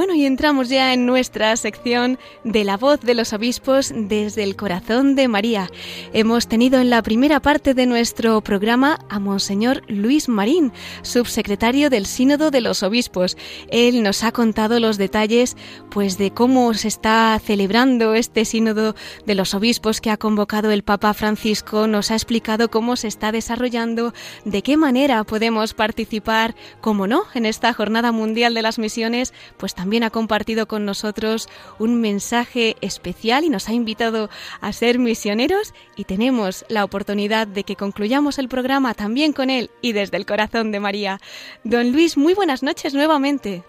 Bueno, 0.00 0.14
y 0.14 0.24
entramos 0.24 0.70
ya 0.70 0.94
en 0.94 1.04
nuestra 1.04 1.54
sección 1.58 2.18
de 2.42 2.64
la 2.64 2.78
voz 2.78 3.02
de 3.02 3.12
los 3.12 3.34
obispos 3.34 3.92
desde 3.94 4.44
el 4.44 4.56
corazón 4.56 5.14
de 5.14 5.28
María. 5.28 5.68
Hemos 6.14 6.48
tenido 6.48 6.80
en 6.80 6.88
la 6.88 7.02
primera 7.02 7.40
parte 7.40 7.74
de 7.74 7.84
nuestro 7.84 8.40
programa 8.40 9.00
a 9.10 9.18
Monseñor 9.18 9.82
Luis 9.88 10.30
Marín, 10.30 10.72
subsecretario 11.02 11.90
del 11.90 12.06
Sínodo 12.06 12.50
de 12.50 12.62
los 12.62 12.82
Obispos. 12.82 13.36
Él 13.68 14.02
nos 14.02 14.24
ha 14.24 14.32
contado 14.32 14.80
los 14.80 14.96
detalles 14.96 15.54
pues 15.90 16.16
de 16.16 16.30
cómo 16.30 16.72
se 16.72 16.88
está 16.88 17.38
celebrando 17.38 18.14
este 18.14 18.46
Sínodo 18.46 18.94
de 19.26 19.34
los 19.34 19.52
Obispos 19.52 20.00
que 20.00 20.08
ha 20.08 20.16
convocado 20.16 20.70
el 20.70 20.82
Papa 20.82 21.12
Francisco, 21.12 21.86
nos 21.86 22.10
ha 22.10 22.14
explicado 22.14 22.70
cómo 22.70 22.96
se 22.96 23.08
está 23.08 23.32
desarrollando, 23.32 24.14
de 24.46 24.62
qué 24.62 24.78
manera 24.78 25.24
podemos 25.24 25.74
participar, 25.74 26.54
como 26.80 27.06
no, 27.06 27.24
en 27.34 27.44
esta 27.44 27.74
Jornada 27.74 28.12
Mundial 28.12 28.54
de 28.54 28.62
las 28.62 28.78
Misiones, 28.78 29.34
pues 29.58 29.74
también 29.74 29.89
ha 29.98 30.10
compartido 30.10 30.66
con 30.66 30.84
nosotros 30.84 31.48
un 31.78 32.00
mensaje 32.00 32.76
especial 32.80 33.44
y 33.44 33.50
nos 33.50 33.68
ha 33.68 33.72
invitado 33.72 34.30
a 34.60 34.72
ser 34.72 34.98
misioneros 34.98 35.74
y 35.96 36.04
tenemos 36.04 36.64
la 36.68 36.84
oportunidad 36.84 37.46
de 37.46 37.64
que 37.64 37.76
concluyamos 37.76 38.38
el 38.38 38.48
programa 38.48 38.94
también 38.94 39.32
con 39.32 39.50
él 39.50 39.70
y 39.82 39.92
desde 39.92 40.16
el 40.16 40.26
corazón 40.26 40.72
de 40.72 40.80
María. 40.80 41.18
Don 41.64 41.92
Luis, 41.92 42.16
muy 42.16 42.34
buenas 42.34 42.62
noches 42.62 42.94
nuevamente. 42.94 43.62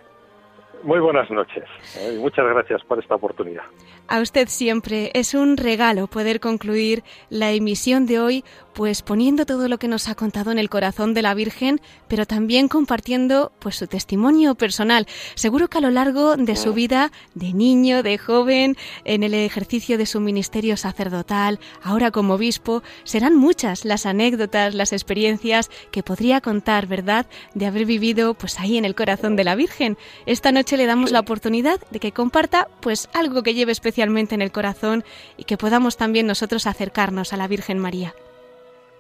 Muy 0.83 0.99
buenas 0.99 1.29
noches 1.29 1.65
y 2.11 2.17
muchas 2.17 2.45
gracias 2.45 2.83
por 2.85 2.99
esta 2.99 3.15
oportunidad. 3.15 3.63
A 4.07 4.19
usted 4.19 4.47
siempre 4.47 5.11
es 5.13 5.35
un 5.35 5.57
regalo 5.57 6.07
poder 6.07 6.39
concluir 6.39 7.03
la 7.29 7.51
emisión 7.51 8.07
de 8.07 8.19
hoy 8.19 8.43
pues 8.73 9.01
poniendo 9.01 9.45
todo 9.45 9.67
lo 9.67 9.77
que 9.77 9.87
nos 9.87 10.07
ha 10.07 10.15
contado 10.15 10.51
en 10.51 10.59
el 10.59 10.69
corazón 10.69 11.13
de 11.13 11.21
la 11.21 11.33
Virgen, 11.33 11.81
pero 12.07 12.25
también 12.25 12.67
compartiendo 12.67 13.51
pues 13.59 13.75
su 13.75 13.87
testimonio 13.87 14.55
personal. 14.55 15.07
Seguro 15.35 15.69
que 15.69 15.77
a 15.77 15.81
lo 15.81 15.91
largo 15.91 16.37
de 16.37 16.55
su 16.55 16.73
vida, 16.73 17.11
de 17.33 17.53
niño, 17.53 18.03
de 18.03 18.17
joven, 18.17 18.77
en 19.05 19.23
el 19.23 19.33
ejercicio 19.33 19.97
de 19.97 20.05
su 20.05 20.19
ministerio 20.19 20.77
sacerdotal, 20.77 21.59
ahora 21.83 22.11
como 22.11 22.35
obispo, 22.35 22.83
serán 23.03 23.35
muchas 23.35 23.85
las 23.85 24.05
anécdotas, 24.05 24.75
las 24.75 24.93
experiencias 24.93 25.69
que 25.91 26.03
podría 26.03 26.41
contar, 26.41 26.87
¿verdad?, 26.87 27.25
de 27.53 27.65
haber 27.65 27.85
vivido 27.85 28.33
pues 28.33 28.59
ahí 28.59 28.77
en 28.77 28.85
el 28.85 28.95
corazón 28.95 29.35
de 29.35 29.43
la 29.43 29.55
Virgen. 29.55 29.97
Esta 30.25 30.51
noche 30.51 30.77
le 30.77 30.85
damos 30.85 31.11
la 31.11 31.19
oportunidad 31.19 31.79
de 31.91 31.99
que 31.99 32.11
comparta 32.11 32.67
pues 32.81 33.09
algo 33.13 33.43
que 33.43 33.53
lleve 33.53 33.71
especialmente 33.71 34.35
en 34.35 34.41
el 34.41 34.51
corazón 34.51 35.03
y 35.37 35.43
que 35.43 35.57
podamos 35.57 35.97
también 35.97 36.27
nosotros 36.27 36.67
acercarnos 36.67 37.33
a 37.33 37.37
la 37.37 37.47
Virgen 37.47 37.79
María. 37.79 38.13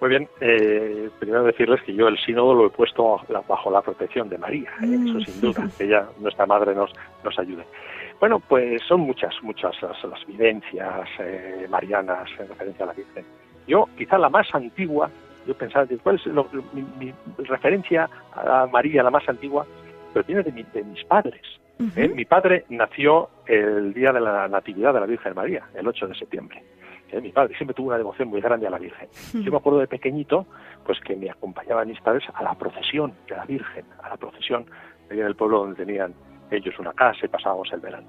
Muy 0.01 0.09
bien, 0.09 0.27
eh, 0.39 1.11
primero 1.19 1.43
decirles 1.43 1.79
que 1.83 1.93
yo 1.93 2.07
el 2.07 2.17
sínodo 2.17 2.55
lo 2.55 2.65
he 2.65 2.69
puesto 2.71 3.21
bajo 3.47 3.69
la 3.69 3.83
protección 3.83 4.29
de 4.29 4.39
María, 4.39 4.71
¿eh? 4.81 4.97
eso 5.05 5.19
mm. 5.19 5.21
sin 5.21 5.41
duda, 5.41 5.69
que 5.77 5.83
ella, 5.83 6.07
nuestra 6.19 6.47
madre, 6.47 6.73
nos, 6.73 6.91
nos 7.23 7.37
ayude. 7.37 7.63
Bueno, 8.19 8.39
pues 8.39 8.81
son 8.87 9.01
muchas, 9.01 9.31
muchas 9.43 9.79
las, 9.79 10.25
vivencias 10.25 11.07
eh, 11.19 11.67
marianas 11.69 12.27
en 12.39 12.47
referencia 12.47 12.85
a 12.85 12.87
la 12.87 12.93
Virgen. 12.93 13.23
Yo, 13.67 13.87
quizá 13.95 14.17
la 14.17 14.29
más 14.29 14.47
antigua, 14.55 15.07
yo 15.45 15.53
pensaba, 15.53 15.85
¿cuál 16.01 16.15
es 16.15 16.25
mi, 16.99 17.13
referencia 17.37 18.09
a 18.33 18.65
María, 18.71 19.03
la 19.03 19.11
más 19.11 19.29
antigua? 19.29 19.67
Pero 20.13 20.25
viene 20.25 20.41
de, 20.41 20.51
de 20.51 20.83
mis 20.83 21.03
padres. 21.05 21.43
Mi 21.77 22.25
padre 22.25 22.65
nació 22.69 23.29
el 23.45 23.93
día 23.93 24.11
de 24.11 24.19
la 24.19 24.47
Natividad 24.47 24.93
de 24.93 24.99
la 24.99 25.05
Virgen 25.05 25.33
María, 25.35 25.63
el 25.75 25.87
8 25.87 26.07
de 26.07 26.15
septiembre. 26.15 26.63
¿Eh? 27.11 27.21
mi 27.21 27.31
padre 27.31 27.55
siempre 27.55 27.73
tuvo 27.73 27.87
una 27.87 27.97
devoción 27.97 28.29
muy 28.29 28.41
grande 28.41 28.67
a 28.67 28.69
la 28.69 28.79
Virgen. 28.79 29.07
Yo 29.33 29.51
me 29.51 29.57
acuerdo 29.57 29.79
de 29.79 29.87
pequeñito, 29.87 30.45
pues 30.85 30.99
que 31.01 31.15
me 31.15 31.29
acompañaban 31.29 31.87
mis 31.87 32.01
padres 32.01 32.23
a 32.33 32.43
la 32.43 32.53
procesión 32.55 33.13
de 33.27 33.35
la 33.35 33.45
Virgen, 33.45 33.85
a 34.01 34.09
la 34.09 34.17
procesión 34.17 34.65
en 35.09 35.19
el 35.19 35.35
pueblo 35.35 35.59
donde 35.59 35.75
tenían 35.75 36.13
ellos 36.49 36.77
una 36.79 36.93
casa 36.93 37.25
y 37.25 37.29
pasábamos 37.29 37.71
el 37.73 37.79
verano. 37.79 38.07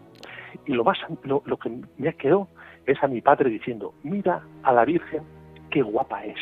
Y 0.66 0.72
lo 0.72 0.84
más, 0.84 0.98
lo, 1.24 1.40
que 1.56 1.70
me 1.98 2.14
quedó 2.14 2.48
es 2.86 3.02
a 3.02 3.08
mi 3.08 3.20
padre 3.20 3.50
diciendo, 3.50 3.94
mira 4.02 4.42
a 4.62 4.72
la 4.72 4.84
Virgen, 4.84 5.22
qué 5.70 5.82
guapa 5.82 6.24
es. 6.24 6.38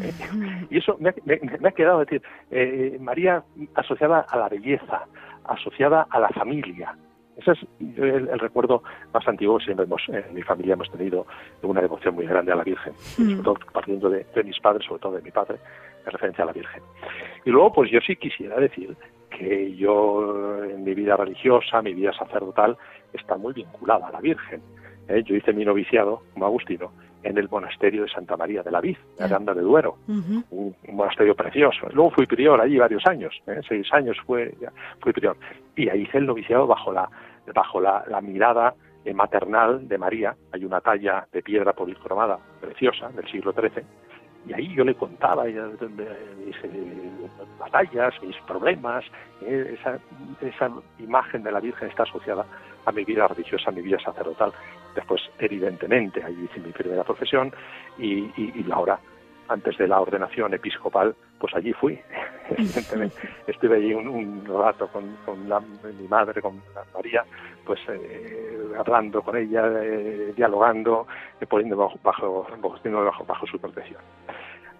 ¿eh? 0.00 0.12
Y 0.70 0.78
eso 0.78 0.96
me 0.98 1.10
ha, 1.10 1.72
quedado, 1.72 2.00
decir, 2.00 2.22
eh, 2.50 2.96
María 3.00 3.44
asociada 3.74 4.20
a 4.20 4.36
la 4.38 4.48
belleza, 4.48 5.06
asociada 5.44 6.06
a 6.10 6.20
la 6.20 6.28
familia, 6.30 6.96
ese 7.36 7.52
es 7.52 7.58
el, 7.98 8.38
recuerdo 8.38 8.82
más 9.12 9.26
antiguo 9.26 9.58
que 9.58 9.64
siempre 9.64 9.86
hemos, 9.86 10.02
en 10.08 10.34
mi 10.34 10.42
familia 10.42 10.74
hemos 10.74 10.90
tenido 10.90 11.26
una 11.62 11.80
devoción 11.80 12.14
muy 12.14 12.26
grande 12.26 12.52
a 12.52 12.56
la 12.56 12.64
Virgen, 12.64 12.92
mm. 12.92 13.28
sobre 13.28 13.42
todo 13.42 13.54
partiendo 13.72 14.10
de, 14.10 14.26
mis 14.44 14.58
padres, 14.60 14.86
sobre 14.86 15.00
todo 15.00 15.12
de 15.12 15.22
mi 15.22 15.30
padre, 15.30 15.56
en 16.04 16.12
referencia 16.12 16.44
a 16.44 16.46
la 16.48 16.52
Virgen. 16.52 16.82
Y 17.44 17.50
luego, 17.50 17.72
pues 17.72 17.90
yo 17.90 18.00
sí 18.00 18.16
quisiera 18.16 18.56
decir 18.56 18.96
que 19.30 19.74
yo 19.74 20.62
en 20.64 20.84
mi 20.84 20.94
vida 20.94 21.16
religiosa, 21.16 21.80
mi 21.80 21.94
vida 21.94 22.12
sacerdotal, 22.12 22.76
está 23.12 23.36
muy 23.36 23.54
vinculada 23.54 24.08
a 24.08 24.12
la 24.12 24.20
Virgen. 24.20 24.60
¿eh? 25.08 25.22
Yo 25.24 25.34
hice 25.34 25.52
mi 25.52 25.64
noviciado 25.64 26.22
como 26.34 26.46
agustino 26.46 26.92
en 27.22 27.38
el 27.38 27.48
monasterio 27.48 28.02
de 28.02 28.08
Santa 28.08 28.36
María 28.36 28.62
de 28.62 28.70
la 28.70 28.80
Viz, 28.80 28.98
de 29.18 29.24
Aranda 29.24 29.54
de 29.54 29.62
Duero, 29.62 29.96
un, 30.08 30.74
monasterio 30.92 31.34
precioso. 31.34 31.88
Luego 31.92 32.10
fui 32.10 32.26
prior 32.26 32.60
allí 32.60 32.78
varios 32.78 33.06
años, 33.06 33.34
¿eh? 33.46 33.60
seis 33.66 33.86
años 33.92 34.16
fue, 34.26 34.54
fui 35.00 35.12
prior. 35.12 35.36
Y 35.76 35.88
ahí 35.88 36.02
hice 36.02 36.18
el 36.18 36.26
noviciado 36.26 36.66
bajo 36.66 36.92
la, 36.92 37.08
bajo 37.54 37.80
la, 37.80 38.20
mirada 38.22 38.74
eh, 39.04 39.14
maternal 39.14 39.88
de 39.88 39.98
María. 39.98 40.34
Hay 40.52 40.64
una 40.64 40.80
talla 40.80 41.26
de 41.32 41.42
piedra 41.42 41.72
policromada 41.72 42.38
preciosa 42.60 43.08
del 43.10 43.26
siglo 43.30 43.52
XIII. 43.52 43.84
Y 44.48 44.52
ahí 44.54 44.74
yo 44.74 44.84
le 44.84 44.94
contaba 44.96 45.44
mis 45.44 45.54
eh, 46.64 47.28
batallas, 47.58 48.12
mis 48.22 48.36
problemas. 48.46 49.04
esa, 49.46 49.98
esa 50.40 50.70
imagen 50.98 51.44
de 51.44 51.52
la 51.52 51.60
Virgen 51.60 51.88
está 51.88 52.02
asociada 52.02 52.44
a 52.84 52.92
mi 52.92 53.04
vida 53.04 53.28
religiosa, 53.28 53.70
a 53.70 53.72
mi 53.72 53.82
vida 53.82 53.98
sacerdotal. 54.00 54.52
Después, 54.94 55.22
evidentemente, 55.38 56.22
ahí 56.22 56.36
hice 56.44 56.60
mi 56.60 56.72
primera 56.72 57.04
profesión 57.04 57.52
y, 57.98 58.30
y, 58.36 58.66
ahora, 58.70 58.98
antes 59.48 59.76
de 59.78 59.88
la 59.88 60.00
ordenación 60.00 60.52
episcopal, 60.54 61.14
pues 61.38 61.54
allí 61.54 61.72
fui. 61.72 61.98
Evidentemente, 62.50 63.16
estuve 63.46 63.76
allí 63.76 63.94
un, 63.94 64.44
rato 64.44 64.88
con, 64.88 65.16
mi 65.98 66.08
madre, 66.08 66.42
con 66.42 66.62
María, 66.94 67.24
pues 67.64 67.80
eh, 67.88 68.72
hablando 68.78 69.22
con 69.22 69.36
ella, 69.36 69.64
eh, 69.82 70.32
dialogando, 70.36 71.06
eh, 71.40 71.46
poniendo 71.46 71.76
bajo, 71.76 71.98
bajo, 72.02 72.46
bajo, 72.60 73.24
bajo, 73.24 73.46
su 73.46 73.58
protección. 73.58 74.00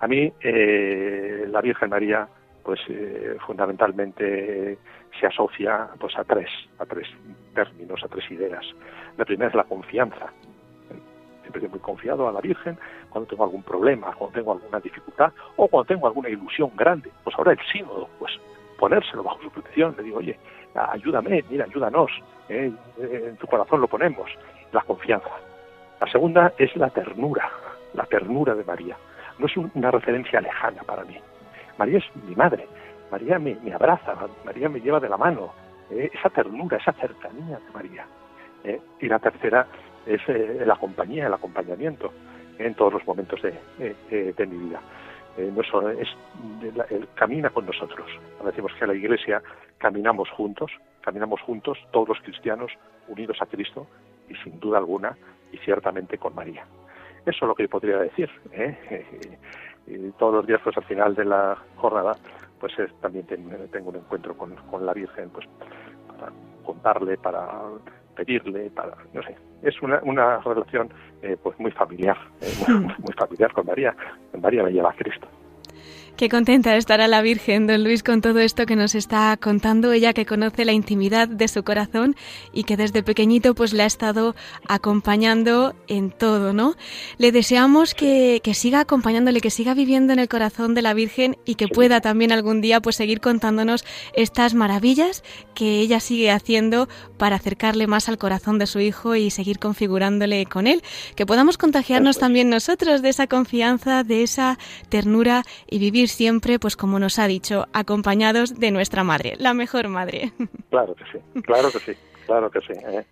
A 0.01 0.09
mí, 0.09 0.33
la 0.43 1.61
Virgen 1.61 1.91
María, 1.91 2.27
pues 2.65 2.81
fundamentalmente 3.47 4.77
se 5.19 5.27
asocia 5.27 5.89
pues 5.99 6.17
a 6.17 6.25
tres, 6.25 6.49
a 6.79 6.87
tres 6.87 7.09
términos, 7.55 8.03
a 8.03 8.09
tres 8.09 8.31
ideas. 8.31 8.65
La 9.17 9.25
primera 9.25 9.49
es 9.49 9.55
la 9.55 9.65
confianza. 9.65 10.33
Siempre 11.43 11.61
estoy 11.61 11.69
muy 11.69 11.81
confiado 11.81 12.29
a 12.29 12.33
la 12.33 12.41
Virgen 12.41 12.79
cuando 13.11 13.29
tengo 13.29 13.45
algún 13.45 13.63
problema, 13.63 14.13
cuando 14.13 14.35
tengo 14.35 14.53
alguna 14.53 14.81
dificultad 14.81 15.33
o 15.57 15.69
cuando 15.69 15.87
tengo 15.87 16.07
alguna 16.07 16.29
ilusión 16.29 16.71
grande. 16.77 17.11
Pues 17.25 17.37
ahora 17.37 17.53
el 17.53 17.61
sínodo, 17.71 18.09
pues 18.19 18.33
ponérselo 18.79 19.23
bajo 19.23 19.43
su 19.43 19.51
protección. 19.51 19.95
Le 19.97 20.05
digo, 20.05 20.19
oye, 20.19 20.39
ayúdame, 20.75 21.45
mira, 21.51 21.65
ayúdanos. 21.65 22.11
Eh, 22.49 22.73
eh, 22.99 23.25
en 23.29 23.37
tu 23.37 23.47
corazón 23.47 23.81
lo 23.81 23.89
ponemos. 23.89 24.31
La 24.73 24.81
confianza. 24.83 25.31
La 26.01 26.11
segunda 26.11 26.53
es 26.59 26.75
la 26.77 26.91
ternura, 26.91 27.51
la 27.95 28.05
ternura 28.07 28.55
de 28.55 28.65
María. 28.65 28.97
No 29.39 29.47
es 29.47 29.57
una 29.57 29.91
referencia 29.91 30.41
lejana 30.41 30.83
para 30.83 31.05
mí. 31.05 31.17
María 31.79 31.99
es 31.99 32.05
mi 32.25 32.35
madre. 32.35 32.67
María 33.13 33.39
me, 33.39 33.59
abraza, 33.75 34.17
María 34.43 34.71
me 34.71 34.81
lleva 34.81 34.99
de 34.99 35.11
la 35.11 35.19
mano. 35.19 35.53
Eh, 35.91 36.11
esa 36.15 36.31
ternura, 36.31 36.79
esa 36.79 36.93
cercanía 36.93 37.59
de 37.59 37.71
María. 37.75 38.07
¿eh? 38.65 38.81
y 39.01 39.07
la 39.07 39.19
tercera 39.19 39.67
es 40.07 40.21
eh, 40.29 40.63
la 40.65 40.77
compañía, 40.77 41.27
el 41.27 41.35
acompañamiento 41.35 42.11
en 42.59 42.75
todos 42.75 42.95
los 42.95 43.07
momentos 43.07 43.43
de, 43.43 43.53
mi 44.47 44.57
vida. 44.57 44.81
No 45.37 45.91
el, 45.91 47.09
camina 47.15 47.51
con 47.51 47.67
nosotros. 47.67 48.07
Decimos 48.45 48.73
que 48.79 48.87
la 48.87 48.95
Iglesia 48.95 49.43
caminamos 49.77 50.31
juntos, 50.31 50.73
caminamos 51.03 51.41
juntos, 51.43 51.79
todos 51.91 52.09
los 52.09 52.21
cristianos 52.21 52.73
unidos 53.09 53.37
a 53.43 53.47
Cristo 53.47 53.87
y 54.29 54.35
sin 54.37 54.59
duda 54.59 54.79
alguna 54.79 55.17
y 55.53 55.59
ciertamente 55.59 56.17
con 56.17 56.35
María. 56.35 56.65
Eso 57.27 57.45
es 57.45 57.49
lo 57.49 57.55
que 57.55 57.69
podría 57.69 57.99
decir. 57.99 58.31
y 59.87 60.11
todos 60.13 60.35
los 60.35 60.47
días, 60.47 60.61
pues 60.65 60.77
al 60.77 60.85
final 60.85 61.15
de 61.15 61.25
la 61.25 61.59
jornada, 61.77 62.17
pues 62.63 62.75
también 63.01 63.27
tengo 63.27 63.91
un 63.91 63.97
encuentro 63.97 64.37
con, 64.37 64.55
con 64.71 64.87
la 64.87 64.95
Virgen, 64.95 65.31
pues 65.31 65.49
para 66.07 66.33
contarle, 66.65 67.19
para 67.19 67.45
pedirle, 68.15 68.71
para, 68.71 68.97
no 69.13 69.21
sé, 69.25 69.35
es 69.63 69.83
una, 69.83 69.99
una 70.05 70.39
relación 70.39 70.89
eh, 71.23 71.37
pues 71.43 71.59
muy 71.59 71.73
familiar, 71.73 72.17
eh, 72.41 72.53
muy, 72.69 73.13
familiar 73.19 73.53
con 73.53 73.67
María. 73.67 73.97
María 74.41 74.63
me 74.63 74.71
lleva 74.71 74.91
a 74.91 74.95
Cristo. 74.95 75.27
Qué 76.17 76.29
contenta 76.29 76.77
estará 76.77 77.09
la 77.09 77.23
Virgen, 77.23 77.67
don 77.67 77.83
Luis, 77.83 78.03
con 78.03 78.21
todo 78.21 78.39
esto 78.39 78.67
que 78.67 78.77
nos 78.77 78.95
está 78.95 79.37
contando, 79.39 79.93
ella 79.93 80.13
que 80.13 80.27
conoce 80.27 80.67
la 80.67 80.73
intimidad 80.73 81.27
de 81.27 81.49
su 81.49 81.65
corazón 81.65 82.17
y 82.53 82.65
que 82.65 82.77
desde 82.77 83.03
pequeñito 83.03 83.55
pues 83.55 83.73
le 83.73 83.83
ha 83.83 83.87
estado 83.87 84.37
acompañando 84.69 85.75
en 85.89 86.11
todo, 86.11 86.53
¿no? 86.53 86.77
Le 87.17 87.33
deseamos 87.33 87.95
que, 87.95 88.41
que 88.45 88.53
siga 88.53 88.81
acompañándole, 88.81 89.41
que 89.41 89.51
siga 89.51 89.73
viviendo 89.73 90.13
en 90.13 90.19
el 90.19 90.29
corazón 90.29 90.75
de 90.75 90.83
la 90.83 90.93
Virgen 90.93 91.39
y 91.47 91.55
que 91.55 91.67
pueda 91.67 92.03
también 92.03 92.31
algún 92.31 92.61
día 92.61 92.81
pues 92.81 92.97
seguir 92.97 93.21
contándonos 93.21 93.85
estas 94.15 94.53
maravillas 94.53 95.25
que 95.55 95.81
ella 95.81 95.99
sigue 95.99 96.31
haciendo 96.31 96.89
para 97.17 97.37
acercarle 97.37 97.87
más 97.87 98.09
al 98.09 98.19
corazón 98.19 98.59
de 98.59 98.67
su 98.67 98.81
hijo 98.81 99.17
y 99.17 99.31
seguir 99.31 99.59
configurándole 99.59 100.45
con 100.45 100.67
él, 100.67 100.83
que 101.17 101.27
podamos 101.27 101.57
contagiarnos 101.57 102.19
también 102.19 102.51
nosotros 102.51 103.01
de 103.01 103.09
esa 103.09 103.27
confianza, 103.27 104.05
de 104.05 104.23
esa 104.23 104.59
ternura 104.91 105.45
y 105.69 105.79
vivir 105.79 106.01
siempre, 106.09 106.59
pues 106.59 106.76
como 106.76 106.98
nos 106.98 107.18
ha 107.18 107.26
dicho, 107.26 107.66
acompañados 107.72 108.59
de 108.59 108.70
nuestra 108.70 109.05
madre, 109.05 109.34
la 109.38 109.55
mejor 109.55 109.88
madre. 109.88 110.32
Claro 110.70 110.94
que 110.94 111.05
sí, 111.12 111.42
claro 111.42 111.70
que 111.70 111.78
sí, 111.80 111.92
claro 112.24 112.50
que 112.50 112.61
sí. 112.61 112.72
¿eh? 112.72 113.05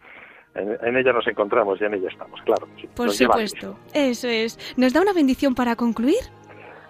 En, 0.55 0.97
ella 0.97 1.13
nos 1.13 1.27
encontramos 1.27 1.81
y 1.81 1.85
en 1.85 1.95
ella 1.95 2.09
estamos, 2.09 2.41
claro. 2.43 2.67
Sí. 2.81 2.89
Por 2.95 3.11
supuesto, 3.11 3.77
eso 3.93 4.29
es. 4.29 4.59
¿Nos 4.77 4.93
da 4.93 5.03
una 5.03 5.13
bendición 5.13 5.55
para 5.55 5.77
concluir? 5.77 6.17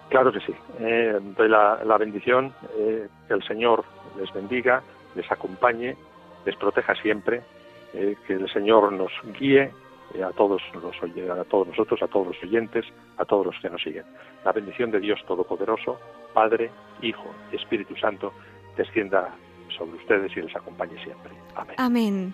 Claro 0.09 0.31
que 0.31 0.39
sí. 0.39 0.53
Eh, 0.79 1.19
doy 1.37 1.49
la, 1.49 1.83
la 1.85 1.97
bendición, 1.97 2.53
eh, 2.77 3.07
que 3.27 3.33
el 3.33 3.43
Señor 3.43 3.83
les 4.19 4.31
bendiga, 4.33 4.81
les 5.15 5.29
acompañe, 5.31 5.95
les 6.45 6.55
proteja 6.55 6.95
siempre, 6.95 7.41
eh, 7.93 8.15
que 8.25 8.33
el 8.33 8.51
Señor 8.51 8.91
nos 8.93 9.11
guíe 9.39 9.71
eh, 10.13 10.23
a 10.23 10.31
todos 10.31 10.61
los 10.73 10.95
a 10.95 11.43
todos 11.45 11.67
nosotros, 11.67 12.01
a 12.01 12.07
todos 12.07 12.27
los 12.27 12.43
oyentes, 12.43 12.85
a 13.17 13.25
todos 13.25 13.45
los 13.45 13.55
que 13.61 13.69
nos 13.69 13.81
siguen. 13.81 14.05
La 14.45 14.51
bendición 14.51 14.91
de 14.91 14.99
Dios 14.99 15.19
Todopoderoso, 15.27 15.99
Padre, 16.33 16.71
Hijo 17.01 17.29
y 17.51 17.55
Espíritu 17.55 17.95
Santo, 17.95 18.33
descienda 18.75 19.35
sobre 19.77 19.97
ustedes 19.97 20.35
y 20.35 20.41
les 20.41 20.55
acompañe 20.55 21.01
siempre. 21.03 21.31
Amén. 21.55 21.75
Amén. 21.77 22.33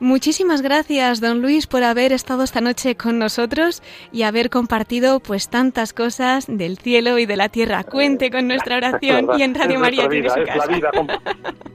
Muchísimas 0.00 0.62
gracias, 0.62 1.20
don 1.20 1.42
Luis, 1.42 1.66
por 1.66 1.82
haber 1.82 2.12
estado 2.12 2.42
esta 2.42 2.60
noche 2.60 2.96
con 2.96 3.18
nosotros 3.18 3.82
y 4.12 4.22
haber 4.22 4.50
compartido 4.50 5.20
pues 5.20 5.48
tantas 5.48 5.92
cosas 5.92 6.46
del 6.48 6.78
cielo 6.78 7.18
y 7.18 7.26
de 7.26 7.36
la 7.36 7.48
tierra. 7.48 7.84
Cuente 7.84 8.30
con 8.30 8.46
nuestra 8.46 8.76
oración 8.76 9.28
y 9.38 9.42
en 9.42 9.54
Radio 9.54 9.80
María 9.80 10.08
tiene 10.08 10.28
su 10.28 10.40
es 10.40 10.46
casa. 10.46 10.66
La 10.66 10.76
vida, 10.76 10.90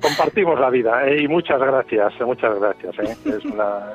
compartimos 0.01 0.59
la 0.59 0.69
vida 0.69 1.07
eh, 1.07 1.23
y 1.23 1.27
muchas 1.27 1.59
gracias, 1.59 2.13
muchas 2.21 2.59
gracias. 2.59 2.99
Eh. 2.99 3.17
Es, 3.25 3.45
una, 3.45 3.93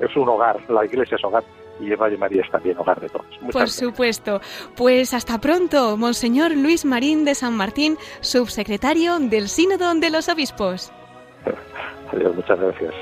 es 0.00 0.16
un 0.16 0.28
hogar, 0.28 0.58
la 0.70 0.84
iglesia 0.84 1.16
es 1.16 1.24
hogar 1.24 1.44
y 1.80 1.94
Radio 1.94 2.18
María 2.18 2.42
es 2.42 2.50
también 2.50 2.76
hogar 2.78 3.00
de 3.00 3.08
todos. 3.08 3.26
Muchas 3.40 3.52
Por 3.52 3.62
gracias. 3.62 3.88
supuesto. 3.90 4.40
Pues 4.76 5.14
hasta 5.14 5.38
pronto, 5.38 5.96
Monseñor 5.96 6.52
Luis 6.52 6.84
Marín 6.84 7.24
de 7.24 7.34
San 7.34 7.56
Martín, 7.56 7.96
subsecretario 8.20 9.18
del 9.18 9.48
Sínodo 9.48 9.94
de 9.94 10.10
los 10.10 10.28
Obispos. 10.28 10.92
Adiós, 12.12 12.34
muchas 12.34 12.58
gracias. 12.58 12.94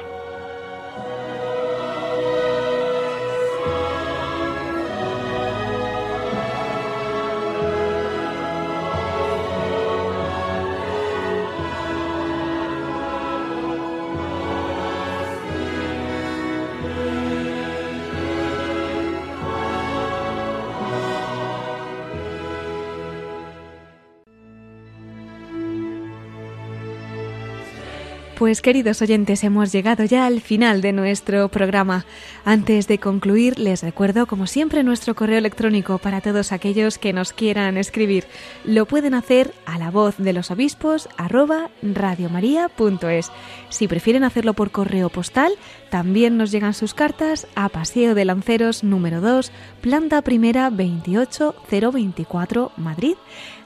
Pues 28.47 28.63
queridos 28.63 29.03
oyentes, 29.03 29.43
hemos 29.43 29.73
llegado 29.73 30.05
ya 30.05 30.25
al 30.25 30.41
final 30.41 30.81
de 30.81 30.93
nuestro 30.93 31.49
programa. 31.49 32.07
Antes 32.45 32.87
de 32.87 33.01
concluir, 33.01 33.59
les 33.59 33.83
recuerdo, 33.83 34.27
como 34.27 34.47
siempre, 34.47 34.85
nuestro 34.85 35.17
correo 35.17 35.39
electrónico 35.39 35.99
para 35.99 36.21
todos 36.21 36.53
aquellos 36.53 36.97
que 36.97 37.13
nos 37.13 37.33
quieran 37.33 37.77
escribir. 37.77 38.29
Lo 38.65 38.87
pueden 38.87 39.15
hacer 39.15 39.53
a 39.65 39.79
la 39.79 39.91
voz 39.91 40.15
de 40.19 40.33
los 40.33 40.53
obispos 40.53 41.09
arroba 41.17 41.71
radiomaria.es. 41.83 43.33
Si 43.69 43.89
prefieren 43.89 44.23
hacerlo 44.23 44.55
por 44.55 44.71
correo 44.71 45.09
postal, 45.09 45.53
también 45.91 46.37
nos 46.37 46.53
llegan 46.53 46.73
sus 46.73 46.95
cartas 46.95 47.49
a 47.57 47.69
Paseo 47.69 48.15
de 48.15 48.27
Lanceros 48.27 48.85
número 48.85 49.21
2, 49.21 49.51
planta 49.81 50.23
primera 50.23 50.71
28024, 50.71 52.71
Madrid. 52.77 53.17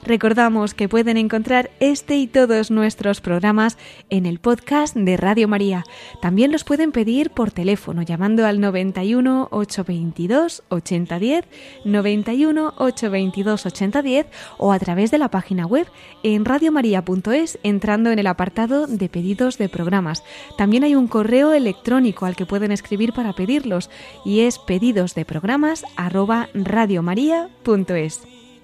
Recordamos 0.03 0.73
que 0.73 0.89
pueden 0.89 1.17
encontrar 1.17 1.71
este 1.79 2.17
y 2.17 2.27
todos 2.27 2.71
nuestros 2.71 3.21
programas 3.21 3.77
en 4.09 4.25
el 4.25 4.39
podcast 4.39 4.95
de 4.95 5.15
Radio 5.15 5.47
María. 5.47 5.83
También 6.21 6.51
los 6.51 6.63
pueden 6.63 6.91
pedir 6.91 7.29
por 7.29 7.51
teléfono 7.51 8.01
llamando 8.01 8.45
al 8.45 8.59
91 8.59 9.47
822 9.51 10.63
8010, 10.69 11.45
91 11.85 12.73
822 12.77 13.65
8010 13.65 14.27
o 14.57 14.71
a 14.71 14.79
través 14.79 15.11
de 15.11 15.17
la 15.17 15.29
página 15.29 15.65
web 15.65 15.87
en 16.23 16.45
radiomaria.es 16.45 17.59
entrando 17.63 18.11
en 18.11 18.19
el 18.19 18.27
apartado 18.27 18.87
de 18.87 19.07
pedidos 19.07 19.57
de 19.57 19.69
programas. 19.69 20.23
También 20.57 20.83
hay 20.83 20.95
un 20.95 21.07
correo 21.07 21.53
electrónico 21.53 22.25
al 22.25 22.35
que 22.35 22.45
pueden 22.45 22.71
escribir 22.71 23.13
para 23.13 23.33
pedirlos 23.33 23.89
y 24.25 24.41
es 24.41 24.59
pedidos. 24.59 24.81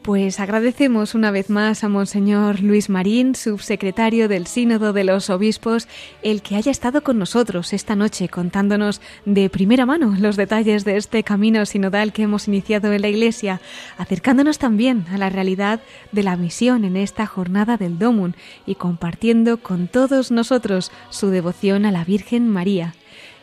Pues 0.07 0.39
agradecemos 0.39 1.15
una 1.15 1.31
vez 1.31 1.49
más 1.49 1.83
a 1.83 1.89
Monseñor 1.89 2.61
Luis 2.61 2.89
Marín, 2.89 3.35
subsecretario 3.35 4.29
del 4.29 4.47
Sínodo 4.47 4.93
de 4.93 5.03
los 5.03 5.29
Obispos, 5.29 5.89
el 6.23 6.41
que 6.41 6.55
haya 6.55 6.71
estado 6.71 7.03
con 7.03 7.19
nosotros 7.19 7.73
esta 7.73 7.93
noche 7.93 8.29
contándonos 8.29 9.01
de 9.25 9.49
primera 9.49 9.85
mano 9.85 10.15
los 10.17 10.37
detalles 10.37 10.85
de 10.85 10.95
este 10.95 11.23
camino 11.23 11.65
sinodal 11.65 12.13
que 12.13 12.21
hemos 12.23 12.47
iniciado 12.47 12.93
en 12.93 13.01
la 13.01 13.09
Iglesia, 13.09 13.59
acercándonos 13.97 14.59
también 14.59 15.03
a 15.11 15.17
la 15.17 15.29
realidad 15.29 15.81
de 16.13 16.23
la 16.23 16.37
misión 16.37 16.85
en 16.85 16.95
esta 16.95 17.25
jornada 17.25 17.75
del 17.75 17.99
Domun 17.99 18.33
y 18.65 18.75
compartiendo 18.75 19.57
con 19.57 19.89
todos 19.89 20.31
nosotros 20.31 20.89
su 21.09 21.31
devoción 21.31 21.85
a 21.85 21.91
la 21.91 22.05
Virgen 22.05 22.47
María. 22.47 22.95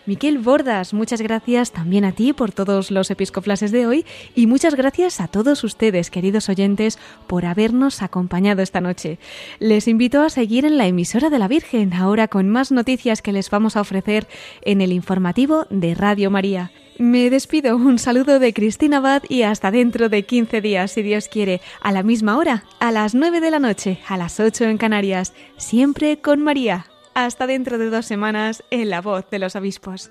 Miquel 0.06 0.38
Bordas, 0.38 0.92
muchas 0.92 1.22
gracias 1.22 1.72
también 1.72 2.04
a 2.04 2.12
ti 2.12 2.34
por 2.34 2.52
todos 2.52 2.90
los 2.90 3.10
episcoflases 3.10 3.72
de 3.72 3.86
hoy 3.86 4.04
y 4.34 4.46
muchas 4.46 4.74
gracias 4.74 5.18
a 5.18 5.28
todos 5.28 5.64
ustedes, 5.64 6.10
queridos 6.10 6.50
oyentes, 6.50 6.98
por 7.26 7.46
habernos 7.46 8.02
acompañado 8.02 8.60
esta 8.60 8.82
noche. 8.82 9.18
Les 9.60 9.88
invito 9.88 10.20
a 10.20 10.28
seguir 10.28 10.66
en 10.66 10.76
la 10.76 10.86
emisora 10.86 11.30
de 11.30 11.38
la 11.38 11.48
Virgen, 11.48 11.94
ahora 11.94 12.28
con 12.28 12.50
más 12.50 12.70
noticias 12.70 13.22
que 13.22 13.32
les 13.32 13.48
vamos 13.48 13.78
a 13.78 13.80
ofrecer 13.80 14.26
en 14.60 14.82
el 14.82 14.92
informativo 14.92 15.66
de 15.70 15.94
Radio 15.94 16.30
María. 16.30 16.70
Me 16.98 17.30
despido, 17.30 17.74
un 17.74 17.98
saludo 17.98 18.38
de 18.38 18.52
Cristina 18.52 18.98
Abad 18.98 19.22
y 19.30 19.42
hasta 19.42 19.70
dentro 19.70 20.10
de 20.10 20.24
15 20.24 20.60
días, 20.60 20.92
si 20.92 21.02
Dios 21.02 21.28
quiere, 21.28 21.62
a 21.80 21.92
la 21.92 22.02
misma 22.02 22.36
hora, 22.36 22.64
a 22.78 22.92
las 22.92 23.14
9 23.14 23.40
de 23.40 23.50
la 23.50 23.58
noche, 23.58 24.00
a 24.06 24.18
las 24.18 24.38
8 24.38 24.64
en 24.64 24.76
Canarias, 24.76 25.32
siempre 25.56 26.18
con 26.18 26.42
María. 26.42 26.86
Hasta 27.14 27.46
dentro 27.46 27.78
de 27.78 27.90
dos 27.90 28.06
semanas 28.06 28.64
en 28.70 28.90
La 28.90 29.00
Voz 29.00 29.30
de 29.30 29.38
los 29.38 29.54
Obispos. 29.54 30.10